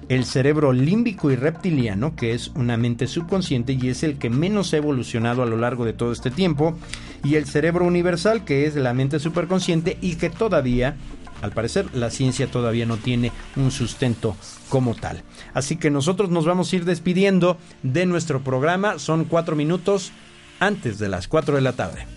el 0.08 0.24
cerebro 0.24 0.72
límbico 0.72 1.30
y 1.30 1.36
reptiliano, 1.36 2.16
que 2.16 2.34
es 2.34 2.48
una 2.56 2.76
mente 2.76 3.06
subconsciente 3.06 3.78
y 3.80 3.88
es 3.88 4.02
el 4.02 4.18
que 4.18 4.30
menos 4.30 4.74
ha 4.74 4.78
evolucionado 4.78 5.44
a 5.44 5.46
lo 5.46 5.56
largo 5.56 5.84
de 5.84 5.92
todo 5.92 6.10
este 6.10 6.32
tiempo, 6.32 6.76
y 7.22 7.36
el 7.36 7.46
cerebro 7.46 7.84
universal, 7.84 8.44
que 8.44 8.66
es 8.66 8.74
la 8.74 8.94
mente 8.94 9.20
superconsciente 9.20 9.96
y 10.00 10.16
que 10.16 10.28
todavía, 10.28 10.96
al 11.40 11.52
parecer, 11.52 11.86
la 11.94 12.10
ciencia 12.10 12.48
todavía 12.48 12.84
no 12.84 12.96
tiene 12.96 13.30
un 13.54 13.70
sustento 13.70 14.34
como 14.70 14.96
tal. 14.96 15.22
Así 15.54 15.76
que 15.76 15.88
nosotros 15.88 16.30
nos 16.30 16.46
vamos 16.46 16.72
a 16.72 16.76
ir 16.76 16.84
despidiendo 16.84 17.58
de 17.84 18.06
nuestro 18.06 18.40
programa, 18.42 18.98
son 18.98 19.24
cuatro 19.24 19.54
minutos 19.54 20.10
antes 20.58 20.98
de 20.98 21.08
las 21.08 21.28
cuatro 21.28 21.54
de 21.54 21.60
la 21.60 21.74
tarde. 21.74 22.08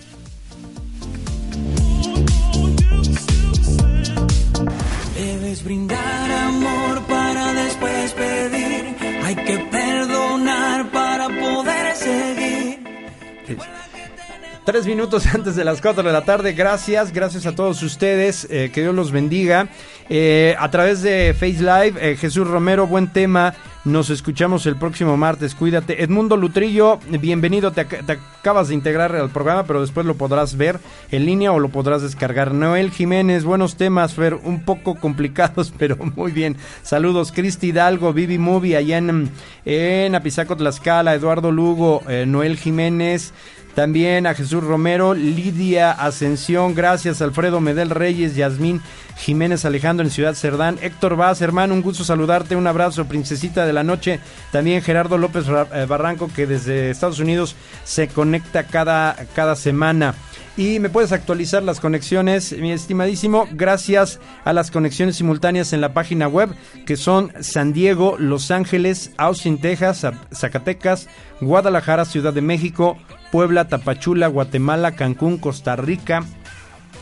Brindar 5.61 6.31
amor 6.31 7.03
para 7.05 7.53
después 7.53 8.13
pedir. 8.13 8.95
Hay 9.23 9.35
que 9.35 9.59
perdonar 9.69 10.89
para 10.89 11.27
poder 11.27 11.95
seguir. 11.95 12.79
Tres 14.65 14.85
minutos 14.85 15.25
antes 15.33 15.55
de 15.55 15.65
las 15.65 15.81
cuatro 15.81 16.03
de 16.03 16.13
la 16.13 16.23
tarde. 16.23 16.53
Gracias, 16.53 17.11
gracias 17.11 17.45
a 17.45 17.53
todos 17.53 17.83
ustedes. 17.83 18.47
Eh, 18.49 18.71
que 18.73 18.81
Dios 18.81 18.95
los 18.95 19.11
bendiga. 19.11 19.67
Eh, 20.09 20.55
a 20.59 20.69
través 20.69 21.01
de 21.01 21.33
Face 21.33 21.59
Live, 21.59 21.93
eh, 21.99 22.15
Jesús 22.17 22.47
Romero, 22.47 22.87
buen 22.87 23.07
tema. 23.07 23.53
Nos 23.85 24.09
escuchamos 24.09 24.65
el 24.65 24.77
próximo 24.77 25.17
martes. 25.17 25.55
Cuídate. 25.55 26.03
Edmundo 26.03 26.37
Lutrillo, 26.37 26.99
bienvenido. 27.09 27.71
Te, 27.71 27.81
acabas 27.81 28.69
de 28.69 28.75
integrar 28.75 29.13
al 29.13 29.29
programa, 29.29 29.65
pero 29.65 29.81
después 29.81 30.05
lo 30.05 30.15
podrás 30.15 30.55
ver 30.55 30.79
en 31.11 31.25
línea 31.25 31.51
o 31.51 31.59
lo 31.59 31.67
podrás 31.67 32.01
descargar. 32.01 32.53
Noel 32.53 32.91
Jiménez, 32.91 33.43
buenos 33.43 33.75
temas, 33.75 34.13
Fer. 34.13 34.35
Un 34.35 34.63
poco 34.63 34.95
complicados, 34.99 35.73
pero 35.77 35.97
muy 36.15 36.31
bien. 36.31 36.55
Saludos. 36.81 37.33
Cristi 37.33 37.67
Hidalgo, 37.67 38.13
Vivi 38.13 38.37
Movie, 38.37 38.77
allá 38.77 38.99
en, 38.99 39.29
en 39.65 40.15
Apizaco, 40.15 40.55
Tlaxcala. 40.55 41.13
Eduardo 41.13 41.51
Lugo, 41.51 42.03
Noel 42.25 42.57
Jiménez. 42.57 43.33
También 43.75 44.27
a 44.27 44.35
Jesús 44.35 44.63
Romero, 44.63 45.15
Lidia 45.15 45.91
Ascensión, 45.91 46.75
gracias 46.75 47.21
Alfredo 47.21 47.59
Medel 47.59 47.89
Reyes, 47.89 48.35
Yasmín 48.35 48.81
Jiménez 49.17 49.65
Alejandro 49.65 50.05
en 50.05 50.11
Ciudad 50.11 50.35
Cerdán, 50.35 50.77
Héctor 50.81 51.15
Vaz, 51.15 51.41
hermano, 51.41 51.73
un 51.73 51.81
gusto 51.81 52.03
saludarte, 52.03 52.55
un 52.55 52.67
abrazo, 52.67 53.05
princesita 53.05 53.65
de 53.65 53.73
la 53.73 53.83
noche. 53.83 54.19
También 54.51 54.81
Gerardo 54.81 55.17
López 55.17 55.45
eh, 55.47 55.85
Barranco, 55.87 56.29
que 56.35 56.45
desde 56.45 56.91
Estados 56.91 57.19
Unidos 57.19 57.55
se 57.83 58.07
conecta 58.07 58.63
cada, 58.65 59.15
cada 59.35 59.55
semana. 59.55 60.13
Y 60.55 60.79
me 60.79 60.89
puedes 60.89 61.11
actualizar 61.11 61.63
las 61.63 61.79
conexiones, 61.79 62.55
mi 62.59 62.71
estimadísimo, 62.71 63.47
gracias 63.53 64.19
a 64.45 64.53
las 64.53 64.69
conexiones 64.69 65.15
simultáneas 65.15 65.73
en 65.73 65.81
la 65.81 65.95
página 65.95 66.27
web, 66.27 66.49
que 66.85 66.95
son 66.95 67.33
San 67.39 67.73
Diego, 67.73 68.17
Los 68.19 68.51
Ángeles, 68.51 69.11
Austin, 69.17 69.57
Texas, 69.57 70.05
Zacatecas, 70.31 71.07
Guadalajara, 71.41 72.05
Ciudad 72.05 72.33
de 72.33 72.41
México, 72.41 72.97
Puebla, 73.31 73.67
Tapachula, 73.67 74.27
Guatemala, 74.27 74.91
Cancún, 74.91 75.39
Costa 75.39 75.75
Rica, 75.75 76.23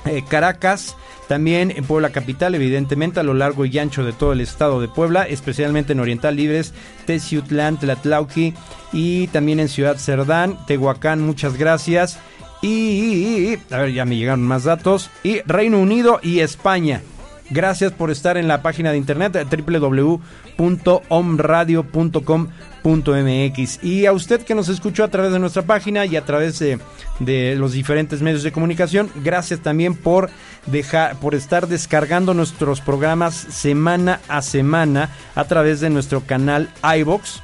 eh, 0.06 0.24
Caracas, 0.30 0.96
también 1.28 1.74
en 1.76 1.84
Puebla 1.84 2.12
Capital, 2.12 2.56
evidentemente 2.56 3.20
a 3.20 3.24
lo 3.24 3.34
largo 3.34 3.66
y 3.66 3.78
ancho 3.80 4.06
de 4.06 4.14
todo 4.14 4.32
el 4.32 4.40
estado 4.40 4.80
de 4.80 4.88
Puebla, 4.88 5.24
especialmente 5.24 5.92
en 5.92 6.00
Oriental 6.00 6.38
Libres, 6.38 6.74
Teciutlán, 7.06 7.78
Tlatlauqui 7.78 8.54
y 8.94 9.28
también 9.28 9.60
en 9.60 9.68
Ciudad 9.68 9.98
Cerdán, 9.98 10.58
Tehuacán, 10.68 11.22
muchas 11.22 11.58
gracias. 11.58 12.18
Y, 12.62 13.58
a 13.72 13.80
ver, 13.80 13.94
ya 13.94 14.06
me 14.06 14.16
llegaron 14.16 14.44
más 14.44 14.64
datos. 14.64 15.10
Y 15.24 15.42
Reino 15.42 15.80
Unido 15.80 16.20
y 16.22 16.40
España. 16.40 17.02
Gracias 17.50 17.92
por 17.92 18.12
estar 18.12 18.38
en 18.38 18.48
la 18.48 18.62
página 18.62 18.92
de 18.92 18.98
internet 18.98 19.46
www.omradio.com 19.68 22.48
.mx. 22.84 23.84
Y 23.84 24.06
a 24.06 24.14
usted 24.14 24.42
que 24.42 24.56
nos 24.56 24.70
escuchó 24.70 25.04
a 25.04 25.10
través 25.10 25.32
de 25.32 25.40
nuestra 25.40 25.64
página 25.64 26.06
y 26.06 26.16
a 26.16 26.26
través 26.26 26.60
de, 26.60 26.80
de, 27.20 27.56
los 27.56 27.74
diferentes 27.74 28.22
medios 28.22 28.44
de 28.44 28.52
comunicación, 28.52 29.10
gracias 29.24 29.62
también 29.62 29.96
por 29.96 30.30
dejar, 30.68 31.18
por 31.18 31.36
estar 31.36 31.68
descargando 31.68 32.34
nuestros 32.34 32.82
programas 32.82 33.36
semana 33.36 34.20
a 34.28 34.42
semana 34.42 35.10
a 35.36 35.46
través 35.46 35.80
de 35.80 35.90
nuestro 35.90 36.22
canal 36.22 36.70
iBox. 37.00 37.42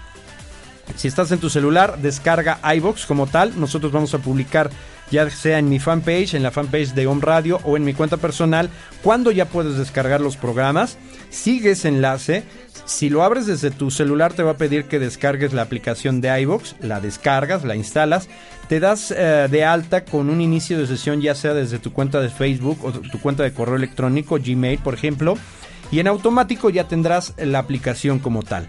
Si 0.96 1.08
estás 1.08 1.32
en 1.32 1.40
tu 1.40 1.50
celular, 1.50 2.00
descarga 2.02 2.60
iBox 2.76 3.06
como 3.06 3.28
tal. 3.28 3.60
Nosotros 3.60 3.92
vamos 3.92 4.14
a 4.14 4.20
publicar 4.20 4.70
ya 5.12 5.30
sea 5.30 5.60
en 5.60 5.70
mi 5.70 5.80
fanpage, 5.80 6.34
en 6.34 6.44
la 6.44 6.52
fanpage 6.52 6.94
de 6.94 7.08
Home 7.08 7.22
Radio 7.22 7.60
o 7.64 7.78
en 7.78 7.84
mi 7.84 7.94
cuenta 7.94 8.18
personal, 8.18 8.70
cuando 9.04 9.32
ya 9.32 9.46
puedes 9.46 9.78
descargar 9.78 10.22
los 10.22 10.38
programas. 10.38 10.98
Sigue 11.30 11.72
ese 11.72 11.90
enlace, 11.90 12.44
si 12.88 13.10
lo 13.10 13.24
abres 13.24 13.46
desde 13.46 13.70
tu 13.70 13.92
celular 13.92 14.34
te 14.34 14.44
va 14.44 14.52
a 14.52 14.58
pedir 14.58 14.86
que 14.86 14.98
descargues 14.98 15.52
la 15.52 15.62
aplicación 15.62 16.22
de 16.22 16.42
iVoox, 16.42 16.76
la 16.80 17.02
descargas, 17.02 17.66
la 17.66 17.76
instalas, 17.76 18.30
te 18.70 18.80
das 18.80 19.12
eh, 19.12 19.48
de 19.52 19.66
alta 19.66 20.06
con 20.06 20.30
un 20.30 20.40
inicio 20.40 20.80
de 20.80 20.88
sesión 20.88 21.20
ya 21.20 21.36
sea 21.36 21.54
desde 21.54 21.80
tu 21.80 21.92
cuenta 21.92 22.22
de 22.22 22.30
Facebook 22.30 22.80
o 22.84 22.94
tu 22.94 23.20
cuenta 23.20 23.44
de 23.44 23.52
correo 23.52 23.76
electrónico, 23.76 24.40
Gmail 24.40 24.80
por 24.80 24.94
ejemplo, 24.94 25.38
y 25.92 26.00
en 26.00 26.08
automático 26.08 26.70
ya 26.70 26.88
tendrás 26.88 27.34
la 27.38 27.60
aplicación 27.60 28.20
como 28.20 28.42
tal. 28.42 28.68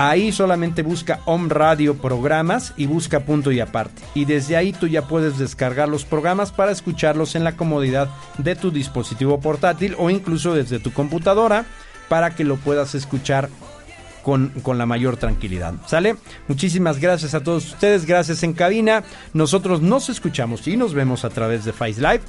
Ahí 0.00 0.30
solamente 0.30 0.82
busca 0.82 1.18
Home 1.24 1.48
Radio 1.52 1.96
Programas 1.96 2.72
y 2.76 2.86
busca 2.86 3.18
punto 3.20 3.50
y 3.50 3.58
aparte. 3.58 4.00
Y 4.14 4.26
desde 4.26 4.56
ahí 4.56 4.72
tú 4.72 4.86
ya 4.86 5.08
puedes 5.08 5.38
descargar 5.38 5.88
los 5.88 6.04
programas 6.04 6.52
para 6.52 6.70
escucharlos 6.70 7.34
en 7.34 7.42
la 7.42 7.56
comodidad 7.56 8.08
de 8.38 8.54
tu 8.54 8.70
dispositivo 8.70 9.40
portátil 9.40 9.96
o 9.98 10.08
incluso 10.08 10.54
desde 10.54 10.78
tu 10.78 10.92
computadora 10.92 11.66
para 12.08 12.36
que 12.36 12.44
lo 12.44 12.58
puedas 12.58 12.94
escuchar 12.94 13.48
con, 14.22 14.78
la 14.78 14.86
mayor 14.86 15.16
tranquilidad. 15.16 15.74
¿Sale? 15.86 16.14
Muchísimas 16.46 17.00
gracias 17.00 17.34
a 17.34 17.42
todos 17.42 17.66
ustedes, 17.66 18.06
gracias 18.06 18.44
en 18.44 18.52
cabina. 18.52 19.02
Nosotros 19.32 19.82
nos 19.82 20.10
escuchamos 20.10 20.68
y 20.68 20.76
nos 20.76 20.94
vemos 20.94 21.24
a 21.24 21.30
través 21.30 21.64
de 21.64 21.72
Face 21.72 22.00
Live 22.00 22.20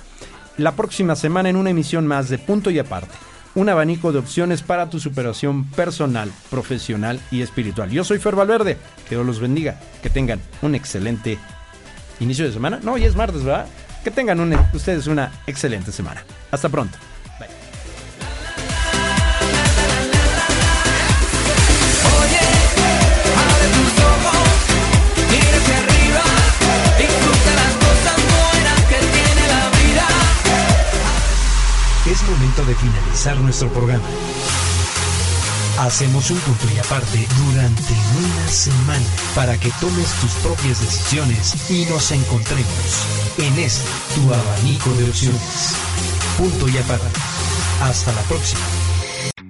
la 0.58 0.72
próxima 0.72 1.16
semana 1.16 1.50
en 1.50 1.56
una 1.56 1.70
emisión 1.70 2.08
más 2.08 2.30
de 2.30 2.40
Punto 2.40 2.72
y 2.72 2.80
Aparte. 2.80 3.29
Un 3.56 3.68
abanico 3.68 4.12
de 4.12 4.20
opciones 4.20 4.62
para 4.62 4.90
tu 4.90 5.00
superación 5.00 5.66
personal, 5.72 6.32
profesional 6.50 7.20
y 7.32 7.42
espiritual. 7.42 7.90
Yo 7.90 8.04
soy 8.04 8.20
Fer 8.20 8.36
Valverde, 8.36 8.78
que 9.08 9.16
Dios 9.16 9.26
los 9.26 9.40
bendiga, 9.40 9.80
que 10.04 10.10
tengan 10.10 10.40
un 10.62 10.76
excelente 10.76 11.38
inicio 12.20 12.46
de 12.46 12.54
semana. 12.54 12.80
No, 12.84 12.98
ya 12.98 13.08
es 13.08 13.16
martes, 13.16 13.44
¿verdad? 13.44 13.68
Que 14.04 14.12
tengan 14.12 14.40
ustedes 14.74 15.08
una 15.08 15.32
excelente 15.48 15.92
semana. 15.92 16.24
Hasta 16.52 16.70
pronto. 16.70 16.98
Es 32.22 32.30
momento 32.30 32.66
de 32.66 32.76
finalizar 32.76 33.38
nuestro 33.38 33.70
programa. 33.72 34.04
Hacemos 35.80 36.30
un 36.32 36.38
punto 36.40 36.66
y 36.74 36.80
aparte 36.80 37.28
durante 37.38 37.94
una 38.18 38.48
semana 38.48 39.06
para 39.36 39.58
que 39.58 39.72
tomes 39.80 40.12
tus 40.20 40.32
propias 40.44 40.82
decisiones 40.82 41.70
y 41.70 41.86
nos 41.86 42.12
encontremos 42.12 43.06
en 43.38 43.58
este 43.60 43.90
tu 44.16 44.34
abanico 44.34 44.92
de 44.94 45.06
opciones. 45.06 45.76
Punto 46.38 46.68
y 46.68 46.78
aparte. 46.78 47.08
Hasta 47.82 48.12
la 48.12 48.22
próxima. 48.24 48.89